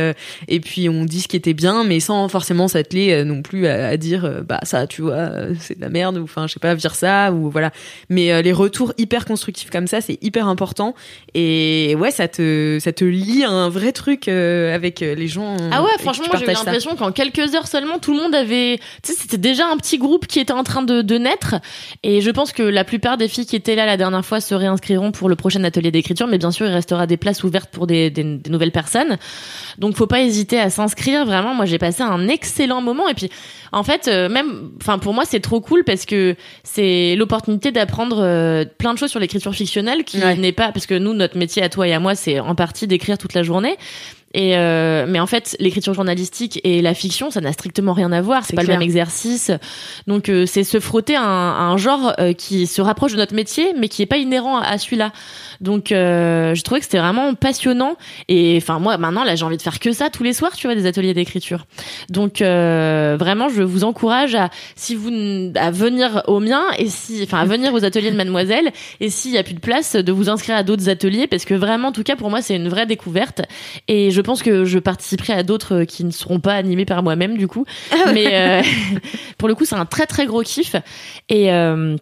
[0.48, 3.68] et puis on dit ce qui était bien, mais sans forcément s'atteler euh, non plus
[3.68, 6.48] à, à dire euh, bah ça, tu vois, euh, c'est de la merde ou enfin
[6.48, 7.72] je sais pas, vire ça ou voilà.
[8.10, 10.96] Mais euh, les retours hyper constructifs comme ça, c'est hyper important.
[11.36, 15.56] Et ouais, ça te ça te lie à un vrai truc euh, avec les gens.
[15.72, 18.80] Ah ouais, franchement, moi j'ai eu l'impression qu'en quelques heures seulement, tout le monde avait.
[19.04, 21.56] Tu sais, c'était déjà un petit groupe qui était en train de, de naître.
[22.04, 24.56] Et je pense que la plupart des filles qui étaient là la dernière fois se
[24.56, 26.28] réinscriront pour le prochain atelier d'écriture.
[26.28, 29.18] Mais bien sûr, il restera des places ouvertes pour des, des, des nouvelles personnes.
[29.78, 31.26] Donc faut pas hésiter à s'inscrire.
[31.26, 32.47] Vraiment, moi j'ai passé un excellent
[32.82, 33.08] moment.
[33.08, 33.30] Et puis,
[33.72, 34.72] en fait, euh, même.
[34.82, 39.10] Enfin, pour moi, c'est trop cool parce que c'est l'opportunité d'apprendre euh, plein de choses
[39.12, 40.36] sur l'écriture fictionnelle qui Ouais.
[40.36, 40.72] n'est pas.
[40.72, 43.34] Parce que nous, notre métier à toi et à moi, c'est en partie d'écrire toute
[43.34, 43.78] la journée.
[44.34, 48.22] Et euh, mais en fait, l'écriture journalistique et la fiction, ça n'a strictement rien à
[48.22, 48.46] voir.
[48.46, 48.76] C'est pas clair.
[48.76, 49.52] le même exercice.
[50.06, 53.18] Donc euh, c'est se frotter à un, à un genre euh, qui se rapproche de
[53.18, 55.12] notre métier, mais qui est pas inhérent à, celui-là.
[55.62, 57.96] Donc euh, je trouvais que c'était vraiment passionnant.
[58.28, 60.68] Et enfin moi maintenant là j'ai envie de faire que ça tous les soirs, tu
[60.68, 61.66] vois, des ateliers d'écriture.
[62.10, 65.10] Donc euh, vraiment je vous encourage à si vous
[65.56, 69.32] à venir au mien et si enfin à venir aux ateliers de Mademoiselle et s'il
[69.32, 71.92] y a plus de place de vous inscrire à d'autres ateliers parce que vraiment en
[71.92, 73.42] tout cas pour moi c'est une vraie découverte
[73.88, 77.38] et je pense que je participerai à d'autres qui ne seront pas animés par moi-même
[77.38, 77.66] du coup.
[78.14, 78.62] Mais euh,
[79.38, 80.76] pour le coup c'est un très très gros kiff
[81.30, 81.96] et euh,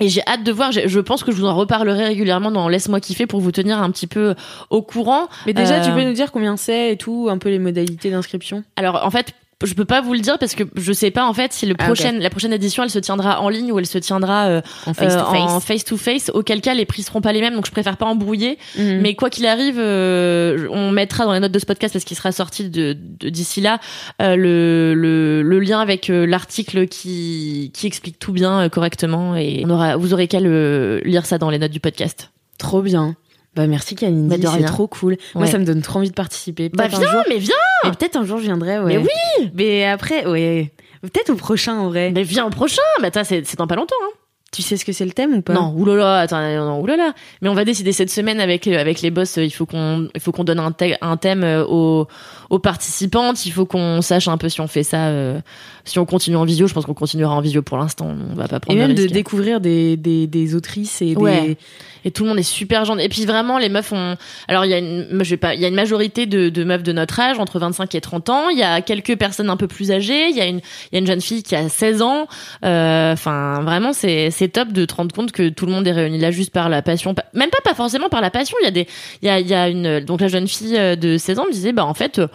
[0.00, 2.68] et j'ai hâte de voir, je je pense que je vous en reparlerai régulièrement dans
[2.68, 4.34] Laisse-moi kiffer pour vous tenir un petit peu
[4.70, 5.28] au courant.
[5.46, 8.10] Mais déjà, tu Euh, peux nous dire combien c'est et tout, un peu les modalités
[8.10, 8.64] d'inscription?
[8.76, 9.32] Alors en fait,
[9.64, 11.74] je peux pas vous le dire parce que je sais pas en fait si le
[11.78, 14.60] Ah, prochaine, la prochaine édition elle se tiendra en ligne ou elle se tiendra euh,
[14.86, 15.50] En face euh, to face.
[15.50, 16.30] en face to face.
[16.34, 18.58] Auquel cas les prix seront pas les mêmes donc je préfère pas embrouiller.
[18.78, 19.00] Mhm.
[19.00, 22.16] Mais quoi qu'il arrive, euh, on mettra dans les notes de ce podcast parce qu'il
[22.16, 23.78] sera sorti de de- d'ici là
[24.20, 29.36] euh, le, le le lien avec euh, l'article qui qui explique tout bien euh, correctement
[29.36, 32.30] et on aura vous aurez qu'à lire ça dans les notes du podcast.
[32.58, 33.16] Trop bien.
[33.54, 35.16] Bah merci Kalindi, Bah, c'est trop cool.
[35.34, 36.68] Moi ça me donne trop envie de participer.
[36.70, 37.22] Bah viens, jour.
[37.28, 37.54] mais viens,
[37.84, 38.96] Et peut-être un jour je viendrai, ouais.
[38.96, 39.50] Mais oui.
[39.54, 40.72] Mais après, ouais.
[41.02, 42.12] Peut-être au prochain en vrai.
[42.14, 42.80] mais viens au prochain.
[43.00, 43.96] Bah attends, c'est dans pas longtemps.
[44.04, 44.10] Hein.
[44.54, 45.54] Tu sais ce que c'est le thème ou pas?
[45.54, 47.14] Non, oulala, attends, non, oulala.
[47.40, 49.38] Mais on va décider cette semaine avec euh, avec les boss.
[49.38, 52.06] Il faut qu'on il faut qu'on donne un, thè- un thème euh, aux
[52.50, 53.46] aux participantes.
[53.46, 55.40] Il faut qu'on sache un peu si on fait ça, euh,
[55.86, 56.66] si on continue en visio.
[56.66, 58.14] Je pense qu'on continuera en visio pour l'instant.
[58.30, 59.14] On va pas Et prendre même de risques.
[59.14, 61.56] découvrir des, des, des autrices et Ouais.
[62.01, 62.01] des.
[62.04, 63.02] Et tout le monde est super gentil.
[63.04, 64.16] Et puis vraiment, les meufs ont.
[64.48, 66.64] Alors il y a une, je vais pas, il y a une majorité de, de
[66.64, 68.48] meufs de notre âge, entre 25 et 30 ans.
[68.50, 70.28] Il y a quelques personnes un peu plus âgées.
[70.28, 72.26] Il y a une, il y a une jeune fille qui a 16 ans.
[72.64, 76.18] Euh, Enfin, vraiment, c'est, top de te rendre compte que tout le monde est réuni
[76.18, 77.14] là juste par la passion.
[77.14, 78.56] Pas- Même pas, pas forcément par la passion.
[78.60, 78.86] Il y a des,
[79.22, 81.46] il y a, il y a une, donc la jeune fille euh, de 16 ans
[81.46, 82.18] me disait, bah en fait.
[82.18, 82.26] euh,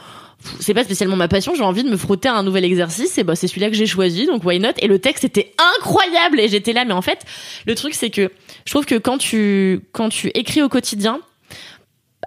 [0.60, 3.24] c'est pas spécialement ma passion, j'ai envie de me frotter à un nouvel exercice et
[3.24, 4.70] bah c'est celui-là que j'ai choisi donc why not?
[4.80, 7.26] Et le texte était incroyable et j'étais là mais en fait
[7.66, 8.32] le truc c'est que
[8.68, 11.20] je trouve que quand tu quand tu écris au quotidien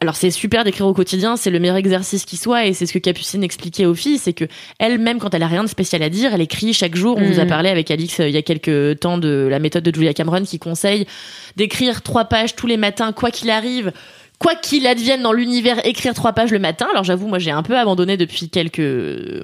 [0.00, 2.92] alors c'est super d'écrire au quotidien, c'est le meilleur exercice qui soit et c'est ce
[2.94, 4.46] que Capucine expliquait aux filles, c'est que
[4.78, 7.18] elle-même quand elle a rien de spécial à dire, elle écrit chaque jour.
[7.18, 7.32] On Mhm.
[7.32, 9.94] vous a parlé avec Alix euh, il y a quelques temps de la méthode de
[9.94, 11.06] Julia Cameron qui conseille
[11.56, 13.92] d'écrire trois pages tous les matins quoi qu'il arrive.
[14.38, 16.86] Quoi qu'il advienne dans l'univers, écrire trois pages le matin.
[16.92, 18.80] Alors j'avoue, moi j'ai un peu abandonné depuis quelques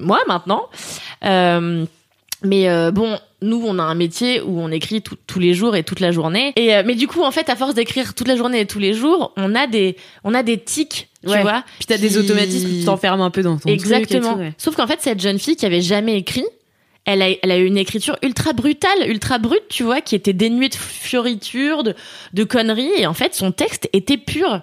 [0.00, 0.62] mois maintenant.
[1.22, 1.84] Euh,
[2.46, 5.76] mais euh, bon, nous, on a un métier où on écrit tout- tous les jours
[5.76, 6.52] et toute la journée.
[6.56, 8.78] Et euh, mais du coup, en fait, à force d'écrire toute la journée et tous
[8.78, 11.42] les jours, on a des, on a des tics, tu Ouais.
[11.42, 11.64] vois.
[11.78, 14.34] Puis t'as des automatismes, tu t'enfermes un peu dans ton truc et Exactement.
[14.34, 14.52] tout, ouais.
[14.58, 16.44] Sauf qu'en fait, cette jeune fille qui avait jamais écrit,
[17.04, 20.32] elle a, elle a eu une écriture ultra brutale, ultra brute, tu vois, qui était
[20.32, 21.94] dénuée de fioritures, de,
[22.32, 22.90] de conneries.
[22.98, 24.62] Et en fait, son texte était pur.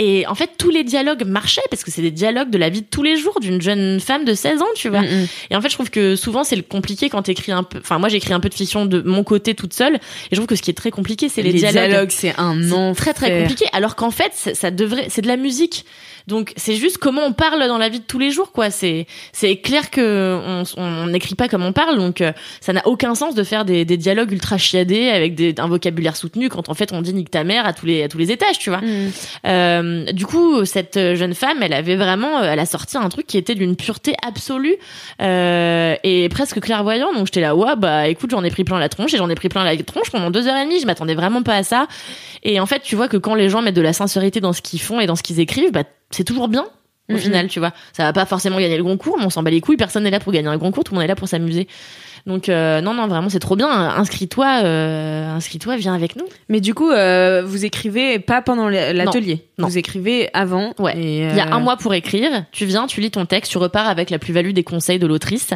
[0.00, 2.82] Et en fait, tous les dialogues marchaient parce que c'est des dialogues de la vie
[2.82, 5.02] de tous les jours d'une jeune femme de 16 ans, tu vois.
[5.50, 7.78] Et en fait, je trouve que souvent c'est le compliqué quand t'écris un peu.
[7.78, 9.94] Enfin, moi, j'écris un peu de fiction de mon côté toute seule.
[9.94, 10.00] Et
[10.32, 12.10] je trouve que ce qui est très compliqué, c'est les, dialogues.
[12.10, 13.14] c'est un enfer.
[13.14, 13.66] très très compliqué.
[13.72, 15.84] Alors qu'en fait, ça ça devrait, c'est de la musique.
[16.26, 18.70] Donc c'est juste comment on parle dans la vie de tous les jours, quoi.
[18.70, 22.86] C'est c'est clair que on on n'écrit pas comme on parle, donc euh, ça n'a
[22.86, 26.68] aucun sens de faire des, des dialogues ultra chiadés avec des, un vocabulaire soutenu quand
[26.68, 28.70] en fait on dit nique ta mère à tous les à tous les étages, tu
[28.70, 28.80] vois.
[28.80, 29.10] Mm.
[29.46, 33.26] Euh, du coup, cette jeune femme, elle avait vraiment, euh, elle a sorti un truc
[33.26, 34.76] qui était d'une pureté absolue
[35.20, 37.12] euh, et presque clairvoyant.
[37.12, 39.34] Donc j'étais là, ouais, bah écoute, j'en ai pris plein la tronche et j'en ai
[39.34, 40.80] pris plein la tronche pendant deux heures et demie.
[40.80, 41.86] Je m'attendais vraiment pas à ça.
[42.42, 44.62] Et en fait, tu vois que quand les gens mettent de la sincérité dans ce
[44.62, 46.66] qu'ils font et dans ce qu'ils écrivent, bah c'est toujours bien.
[47.12, 49.50] Au final, tu vois, ça va pas forcément gagner le concours, mais on s'en bat
[49.50, 49.76] les couilles.
[49.76, 51.68] Personne n'est là pour gagner un concours, tout le monde est là pour s'amuser.
[52.26, 53.68] Donc euh, non, non, vraiment, c'est trop bien.
[53.68, 56.24] Inscris-toi, euh, inscris-toi, viens avec nous.
[56.48, 59.46] Mais du coup, euh, vous écrivez pas pendant l'atelier.
[59.58, 59.68] Non.
[59.68, 60.72] Vous écrivez avant.
[60.78, 60.94] Ouais.
[60.96, 63.86] Il y a un mois pour écrire, tu viens, tu lis ton texte, tu repars
[63.86, 65.50] avec la plus-value des conseils de l'autrice.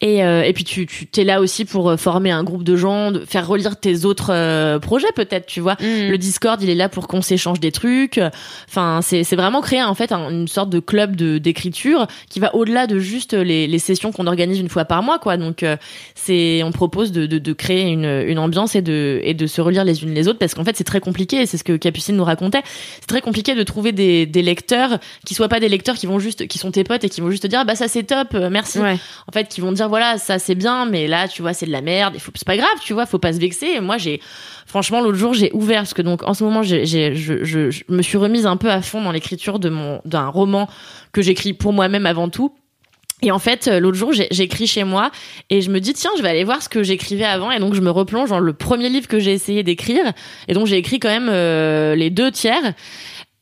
[0.00, 2.76] Et, euh, et puis tu, tu t'es là aussi pour euh, former un groupe de
[2.76, 5.74] gens, de faire relire tes autres euh, projets peut-être, tu vois.
[5.80, 6.10] mm.
[6.10, 8.20] Le Discord, il est là pour qu'on s'échange des trucs.
[8.68, 12.40] Enfin, c'est c'est vraiment créer en fait un- une sorte de club de d'écriture qui
[12.40, 15.36] va au-delà de juste les, les sessions qu'on organise une fois par mois, quoi.
[15.36, 15.64] Donc
[16.14, 19.60] c'est on propose de, de, de créer une, une ambiance et de et de se
[19.60, 21.40] relire les unes les autres parce qu'en fait c'est très compliqué.
[21.40, 22.62] et C'est ce que Capucine nous racontait.
[23.00, 26.18] C'est très compliqué de trouver des, des lecteurs qui soient pas des lecteurs qui vont
[26.18, 28.02] juste qui sont tes potes et qui vont juste te dire Ah bah ça c'est
[28.02, 28.96] top, merci Ouais.
[29.28, 31.72] en fait qui vont dire voilà ça c'est bien mais là tu vois c'est de
[31.72, 33.80] la merde faut c'est pas grave tu vois faut pas se vexer.
[33.80, 34.20] Moi j'ai
[34.66, 38.18] franchement l'autre jour j'ai ouvert parce que donc en ce moment j'ai, je, me suis
[38.18, 40.68] remise un peu à fond dans l'écriture de mon d'un roman
[41.12, 42.52] que j'écris pour moi-même avant tout.
[43.22, 45.10] Et en fait, euh, l'autre jour, j'écris chez moi
[45.48, 47.50] et je me dis tiens, je vais aller voir ce que j'écrivais avant.
[47.50, 50.12] Et donc je me replonge dans le premier livre que j'ai essayé d'écrire.
[50.46, 52.74] Et donc j'ai écrit quand même euh, les deux tiers.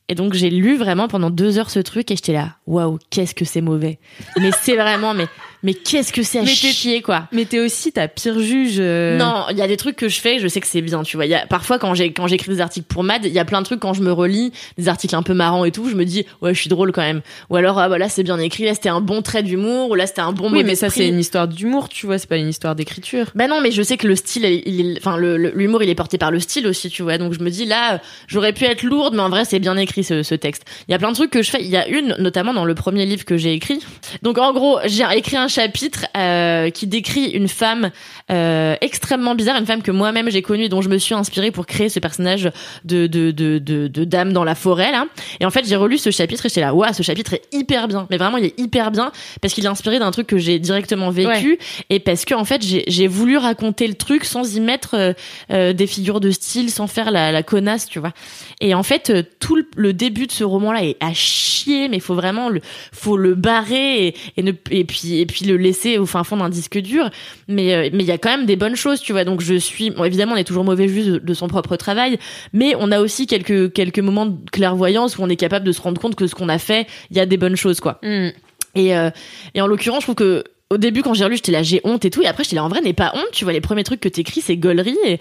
[0.09, 3.33] Et donc j'ai lu vraiment pendant deux heures ce truc et j'étais là waouh qu'est-ce
[3.33, 3.99] que c'est mauvais.
[4.37, 5.27] Mais c'est vraiment mais
[5.63, 8.75] mais qu'est-ce que c'est à chier quoi Mais t'es aussi ta pire juge.
[8.79, 11.03] euh, non, il y a des trucs que je fais, je sais que c'est bien,
[11.03, 11.25] tu vois.
[11.25, 13.45] Il y a parfois quand j'ai quand j'écris des articles pour Mad, il y a
[13.45, 15.95] plein de trucs quand je me relis, des articles un peu marrants et tout, je
[15.95, 17.21] me dis ouais, je suis drôle quand même.
[17.49, 19.95] Ou alors ah bah là c'est bien écrit, là c'était un bon trait d'humour, ou
[19.95, 22.17] là c'était un bon Oui, mais ça c'est une histoire d'humour, tu vois.
[22.17, 23.27] C'est pas une histoire d'écriture.
[23.35, 26.31] Bah non, mais je sais que le style, il, enfin l'humour, il est porté par
[26.31, 27.17] le style aussi, tu vois.
[27.17, 30.03] Donc je me dis là, j'aurais pu être lourde, mais en vrai c'est bien écrit
[30.03, 30.63] ce, ce texte.
[30.87, 31.61] Il y a plein de trucs que je fais.
[31.61, 33.79] Il y a une, notamment dans le premier livre que j'ai écrit.
[34.21, 37.91] Donc en gros, j'ai écrit un chapitre euh, qui décrit une femme
[38.31, 41.65] euh, extrêmement bizarre, une femme que moi-même j'ai connue, dont je me suis inspirée pour
[41.65, 42.51] créer ce personnage
[42.83, 45.05] de de de de, de dame dans la forêt là.
[45.39, 47.87] Et en fait, j'ai relu ce chapitre et j'étais là, waouh, ce chapitre est hyper
[47.87, 48.07] bien.
[48.09, 49.11] Mais vraiment, il est hyper bien
[49.41, 51.59] parce qu'il est inspiré d'un truc que j'ai directement vécu
[51.89, 55.13] et parce que en fait, j'ai voulu raconter le truc sans y mettre
[55.51, 58.13] euh, des figures de style, sans faire la, la connasse, tu vois.
[58.61, 62.15] Et en fait, tout le, le début de ce roman-là est à chier, mais faut
[62.15, 62.61] vraiment le,
[62.91, 66.37] faut le barrer et, et ne, et puis, et puis le laisser au fin fond
[66.37, 67.09] d'un disque dur.
[67.47, 69.23] Mais, euh, mais il y a quand même des bonnes choses, tu vois.
[69.23, 72.17] Donc je suis, bon, évidemment, on est toujours mauvais juge de, de son propre travail,
[72.53, 75.81] mais on a aussi quelques, quelques moments de clairvoyance où on est capable de se
[75.81, 77.99] rendre compte que ce qu'on a fait, il y a des bonnes choses, quoi.
[78.03, 78.29] Mm.
[78.75, 79.11] Et, euh,
[79.53, 82.03] et en l'occurrence, je trouve que au début, quand j'ai relu, j'étais là, j'ai honte
[82.05, 82.21] et tout.
[82.21, 83.27] Et après, j'étais là, en vrai, n'est pas honte.
[83.31, 84.97] Tu vois, les premiers trucs que t'écris, c'est gaulerie.
[85.05, 85.19] Et,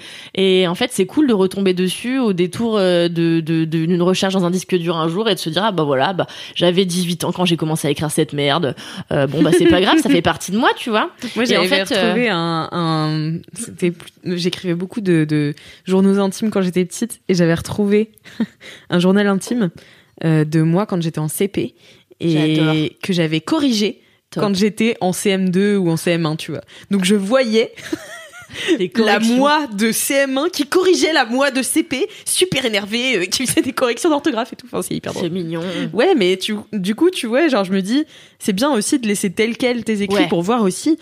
[0.62, 4.02] et en fait, c'est cool de retomber dessus au détour euh, de, de, de- d'une
[4.02, 6.26] recherche dans un disque dur un jour et de se dire, ah bah voilà, bah,
[6.54, 8.74] j'avais 18 ans quand j'ai commencé à écrire cette merde.
[9.12, 11.10] Euh, bon, bah c'est pas grave, ça fait partie de moi, tu vois.
[11.36, 15.54] Moi, en j'avais fait, euh, retrouvé un, un- c'était, plus- j'écrivais beaucoup de, de
[15.84, 18.10] journaux intimes quand j'étais petite et j'avais retrouvé
[18.90, 19.70] un journal intime
[20.24, 21.74] de moi quand j'étais en CP
[22.20, 22.74] J'adore.
[22.74, 24.00] et que j'avais corrigé
[24.32, 24.42] Top.
[24.42, 26.62] quand j'étais en CM2 ou en CM1, tu vois.
[26.90, 27.72] Donc je voyais
[28.96, 33.62] la moi de CM1 qui corrigeait la moi de CP, super énervée, euh, qui faisait
[33.62, 34.66] des corrections d'orthographe et tout.
[34.66, 35.24] Enfin, c'est hyper drôle.
[35.24, 35.62] C'est mignon.
[35.92, 38.04] Ouais, mais tu, du coup, tu vois, genre, je me dis,
[38.38, 40.28] c'est bien aussi de laisser tel quel tes écrits Ouais.
[40.28, 40.98] pour voir aussi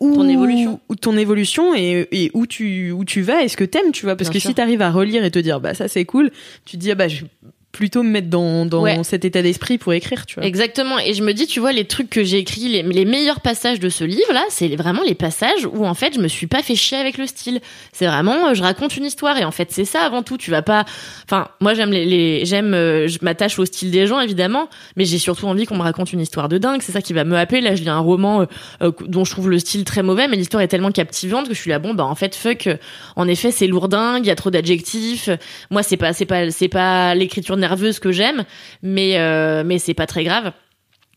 [0.00, 0.80] où, Ton évolution.
[0.88, 4.04] où ton évolution et, et où tu où tu vas et ce que t'aimes, tu
[4.06, 4.14] vois.
[4.16, 4.50] Parce Bien que sûr.
[4.50, 6.30] si t'arrives à relire et te dire, bah ça c'est cool,
[6.64, 7.24] tu te dis, ah bah je
[7.70, 8.98] plutôt me mettre dans, dans Ouais.
[9.04, 10.44] cet état d'esprit pour écrire, tu vois.
[10.44, 10.98] Exactement.
[10.98, 13.78] Et je me dis, tu vois, les trucs que j'ai écrits, les, les meilleurs passages
[13.78, 16.74] de ce livre-là, c'est vraiment les passages où, en fait, je me suis pas fait
[16.74, 17.60] chier avec le style.
[17.92, 19.36] C'est vraiment, euh, je raconte une histoire.
[19.38, 20.38] Et en fait, c'est ça avant tout.
[20.38, 20.86] Tu vas pas,
[21.26, 24.68] enfin, moi, j'aime les, les j'aime, euh, je m'attache au style des gens, évidemment.
[24.96, 26.80] Mais j'ai surtout envie qu'on me raconte une histoire de dingue.
[26.82, 27.60] C'est ça qui va me happer.
[27.60, 28.46] Là, je lis un roman
[28.82, 31.60] euh, dont je trouve le style très mauvais, mais l'histoire est tellement captivante que je
[31.60, 32.68] suis là, bon, bah, en fait, fuck.
[33.14, 34.24] En effet, c'est lourdingue.
[34.24, 35.28] Il y a trop d'adjectifs.
[35.70, 38.44] Moi, c'est pas, c'est pas, c'est pas l'écriture nerveuse que j'aime
[38.82, 40.52] mais euh, mais c'est pas très grave.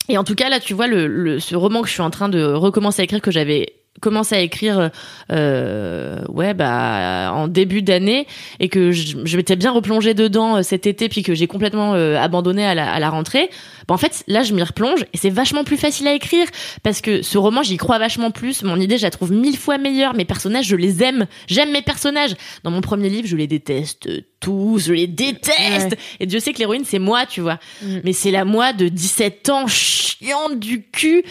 [0.09, 2.09] Et en tout cas là, tu vois le, le ce roman que je suis en
[2.09, 4.89] train de recommencer à écrire que j'avais commencé à écrire
[5.31, 8.27] euh, ouais bah en début d'année
[8.59, 11.93] et que je, je m'étais bien replongée dedans euh, cet été puis que j'ai complètement
[11.93, 13.49] euh, abandonné à la, à la rentrée
[13.87, 16.47] bah, en fait là je m'y replonge et c'est vachement plus facile à écrire
[16.83, 19.77] parce que ce roman j'y crois vachement plus mon idée je la trouve mille fois
[19.77, 22.35] meilleure mes personnages je les aime j'aime mes personnages.
[22.63, 24.09] Dans mon premier livre je les déteste
[24.39, 27.59] tous je les déteste et Dieu sait que l'héroïne c'est moi tu vois.
[27.83, 27.99] Mm.
[28.03, 31.23] mais c'est la moi de 17 ans chiante du cul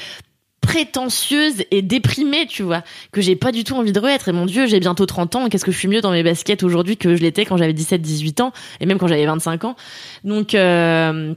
[0.60, 2.82] prétentieuse et déprimée, tu vois,
[3.12, 4.28] que j'ai pas du tout envie de re-être.
[4.28, 6.62] Et mon dieu, j'ai bientôt 30 ans, qu'est-ce que je suis mieux dans mes baskets
[6.62, 9.76] aujourd'hui que je l'étais quand j'avais 17, 18 ans, et même quand j'avais 25 ans.
[10.24, 11.34] Donc, euh,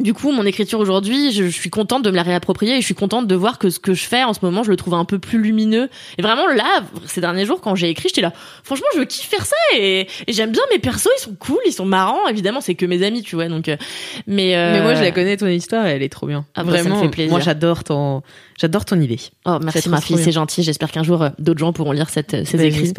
[0.00, 2.84] du coup, mon écriture aujourd'hui, je, je suis contente de me la réapproprier et je
[2.84, 4.94] suis contente de voir que ce que je fais en ce moment, je le trouve
[4.94, 5.88] un peu plus lumineux.
[6.18, 8.32] Et vraiment, là, ces derniers jours, quand j'ai écrit, j'étais là,
[8.64, 11.72] franchement, je kiffe faire ça et, et j'aime bien mes persos, ils sont cool, ils
[11.72, 12.26] sont marrants.
[12.26, 13.76] Évidemment, c'est que mes amis, tu vois, donc, euh,
[14.26, 16.44] mais, euh, Mais moi, je la connais ton histoire, elle est trop bien.
[16.56, 17.30] Ah bah, ça me Vraiment, fait plaisir.
[17.30, 18.22] moi j'adore ton,
[18.58, 19.18] j'adore ton idée.
[19.44, 20.62] Oh, merci ma fille, c'est gentil.
[20.62, 22.92] J'espère qu'un jour euh, d'autres gens pourront lire cette, euh, ces Ben, écrits.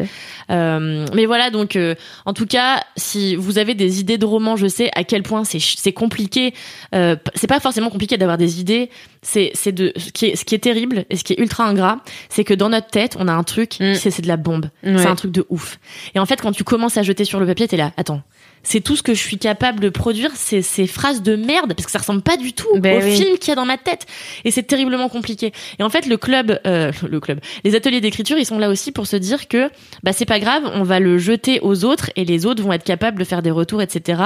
[0.50, 4.56] Euh, mais voilà, donc euh, en tout cas, si vous avez des idées de romans,
[4.56, 6.54] je sais à quel point c'est compliqué.
[6.94, 8.90] Euh, c'est pas forcément compliqué d'avoir des idées.
[9.22, 11.98] C'est de ce qui est ce qui est terrible et ce qui est ultra ingrat,
[12.28, 13.94] c'est que dans notre tête, on a un truc, Mm.
[13.94, 14.66] c'est c'est de la bombe.
[14.84, 14.96] Ouais.
[14.98, 15.78] C'est un truc de ouf.
[16.14, 18.22] Et en fait, quand tu commences à jeter sur le papier, t'es là, attends.
[18.68, 21.86] C'est tout ce que je suis capable de produire, c'est ces phrases de merde, parce
[21.86, 23.16] que ça ressemble pas du tout Ben au oui.
[23.16, 24.06] film qu'il y a dans ma tête.
[24.44, 25.52] Et c'est terriblement compliqué.
[25.78, 28.90] Et en fait, le club, euh, le club, les ateliers d'écriture, ils sont là aussi
[28.90, 29.70] pour se dire que
[30.02, 32.84] bah c'est pas grave, on va le jeter aux autres et les autres vont être
[32.84, 34.20] capables de faire des retours, etc.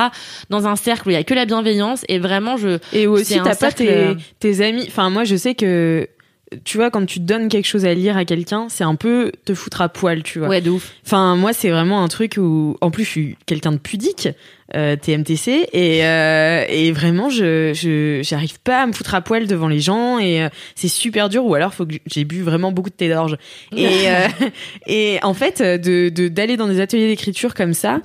[0.48, 3.38] Dans un cercle où il y a que la bienveillance et vraiment je Et aussi,
[3.44, 4.84] t'as pas tes, euh, tes amis.
[4.88, 6.08] Enfin, moi, je sais que,
[6.64, 9.54] tu vois, quand tu donnes quelque chose à lire à quelqu'un, c'est un peu te
[9.54, 10.48] foutre à poil, tu vois.
[10.48, 10.92] ouais de ouf.
[11.06, 14.28] Enfin, moi, c'est vraiment un truc où, en plus, je suis quelqu'un de pudique,
[14.74, 19.46] euh, TMTC, et, euh, et vraiment, je, je, j'arrive pas à me foutre à poil
[19.46, 22.72] devant les gens, et euh, c'est super dur, ou alors faut que j'ai bu vraiment
[22.72, 23.36] beaucoup de thé d'orge.
[23.76, 24.26] Et, euh,
[24.86, 28.00] et en fait, de, de, d'aller dans des ateliers d'écriture comme ça,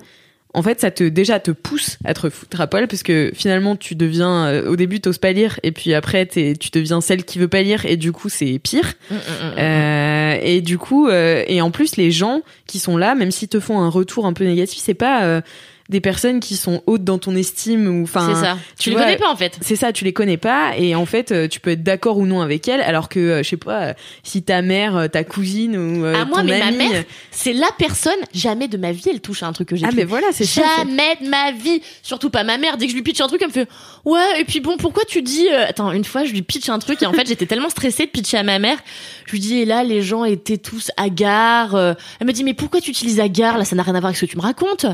[0.56, 3.76] en fait, ça te déjà te pousse à te foutre à poil parce que finalement,
[3.76, 7.24] tu deviens euh, au début t'oses pas lire et puis après t'es- tu deviens celle
[7.26, 8.94] qui veut pas lire et du coup c'est pire.
[9.12, 9.54] Mm, mm, mm.
[9.60, 13.48] Euh, et du coup, euh, et en plus, les gens qui sont là, même s'ils
[13.50, 15.42] te font un retour un peu négatif, c'est pas
[15.88, 18.34] des personnes qui sont hautes dans ton estime ou enfin.
[18.34, 18.58] c'est ça.
[18.78, 19.58] tu Tu les vois, connais pas en fait.
[19.62, 22.26] C'est ça, tu les connais pas et en fait, euh, tu peux être d'accord ou
[22.26, 23.94] non avec elles, alors que euh, je sais pas, euh,
[24.24, 27.70] si ta mère, ta cousine ou euh, Ah, moi, ton mais ma mère, C'est la
[27.78, 30.28] personne jamais de ma vie elle touche à un truc que j'ai Ah mais voilà,
[30.32, 30.64] c'est ça.
[30.78, 31.82] Jamais de ma vie.
[32.02, 32.78] Surtout pas ma mère.
[32.78, 33.68] Dès que je lui pitch un truc, elle me fait
[34.06, 35.48] Ouais, et puis bon, pourquoi tu dis.
[35.52, 38.06] euh, Attends, une fois, je lui pitch un truc et en fait, j'étais tellement stressée
[38.08, 38.78] de pitcher à ma mère.
[39.28, 41.76] Je lui dis Et là, les gens étaient tous hagards.
[41.76, 41.94] euh.
[42.20, 44.18] Elle me dit Mais pourquoi tu utilises hagard Là, ça n'a rien à voir avec
[44.18, 44.86] ce que tu me racontes.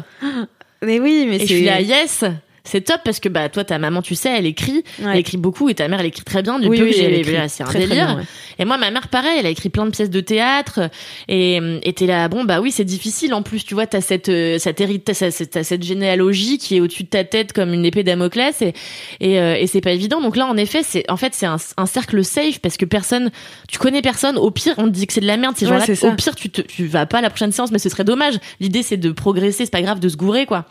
[0.83, 1.53] Mais oui, mais Et je c'est.
[1.55, 2.23] suis là Yes
[2.63, 5.11] c'est top parce que bah toi ta maman tu sais elle écrit Ouais.
[5.13, 6.95] elle écrit beaucoup et ta mère elle écrit très bien du Oui, peu oui, que
[6.97, 8.23] j'ai c'est un très, très délire bien, ouais.
[8.59, 10.89] et moi, ma mère, pareil, elle a écrit plein de pièces de théâtre.
[11.27, 13.33] Et t'es là, bon, bah oui, c'est difficile.
[13.33, 16.75] En plus, tu vois, t'as cette, euh, cette, hérit- t'as cette, t'as cette généalogie qui
[16.77, 18.61] est au-dessus de ta tête comme une épée Damoclès.
[18.61, 18.73] Et,
[19.19, 20.21] et, euh, et c'est pas évident.
[20.21, 23.31] Donc là, en effet, c'est, en fait, c'est un, un cercle safe parce que personne,
[23.67, 24.37] tu connais personne.
[24.37, 26.11] Au pire, on te dit que c'est de la merde, ces Ouais, gens-là.
[26.11, 28.35] Au pire, tu te, tu vas pas à la prochaine séance, mais ce serait dommage.
[28.59, 29.65] L'idée, c'est de progresser.
[29.65, 30.65] C'est pas grave de se gourer, quoi.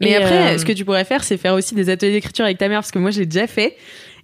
[0.00, 2.44] Mais Et, après, euh, ce que tu pourrais faire, c'est faire aussi des ateliers d'écriture
[2.44, 3.76] avec ta mère, parce que moi, j'ai déjà fait.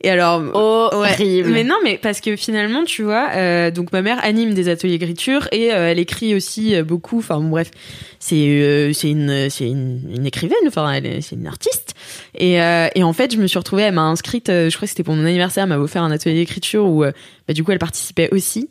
[0.03, 1.51] Et alors, horrible.
[1.51, 4.97] Mais non, mais parce que finalement, tu vois, euh, donc ma mère anime des ateliers
[4.97, 7.19] d'écriture et euh, elle écrit aussi euh, beaucoup.
[7.19, 7.70] Enfin, bon, bref,
[8.19, 10.57] c'est c'est une c'est une, une écrivaine.
[10.66, 11.95] Enfin, elle c'est une artiste.
[12.35, 13.82] Et et en fait, je me suis retrouvée.
[13.82, 14.47] Elle m'a inscrite.
[14.49, 15.65] je crois que c'était pour mon anniversaire.
[15.65, 18.70] Elle m'a offert un atelier d'écriture où, bah, du coup, elle participait aussi.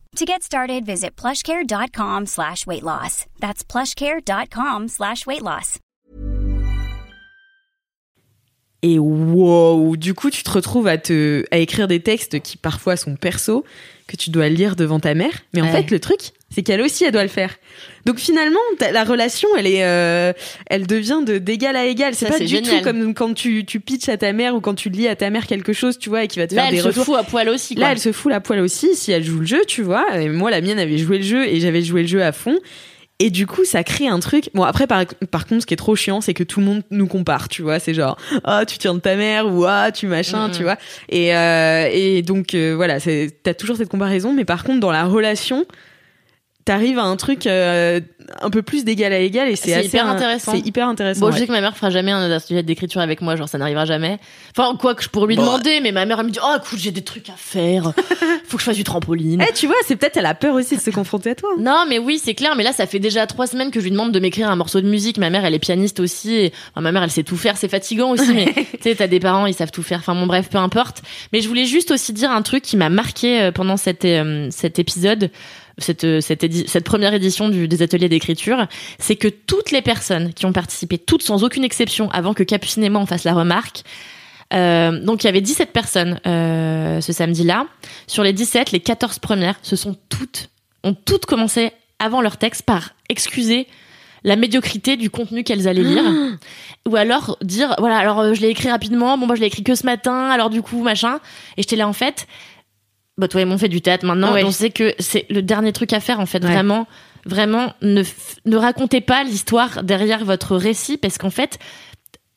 [0.17, 3.25] To get started, visit plushcare.com slash weight loss.
[3.39, 5.79] That's plushcare.com slash weight loss.
[8.83, 12.97] Et wow, du coup, tu te retrouves à te à écrire des textes qui parfois
[12.97, 13.63] sont perso
[14.07, 15.31] que tu dois lire devant ta mère.
[15.53, 15.71] Mais en Ouais.
[15.71, 17.55] fait, le truc, c'est qu'elle aussi, elle doit le faire.
[18.05, 18.59] Donc finalement,
[18.91, 20.33] la relation, elle est, euh,
[20.67, 22.13] elle devient de d'égal à égal.
[22.15, 22.79] C'est pas du génial.
[22.79, 25.29] tout comme quand tu tu pitches à ta mère ou quand tu lis à ta
[25.29, 27.05] mère quelque chose, tu vois, et qui va te Là, faire elle des se retours.
[27.05, 27.75] fout à poil aussi.
[27.75, 27.85] Quoi.
[27.85, 30.05] Là, elle se fout la poêle aussi si elle joue le jeu, tu vois.
[30.19, 32.57] Et moi, la mienne avait joué le jeu et j'avais joué le jeu à fond.
[33.23, 34.49] Et du coup, ça crée un truc.
[34.55, 36.81] Bon, après, par, par contre, ce qui est trop chiant, c'est que tout le monde
[36.89, 37.77] nous compare, tu vois.
[37.77, 40.77] C'est genre, ah, tu tiens de ta mère ou ah, tu machin, tu vois.
[41.07, 44.33] Et, euh, et donc, euh, voilà, t'as toujours cette comparaison.
[44.33, 45.65] Mais par contre, dans la relation,
[46.65, 47.99] t'arrives à un truc euh,
[48.41, 50.51] un peu plus d'égal à égal et c'est hyper un- intéressant.
[50.53, 51.21] C'est hyper intéressant.
[51.21, 51.33] Bon, ouais.
[51.33, 53.85] je sais que ma mère fera jamais un atelier d'écriture avec moi, genre ça n'arrivera
[53.85, 54.19] jamais.
[54.55, 55.41] Enfin, quoi que je pourrais lui Bon.
[55.43, 57.93] demander, mais ma mère elle me dit Oh, écoute, j'ai des trucs à faire,
[58.45, 59.43] faut que je fasse du trampoline.
[59.47, 61.49] Eh, tu vois, c'est peut-être elle a peur aussi de se confronter à toi.
[61.57, 62.55] Non, mais oui, c'est clair.
[62.55, 64.81] Mais là, ça fait déjà trois semaines que je lui demande de m'écrire un morceau
[64.81, 65.17] de musique.
[65.17, 66.33] Ma mère, elle est pianiste aussi.
[66.35, 66.53] Et...
[66.71, 67.57] enfin, ma mère, elle sait tout faire.
[67.57, 68.33] C'est fatigant aussi.
[68.33, 69.99] Mais tu sais, t'as des parents, ils savent tout faire.
[69.99, 71.01] Enfin, bon, bref, peu importe.
[71.33, 74.47] Mais je voulais juste aussi dire un truc qui m'a marqué euh, pendant cet, euh,
[74.51, 75.31] cet épisode.
[75.81, 78.67] Cette, euh, cette, première édition du, des ateliers d'écriture,
[78.99, 82.83] c'est que toutes les personnes qui ont participé, toutes sans aucune exception, avant que Capucine
[82.83, 83.83] et moi on fasse la remarque,
[84.53, 87.67] euh, donc il y avait 17 personnes euh, ce samedi-là.
[88.07, 90.49] Sur les 17, les 14 premières, ce sont toutes,
[90.83, 93.67] ont toutes commencé avant leur texte par excuser
[94.23, 96.03] la médiocrité du contenu qu'elles allaient lire.
[96.89, 99.63] Ou alors dire voilà alors euh, je l'ai écrit rapidement bon moi je l'ai écrit
[99.63, 101.19] que ce matin alors du coup machin.
[101.57, 102.27] Et j'étais là en fait
[103.17, 104.43] bah toi et moi on fait du théâtre maintenant Ouais.
[104.43, 106.51] on sait que c'est le dernier truc à faire en fait Ouais.
[106.51, 106.87] vraiment
[107.25, 108.03] vraiment ne
[108.45, 111.59] ne racontez pas l'histoire derrière votre récit parce qu'en fait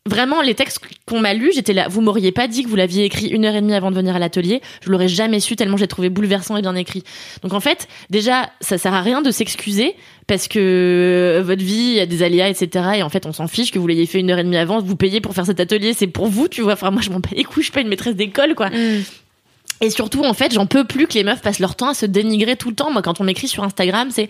[0.06, 1.88] Vraiment, les textes qu'on m'a lus, j'étais là.
[1.88, 4.14] Vous m'auriez pas dit que vous l'aviez écrit une heure et demie avant de venir
[4.14, 4.60] à l'atelier.
[4.84, 7.02] Je l'aurais jamais su tellement j'ai trouvé bouleversant et bien écrit.
[7.42, 9.96] Donc en fait, déjà, ça sert à rien de s'excuser
[10.26, 12.84] parce que votre vie, il y a des aléas, etc.
[12.96, 14.78] Et en fait, on s'en fiche que vous l'ayez fait une heure et demie avant.
[14.78, 16.74] Vous payez pour faire cet atelier, c'est pour vous, tu vois.
[16.74, 17.62] Enfin, moi, je m'en bats les couilles.
[17.62, 18.68] Je suis pas une maîtresse d'école, quoi.
[19.80, 22.06] Et surtout, en fait, j'en peux plus que les meufs passent leur temps à se
[22.06, 22.90] dénigrer tout le temps.
[22.90, 24.28] Moi, quand on m'écrit sur Instagram, c'est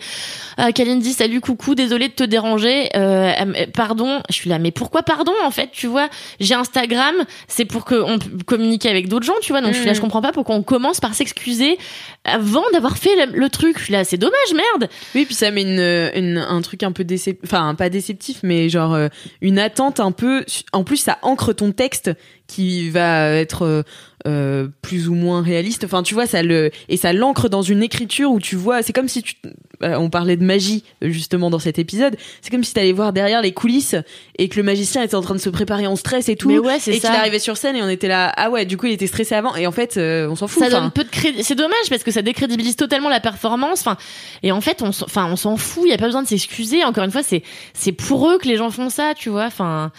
[0.59, 2.89] euh, Kalindi, salut, coucou, désolé de te déranger.
[2.95, 4.21] Euh, euh, pardon.
[4.29, 6.09] Je suis là, mais pourquoi pardon En fait, tu vois,
[6.39, 7.15] j'ai Instagram,
[7.47, 9.61] c'est pour qu'on p- communique avec d'autres gens, tu vois.
[9.61, 9.95] Donc je suis là, Mm.
[9.95, 11.77] je comprends pas pourquoi on commence par s'excuser
[12.25, 13.77] avant d'avoir fait le, le truc.
[13.77, 14.89] Je suis là, c'est dommage, merde.
[15.13, 15.79] Oui, puis ça met une,
[16.15, 19.07] une- un truc un peu déceptif, enfin pas déceptif, mais genre euh,
[19.41, 20.43] une attente un peu.
[20.73, 22.09] En plus, ça ancre ton texte
[22.47, 23.83] qui va être
[24.25, 25.83] euh, plus ou moins réaliste.
[25.83, 28.81] Enfin, tu vois, ça le et ça l'ancre dans une écriture où tu vois.
[28.81, 29.35] C'est comme si tu.
[29.83, 32.15] euh, on parlait de magie euh, justement dans cet épisode.
[32.41, 33.95] C'est comme si t'allais voir derrière les coulisses
[34.37, 36.47] et que le magicien était en train de se préparer en stress et tout.
[36.49, 38.33] Mais ouais, c'est et qu'il arrivait sur scène et on était là.
[38.35, 39.55] Ah ouais, du coup, il était stressé avant.
[39.55, 40.63] Et en fait, euh, on s'en fout.
[40.63, 41.43] ça donne peu de crédit.
[41.43, 43.81] C'est dommage parce que ça décrédibilise totalement la performance.
[43.81, 43.97] Enfin,
[44.43, 45.83] et en fait, on, s'en- enfin, on s'en fout.
[45.85, 46.83] Il y a pas besoin de s'excuser.
[46.83, 47.43] Encore une fois, c'est
[47.73, 49.45] c'est pour eux que les gens font ça, tu vois.
[49.45, 49.91] Enfin,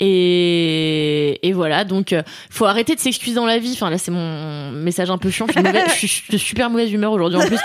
[0.00, 1.84] et et voilà.
[1.84, 2.14] Donc,
[2.50, 3.71] faut arrêter de s'excuser dans la vie.
[3.74, 5.46] Enfin, là, c'est mon message un peu chiant.
[5.48, 7.58] Je suis, mauvaise- je suis de super mauvaise humeur aujourd'hui en plus.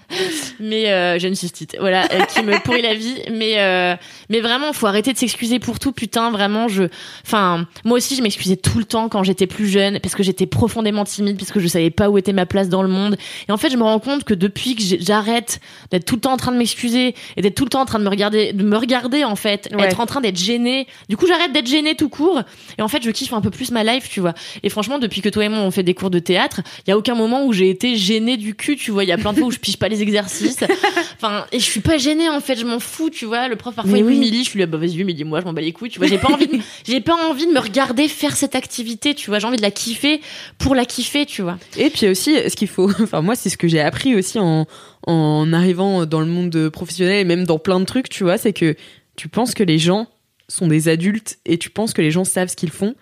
[0.60, 3.16] mais euh, j'ai une cystite, voilà, euh, qui me pourrit la vie.
[3.32, 3.94] Mais euh,
[4.28, 5.92] mais vraiment, faut arrêter de s'excuser pour tout.
[5.92, 6.84] Putain, vraiment, je,
[7.24, 10.46] enfin, moi aussi, je m'excusais tout le temps quand j'étais plus jeune, parce que j'étais
[10.46, 13.16] profondément timide, parce que je savais pas où était ma place dans le monde.
[13.48, 15.60] Et en fait, je me rends compte que depuis que j'arrête
[15.90, 17.98] d'être tout le temps en train de m'excuser et d'être tout le temps en train
[17.98, 19.84] de me regarder, de me regarder en fait, Ouais.
[19.86, 20.86] être en train d'être gênée.
[21.08, 22.40] Du coup, j'arrête d'être gênée tout court.
[22.78, 24.34] Et en fait, je kiffe un peu plus ma life, tu vois.
[24.62, 26.92] Et franchement, depuis que toi et moi on fait des cours de théâtre, il y
[26.92, 29.04] a aucun moment où j'ai été gênée du cul, tu vois.
[29.04, 30.60] Il y a plein de fois où je pige pas les exercices.
[31.16, 33.46] Enfin, et je suis pas gênée en fait, je m'en fous, tu vois.
[33.46, 34.14] Le prof parfois Mais il oui.
[34.14, 36.08] m'humilie, je suis là, bah vas-y, humilie-moi, je m'en bats les couilles, tu vois.
[36.08, 39.38] J'ai pas envie, de, j'ai pas envie de me regarder faire cette activité, tu vois.
[39.38, 40.20] J'ai envie de la kiffer
[40.58, 41.58] pour la kiffer, tu vois.
[41.76, 44.66] Et puis aussi, ce qu'il faut, enfin moi c'est ce que j'ai appris aussi en,
[45.06, 48.52] en arrivant dans le monde professionnel et même dans plein de trucs, tu vois, c'est
[48.52, 48.74] que
[49.14, 50.08] tu penses que les gens
[50.48, 52.96] sont des adultes et tu penses que les gens savent ce qu'ils font.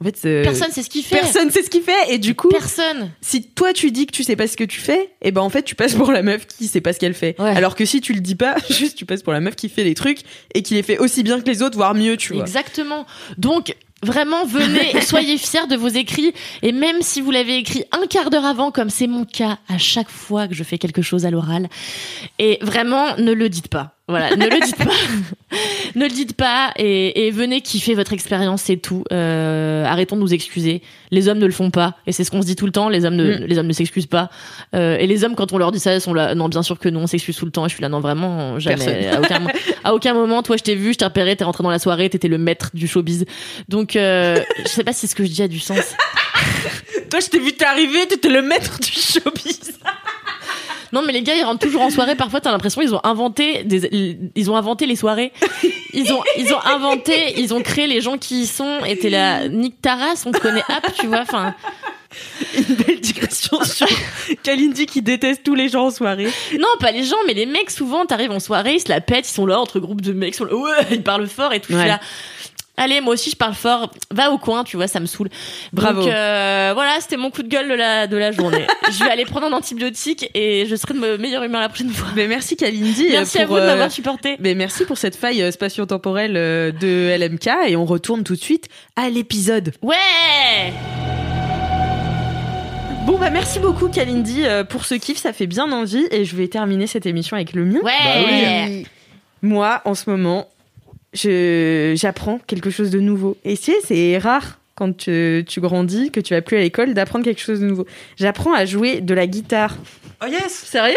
[0.00, 1.16] En fait, c'est- Personne sait ce qu'il fait.
[1.18, 3.10] personne sait ce qu'il fait et du coup, Personne.
[3.22, 5.48] si toi tu dis que tu sais pas ce que tu fais, et ben en
[5.48, 7.34] fait tu passes pour la meuf qui sait pas ce qu'elle fait.
[7.40, 7.48] Ouais.
[7.56, 9.84] Alors que si tu le dis pas, juste tu passes pour la meuf qui fait
[9.84, 10.18] les trucs
[10.54, 12.42] et qui les fait aussi bien que les autres, voire mieux, tu vois.
[12.42, 13.06] Exactement.
[13.38, 16.34] Donc, vraiment, venez, soyez fiers de vos écrits.
[16.62, 19.78] Et même si vous l'avez écrit un quart d'heure avant, comme c'est mon cas à
[19.78, 21.68] chaque fois que je fais quelque chose à l'oral,
[22.38, 23.95] et vraiment, ne le dites pas.
[24.08, 24.84] Voilà, ne le dites pas.
[25.96, 29.02] ne le dites pas et, et venez kiffer votre expérience, c'est tout.
[29.12, 30.80] Euh, arrêtons de nous excuser.
[31.10, 32.88] Les hommes ne le font pas et c'est ce qu'on se dit tout le temps.
[32.88, 33.44] Les hommes ne, Mm.
[33.46, 34.30] les hommes ne s'excusent pas.
[34.76, 36.36] Euh, et les hommes, quand on leur dit ça, ils sont là.
[36.36, 37.66] Non, bien sûr que non, on s'excuse tout le temps.
[37.66, 39.08] Et je suis là, non, vraiment, jamais.
[39.08, 39.46] À aucun,
[39.82, 42.08] à aucun moment, toi, je t'ai vu, je t'ai repéré, t'es rentré dans la soirée,
[42.08, 43.24] t'étais le maître du showbiz.
[43.68, 45.80] Donc, euh, je sais pas si ce que je dis a du sens.
[47.10, 49.78] Toi, je t'ai vu t'arriver, t'étais le maître du showbiz.
[50.92, 52.14] Non, mais les gars, ils rentrent toujours en soirée.
[52.16, 55.32] Parfois, t'as l'impression qu'ils ont inventé des, ils ont inventé les soirées.
[55.92, 58.84] Ils ont, ils ont inventé, ils ont créé les gens qui y sont.
[58.86, 61.20] Et t'es là, Nick Taras, on te connaît app, tu vois.
[61.20, 61.54] Enfin,
[62.56, 63.86] Une belle digression sur
[64.42, 66.28] Kalindi qui déteste tous les gens en soirée.
[66.58, 67.70] non, pas les gens, mais les mecs.
[67.70, 70.34] Souvent, t'arrives en soirée, ils se la pètent, ils sont là entre groupes de mecs,
[70.34, 71.72] ils sont là, ouais, ils parlent fort et tout.
[71.74, 71.86] Ouais.
[71.86, 72.00] là.
[72.78, 73.90] Allez, moi aussi je parle fort.
[74.12, 75.28] Va au coin, tu vois, ça me saoule.
[75.72, 76.02] Bravo.
[76.02, 78.66] Donc euh, voilà, c'était mon coup de gueule de la de la journée.
[78.92, 81.90] je vais aller prendre un antibiotique et je serai de me- meilleure humeur la prochaine
[81.90, 82.08] fois.
[82.14, 83.08] Mais merci Kalindi.
[83.10, 84.36] Merci euh, à vous de euh, m'avoir supporté.
[84.40, 89.08] Mais merci pour cette faille spatio-temporelle de LMK et on retourne tout de suite à
[89.08, 89.72] l'épisode.
[89.82, 90.72] Ouais.
[93.06, 96.48] Bon bah merci beaucoup Kalindi pour ce kiff, ça fait bien envie et je vais
[96.48, 97.78] terminer cette émission avec le mien.
[97.82, 98.82] Ouais.
[99.42, 100.48] Moi en ce moment,
[101.16, 103.36] j'apprends quelque chose de nouveau.
[103.44, 106.92] Et tu sais, c'est rare quand tu, tu grandis, que tu vas plus à l'école,
[106.94, 107.86] d'apprendre quelque chose de nouveau.
[108.18, 109.76] J'apprends à jouer de la guitare.
[110.22, 110.94] Oh yes Sérieux?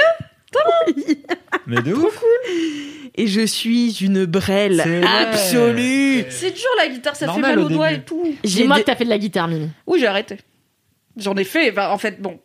[1.68, 2.22] Mais de ouf
[3.16, 4.82] Et je suis une brêle
[5.22, 6.26] absolue.
[6.30, 8.36] C'est dur la guitare, ça Normal fait mal au aux doigts et tout.
[8.44, 9.70] J'ai des- que t'as fait de la guitare, Mimi.
[9.88, 10.38] Oui, j'ai arrêté.
[11.18, 11.78] J'en ai fait.
[11.78, 12.40] En fait, bon.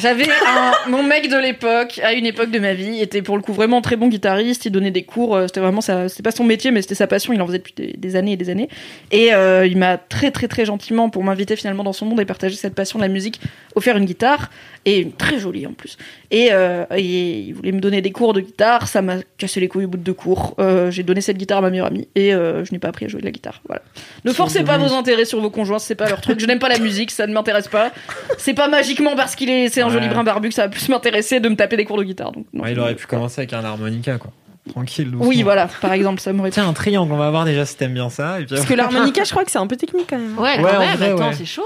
[0.00, 3.42] J'avais un, mon mec de l'époque, à une époque de ma vie, était pour le
[3.42, 4.64] coup vraiment très bon guitariste.
[4.66, 5.34] Il donnait des cours.
[5.36, 6.08] euh, C'était vraiment ça.
[6.08, 7.32] C'était pas son métier, mais c'était sa passion.
[7.32, 8.68] Il en faisait depuis des, des années et des années.
[9.10, 12.24] Et euh, il m'a très très très gentiment, pour m'inviter finalement dans son monde et
[12.24, 13.40] partager cette passion de la musique,
[13.74, 14.50] offert une guitare
[14.84, 15.96] et une très jolie en plus.
[16.30, 18.88] Et, euh, et il voulait me donner des cours de guitare.
[18.88, 20.54] Ça m'a cassé les couilles au bout de deux cours.
[20.58, 23.08] Euh, j'ai donné cette guitare à ma meilleure amie et je n'ai pas appris à
[23.08, 23.60] jouer de la guitare.
[23.66, 23.82] Voilà.
[24.24, 26.40] Ne forcez pas vos intérêts sur vos conjoints, c'est pas leur truc.
[26.40, 27.92] Je n'aime pas la musique, ça ne m'intéresse pas.
[28.38, 29.92] C'est pas magiquement parce qu'il est, c'est un Ouais.
[29.92, 32.32] joli brin barbu que ça va plus m'intéresser de me taper des cours de guitare.
[32.32, 34.32] Donc, non, Ouais, il aurait pu commencer avec un harmonica, quoi.
[34.70, 35.26] Tranquille, doucement.
[35.28, 36.50] Oui, voilà, par exemple, ça m'aurait.
[36.50, 38.40] Tiens, un triangle, on va voir déjà si t'aimes bien ça.
[38.40, 38.54] Et puis...
[38.56, 40.36] Parce que l'harmonica, je crois que c'est un peu technique quand même.
[40.38, 40.96] Ouais, Ouais, quand en même.
[40.96, 41.34] vrai, attends, ouais.
[41.34, 41.62] c'est chaud.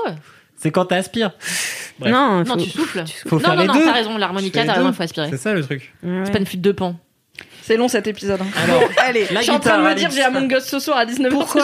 [0.56, 1.30] C'est quand t'aspires.
[1.98, 2.12] Bref.
[2.12, 3.02] Non, Non, tu souffles.
[3.26, 3.84] Faut non, faire non, les non, deux.
[3.84, 4.18] t'as raison.
[4.18, 5.28] L'harmonica, t'as raison, faut aspirer.
[5.30, 5.94] C'est ça le truc.
[6.02, 6.20] Ouais.
[6.26, 6.96] C'est pas une flûte de pan.
[7.62, 8.40] C'est long cet épisode.
[8.42, 8.46] hein.
[8.64, 11.06] Alors, Allez, je suis en train de me dire, j'ai Among Us ce soir à
[11.06, 11.30] 19h.
[11.30, 11.62] Pourquoi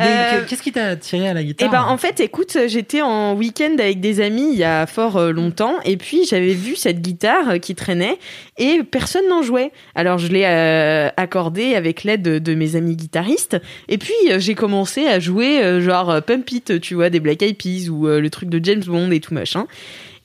[0.00, 3.34] Euh, que- Qu'est-ce qui t'a attiré à la guitare ben en fait, écoute, j'étais en
[3.34, 7.00] week-end avec des amis il y a fort euh, longtemps et puis j'avais vu cette
[7.00, 8.18] guitare euh, qui traînait
[8.58, 9.72] et personne n'en jouait.
[9.94, 13.56] Alors je l'ai euh, accordée avec l'aide de, de mes amis guitaristes
[13.88, 17.88] et puis j'ai commencé à jouer genre Pump It, tu vois, des Black Eyed Peas
[17.90, 19.66] ou euh, le truc de James Bond et tout machin.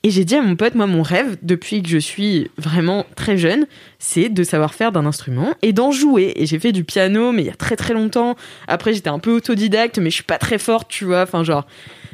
[0.02, 3.36] Et j'ai dit à mon pote, moi, mon rêve, depuis que je suis vraiment très
[3.36, 3.66] jeune,
[3.98, 6.32] c'est de savoir faire d'un instrument et d'en jouer.
[6.36, 8.34] Et j'ai fait du piano, mais il y a très très longtemps.
[8.66, 11.20] Après, j'étais un peu autodidacte, mais je suis pas très forte, tu vois.
[11.24, 11.66] Enfin, genre,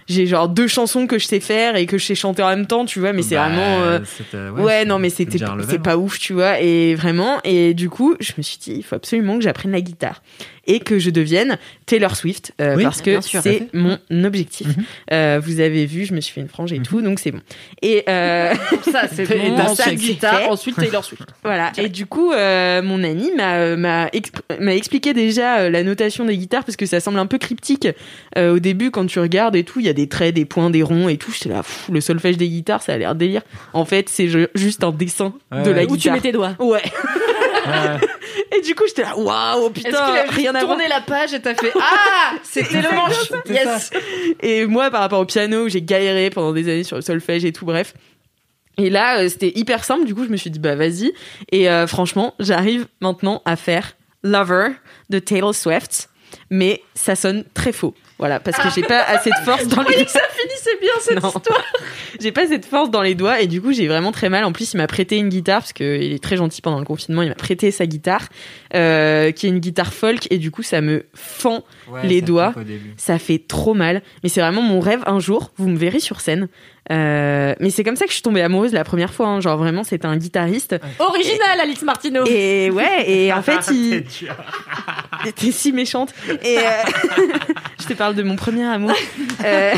[0.09, 2.67] j'ai genre deux chansons que je sais faire et que je sais chanter en même
[2.67, 3.13] temps, tu vois.
[3.13, 3.81] Mais c'est Bah, vraiment.
[3.83, 5.45] euh, c'était- Ouais, c'est- non, mais c'est c'était c'est
[5.77, 5.79] hein.
[5.79, 6.59] pas ouf, tu vois.
[6.61, 9.81] Et vraiment, et du coup, je me suis dit, il faut absolument que j'apprenne la
[9.81, 10.23] guitare
[10.67, 14.67] et que je devienne Taylor Swift euh, Oui, parce que c'est mon objectif.
[14.67, 14.85] Mhm.
[15.13, 17.41] Euh, vous avez vu, je me suis fait une frange et tout, donc c'est bon.
[17.83, 18.55] Et euh,
[18.91, 19.57] Ça, c'est bon.
[19.59, 19.95] Ensuite, fait.
[19.97, 21.23] guitare, ensuite Taylor Swift.
[21.45, 21.73] Voilà.
[21.79, 26.25] Et du coup, euh, mon ami m'a m'a exp- m'a expliqué déjà euh, la notation
[26.25, 27.89] des guitares parce que ça semble un peu cryptique
[28.37, 29.81] euh, au début quand tu regardes et tout.
[29.81, 31.31] Il y a des traits, des points, des ronds et tout.
[31.33, 33.43] J'étais là, pff, le solfège des guitares, ça a l'air délire.
[33.73, 35.85] En fait, c'est ju- juste un dessin Ouais, de la ouais.
[35.85, 36.15] Où tu guitare.
[36.15, 36.55] mets tes doigts.
[36.59, 36.83] Ouais.
[38.57, 40.77] Et du coup, j'étais là, waouh, putain, a rien à voir.
[40.77, 43.91] tourné la page et t'as fait Ah C'était le manche Yes
[44.41, 47.53] Et moi, par rapport au piano, j'ai galéré pendant des années sur le solfège et
[47.53, 47.95] tout, bref.
[48.79, 50.05] Et là, euh, c'était hyper simple.
[50.05, 51.13] Du coup, je me suis dit, bah vas-y.
[51.51, 54.69] Et euh, franchement, j'arrive maintenant à faire Lover
[55.11, 56.11] de Taylor Swift.
[56.51, 57.95] Mais ça sonne très faux.
[58.19, 61.29] Voilà, parce que j'ai pas assez de force dans les Ça finissait bien cette Non.
[61.29, 61.63] histoire
[62.21, 64.45] j'ai pas cette force dans les doigts et du coup j'ai vraiment très mal.
[64.45, 67.21] En plus il m'a prêté une guitare parce qu'il est très gentil pendant le confinement.
[67.23, 68.29] Il m'a prêté sa guitare
[68.75, 72.27] euh, qui est une guitare folk et du coup ça me fend Ouais, Les ça
[72.27, 72.55] doigts.
[72.97, 75.03] ça fait trop mal, mais c'est vraiment mon rêve.
[75.07, 76.49] Un jour, vous me verrez sur scène.
[76.93, 79.27] Euh, mais c'est comme ça que je suis tombée amoureuse la première fois.
[79.29, 79.41] hein.
[79.41, 80.77] Genre vraiment, c'était un guitariste.
[80.99, 82.25] Original, Alice Martino.
[82.27, 83.75] Et ouais, et en fait, T'es
[85.25, 86.15] il était si méchante.
[86.45, 86.63] Et euh,
[87.81, 88.93] je te parle de mon premier amour.
[89.45, 89.73] Euh,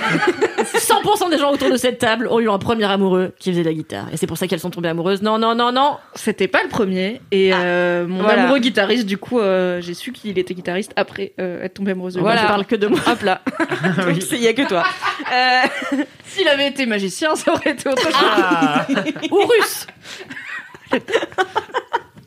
[1.16, 3.68] 100% des gens autour de cette table ont eu un premier amoureux qui faisait de
[3.68, 4.06] la guitare.
[4.12, 5.22] Et c'est pour ça qu'elles sont tombées amoureuses.
[5.22, 5.96] Non, non, non, non.
[6.14, 7.20] C'était pas le premier.
[7.30, 8.42] Et euh, mon Voilà.
[8.44, 12.18] amoureux guitariste, du coup, euh, j'ai su qu'il était guitariste après euh, être tombé amoureuse.
[12.18, 12.34] Voilà.
[12.34, 13.00] Moi, Je parle que de moi.
[13.06, 13.40] hop là.
[14.06, 14.84] Donc il y a que toi.
[15.30, 15.66] Euh,
[16.24, 18.12] S'il avait été magicien, ça aurait été autre chose.
[18.14, 18.86] Ah.
[19.30, 19.86] Ou russe.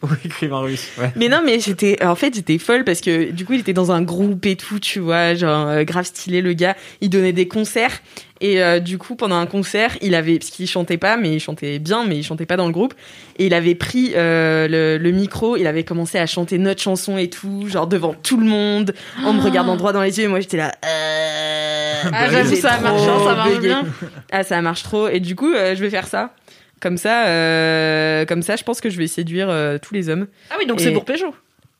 [0.03, 0.87] Oui, écrivain russe.
[0.99, 1.11] Ouais.
[1.15, 3.91] Mais non, mais j'étais, en fait, j'étais folle parce que du coup, il était dans
[3.91, 6.75] un groupe et tout, tu vois, genre grave stylé le gars.
[7.01, 8.01] Il donnait des concerts
[8.41, 11.39] et euh, du coup, pendant un concert, il avait, parce qu'il chantait pas, mais il
[11.39, 12.93] chantait bien, mais il chantait pas dans le groupe.
[13.37, 17.17] Et il avait pris euh, le, le micro, il avait commencé à chanter notre chanson
[17.17, 18.93] et tout, genre devant tout le monde,
[19.23, 20.25] en me regardant droit dans les yeux.
[20.25, 20.73] Et moi, j'étais là.
[20.85, 21.93] Euh...
[22.13, 23.85] Ah, J'ai j'avoue, ça marche, trop ça marche bien.
[24.31, 25.07] Ah, ça marche trop.
[25.07, 26.33] Et du coup, euh, je vais faire ça.
[26.79, 30.25] Comme ça, euh, comme ça, je pense que je vais séduire euh, tous les hommes.
[30.49, 31.27] Ah oui, donc Et- c'est pour Pécho.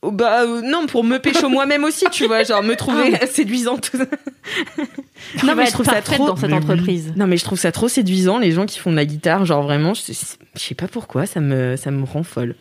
[0.04, 3.92] Bah euh, non, pour me pécho moi-même aussi, tu vois, genre me trouver séduisante.
[5.44, 6.64] non mais je trouve ça trop dans cette Mais oui.
[6.64, 7.14] entreprise.
[7.16, 9.62] Non mais je trouve ça trop séduisant les gens qui font de la guitare, genre
[9.62, 12.56] vraiment, je, je sais pas pourquoi, ça me ça me rend folle.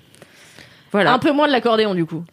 [0.92, 1.14] Voilà.
[1.14, 2.24] Un peu moins de l'accordéon du coup.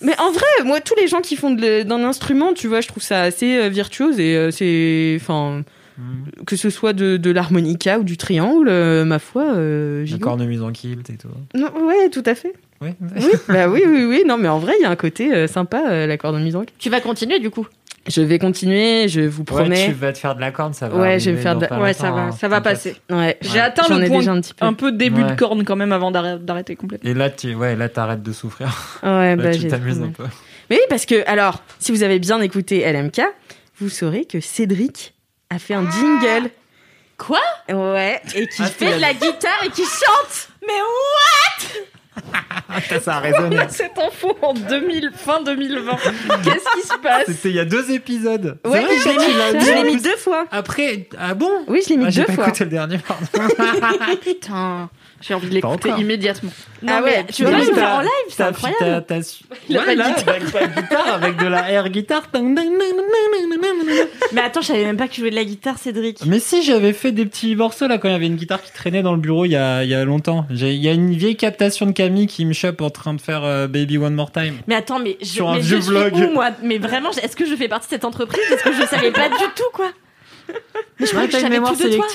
[0.00, 3.02] Mais en vrai, moi tous les gens qui font d'un instrument, tu vois, je trouve
[3.02, 5.62] ça assez euh, virtuose et euh, c'est enfin
[6.00, 6.44] Mm.
[6.46, 10.18] que ce soit de, de l'harmonica ou du triangle, euh, ma foi, euh, j'y La
[10.18, 11.28] cornemuse en kilt et tout.
[11.54, 12.54] Non, ouais, tout à fait.
[12.80, 12.90] Oui.
[13.14, 14.22] Oui, bah oui, oui, oui.
[14.26, 16.64] Non, mais en vrai, il y a un côté euh, sympa, euh, la cornemuse en
[16.78, 17.66] Tu vas continuer du coup?
[18.08, 19.84] Je vais continuer, je vous Ouais, promets.
[19.84, 20.98] tu vas te faire de la corne, ça va.
[20.98, 22.96] Ouais, je vais me faire de- pas Ouais, ça va, ça va passer.
[23.10, 23.36] Ouais.
[23.42, 24.64] J'ai atteint le point déjà un petit peu.
[24.64, 25.30] un peu début Ouais.
[25.32, 27.10] de corne quand même avant d'arrêter d'arrêter complètement.
[27.10, 28.68] Et là, tu, ouais, là, t'arrêtes de souffrir.
[29.02, 30.24] Ouais, Là, bah, tu t'amuses un peu.
[30.70, 33.20] Mais oui, parce que, alors, si vous avez bien écouté LMK,
[33.78, 35.12] vous saurez que Cédric
[35.50, 36.50] a fait un jingle.
[37.18, 37.40] Quoi?
[37.68, 40.48] Ouais, et qui Ah, fait c'est- de la guitare et qui chante.
[40.66, 40.72] Mais
[42.68, 43.56] Ah, ça, ça a résonné.
[43.68, 45.96] Cette info en 2000, fin 2020.
[46.42, 47.26] Qu'est-ce qui se passe?
[47.26, 48.58] C'était il y a deux épisodes.
[48.64, 49.16] C'est Ouais, vrai je l'ai
[49.58, 49.96] mis, je l'ai mis.
[49.96, 50.46] mis deux fois.
[50.50, 51.50] Après, ah bon?
[51.68, 52.44] Oui, je l'ai mis Ah, J'ai deux pas fois.
[52.48, 53.26] écouté le dernier, pardon.
[54.22, 54.88] Putain,
[55.20, 56.50] j'ai envie de l'écouter immédiatement.
[56.82, 59.04] Non, Ah mais ouais, tu mais le faire en live, c'est incroyable.
[59.06, 59.16] t'as-
[59.68, 62.22] Ouais, là, avec de guitare, avec de la air guitare.
[64.32, 66.20] Mais attends, je savais même pas que tu jouais de la guitare, Cédric.
[66.26, 68.72] Mais si, j'avais fait des petits morceaux là quand il y avait une guitare qui
[68.72, 70.46] traînait dans le bureau il y a, il y a longtemps.
[70.50, 73.20] J'ai- Il y a une vieille captation de Camille qui me chope en train de
[73.20, 74.54] faire euh, Baby One More Time.
[74.66, 76.14] Mais attends, mais je, Sur un mais vieux je suis vlog.
[76.14, 76.50] où, moi?
[76.62, 78.40] Mais vraiment, est-ce que je fais partie de cette entreprise?
[78.48, 79.90] Parce que je savais pas du tout, quoi.
[80.98, 82.06] Mais je crois que je savais mémoire tout de toi.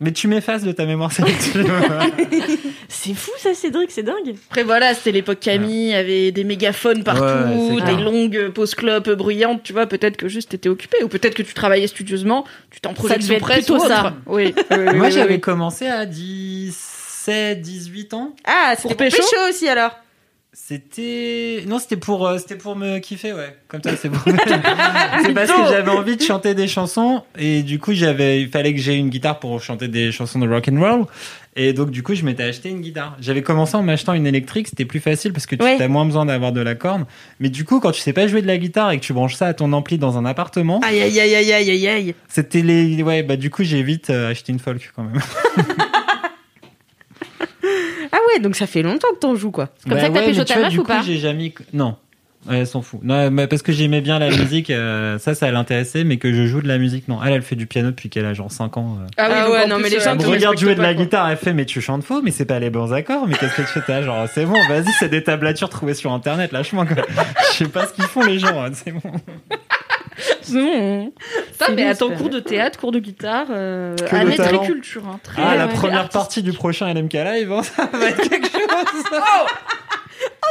[0.00, 1.64] Mais tu m'effaces de ta mémoire sélective.
[2.88, 4.34] C'est fou, ça, Cédric, c'est dingue.
[4.50, 8.00] Après voilà, c'était l'époque Camille, il y avait des mégaphones partout, Ouais, des clair.
[8.00, 11.54] longues pauses clopes bruyantes, tu vois, peut-être que juste t'étais occupé, ou peut-être que tu
[11.54, 14.14] travaillais studieusement, tu t'en presse plutôt ça.
[14.26, 15.40] Oui, oui, oui, Moi oui, j'avais oui.
[15.40, 18.34] commencé à 17, 18 ans.
[18.44, 19.96] Ah, c'était pour pécho pécho aussi alors.
[20.56, 23.56] C'était non, c'était pour euh, c'était pour me kiffer ouais.
[23.66, 24.22] Comme ça c'est pour
[25.24, 28.72] C'est parce que j'avais envie de chanter des chansons et du coup, j'avais il fallait
[28.72, 31.06] que j'ai une guitare pour chanter des chansons de rock and roll
[31.56, 33.16] et donc du coup, je m'étais acheté une guitare.
[33.20, 35.80] J'avais commencé en m'achetant une électrique, c'était plus facile parce que tu Ouais.
[35.82, 37.04] as moins besoin d'avoir de la corne.
[37.40, 39.34] Mais du coup, quand tu sais pas jouer de la guitare et que tu branches
[39.34, 42.14] ça à ton ampli dans un appartement, Aïe aïe aïe aïe aïe aïe aïe.
[42.28, 45.20] c'était les ouais, bah du coup, j'ai vite euh, acheté une folk quand même.
[48.16, 49.70] Ah ouais, donc ça fait longtemps que t'en joues quoi.
[49.88, 51.96] Comme ça que t'as ouais, mais ta meuf ou coup, pas j'ai jamais non.
[52.48, 53.00] Ouais, elle s'en fout.
[53.02, 56.44] Non, mais parce que j'aimais bien la musique, euh, ça, ça l'intéressait, mais que je
[56.46, 57.18] joue de la musique, non.
[57.24, 58.98] Elle, elle fait du piano depuis qu'elle a genre 5 ans.
[59.00, 59.06] euh.
[59.16, 60.82] Ah oui, Ah ouais, non, plus, mais les euh, gens me regarde respectent jouer de
[60.82, 61.02] la quoi.
[61.04, 63.56] guitare, elle fait mais tu chantes faux, mais c'est pas les bons accords, mais qu'est-ce
[63.56, 66.84] que tu fais T'as genre c'est bon, vas-y, c'est des tablatures trouvées sur internet, lâche-moi
[66.84, 67.04] quoi.
[67.52, 69.00] Je sais pas ce qu'ils font les gens, hein, c'est bon.
[70.52, 71.12] Non.
[71.58, 75.06] Ça, mais cours de théâtre, cours de guitare, euh, année très culture.
[75.06, 78.50] Hein, très, Ah, la première partie du prochain LMK Live, hein, ça va être quelque
[78.50, 79.04] chose.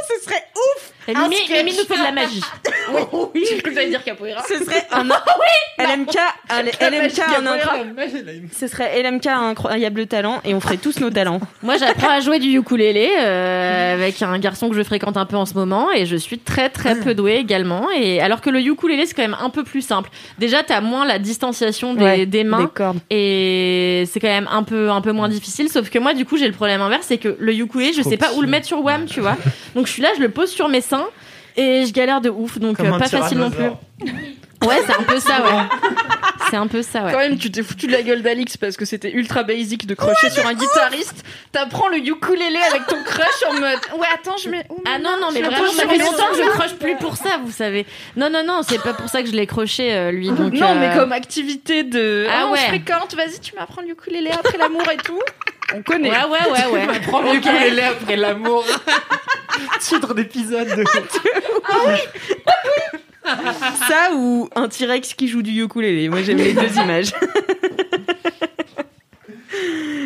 [0.07, 1.35] Ce serait ouf Mimi.
[1.49, 2.41] Mimi nous fait de la magie.
[3.33, 4.43] Oui, j'ai cru que t'allais dire capoeira.
[4.47, 6.17] Ce serait un LMK,
[6.49, 7.95] un LMK, un incroyable.
[8.51, 11.39] Ce serait LMK un incroyable talent et on ferait tous nos talents.
[11.63, 15.37] Moi, j'apprends à jouer du ukulélé euh, avec un garçon que je fréquente un peu
[15.37, 17.89] en ce moment et je suis très très peu douée également.
[17.91, 20.09] Et alors que le ukulélé c'est quand même un peu plus simple.
[20.37, 22.99] Déjà, t'as moins la distanciation des, Ouais, des mains Des cordes.
[23.09, 25.69] et c'est quand même un peu un peu moins difficile.
[25.69, 28.17] Sauf que moi, du coup, j'ai le problème inverse, c'est que le ukulélé, je sais
[28.17, 29.37] pas où le mettre sur Wham, tu vois.
[29.73, 30.92] Donc je suis là, je le pose sur mes seins
[31.55, 32.57] et je galère de ouf.
[32.59, 33.65] Donc Comme euh, un pas facile non plus.
[34.65, 35.63] Ouais, c'est un peu ça, ouais.
[36.49, 37.11] C'est un peu ça, ouais.
[37.11, 39.93] Quand même, tu t'es foutu de la gueule d'Alix parce que c'était ultra basic de
[39.93, 41.25] crocher sur un guitariste.
[41.51, 43.79] T'apprends le ukulélé avec ton crush en mode.
[43.99, 44.65] Ouais, attends, je mets.
[44.69, 46.49] oh, Ah non, non, mais je le vraiment, ça sur fait mes longtemps que je
[46.49, 47.85] croche plus pour ça, vous savez.
[48.15, 50.29] Non, non, non, c'est pas pour ça que je l'ai croché, euh, lui.
[50.29, 52.25] Donc, non, euh, mais comme activité de.
[52.29, 52.51] Ah Ah ouais.
[52.53, 52.67] ouais.
[52.67, 55.19] fréquente, vas-y, tu m'apprends le ukulélé après l'amour et tout.
[55.73, 56.09] On connaît.
[56.11, 56.99] Ouais, ouais, ouais, ouais.
[57.07, 58.63] Prends le ukulélé après l'amour.
[59.79, 60.83] Titre d'épisode de.
[63.87, 66.09] Ça ou un T-Rex qui joue du ukulélé.
[66.09, 67.13] Moi j'aime les deux images.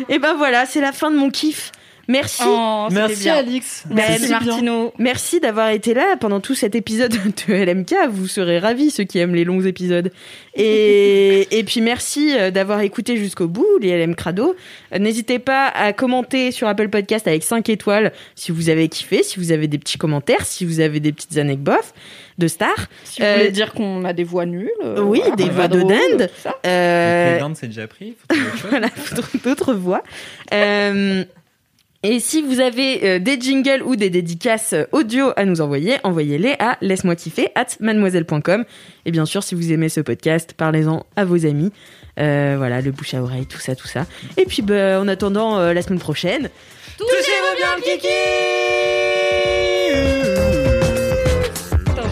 [0.08, 1.72] Et ben voilà, c'est la fin de mon kiff
[2.08, 2.42] Merci.
[2.46, 3.34] Oh, Merci bien.
[3.36, 3.84] Alix.
[3.90, 4.92] Merci Merci Martino.
[4.98, 7.94] Merci d'avoir été là pendant tout cet épisode de LMK.
[8.10, 10.10] Vous serez ravis, ceux qui aiment les longs épisodes.
[10.54, 14.56] Et, et puis merci euh, d'avoir écouté jusqu'au bout, les LM Crado.
[14.94, 19.22] Euh, N'hésitez pas à commenter sur Apple Podcast avec 5 étoiles si vous avez kiffé,
[19.22, 21.92] si vous avez des petits commentaires, si vous avez des petites anecdotes
[22.38, 22.86] de stars.
[23.04, 24.70] Si vous Euh, voulez dire qu'on a des voix nulles.
[24.82, 26.30] euh, oui, voilà, des voix de dinde.
[26.64, 28.14] Euh, c'est déjà pris.
[28.18, 28.88] Faut trouver voilà,
[29.44, 30.02] d'autres voix.
[32.04, 35.96] Et si vous avez euh, des jingles ou des dédicaces euh, audio à nous envoyer,
[36.04, 38.64] envoyez-les à laisse-moi kiffer at mademoiselle.com.
[39.04, 41.72] Et bien sûr, si vous aimez ce podcast, parlez-en à vos amis.
[42.20, 44.06] Euh, voilà, le bouche à oreille, tout ça, tout ça.
[44.36, 46.50] Et puis, bah, en attendant la semaine prochaine,
[46.98, 48.08] touchez-vous bien le kiki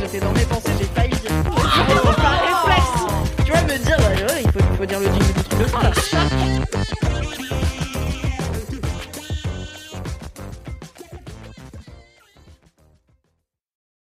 [0.03, 1.31] j'étais dans mes pensées, j'ai failli dire.
[3.45, 3.97] Tu vas me dire,
[4.43, 5.33] il, faut, dire le jingle
[7.03, 7.06] de.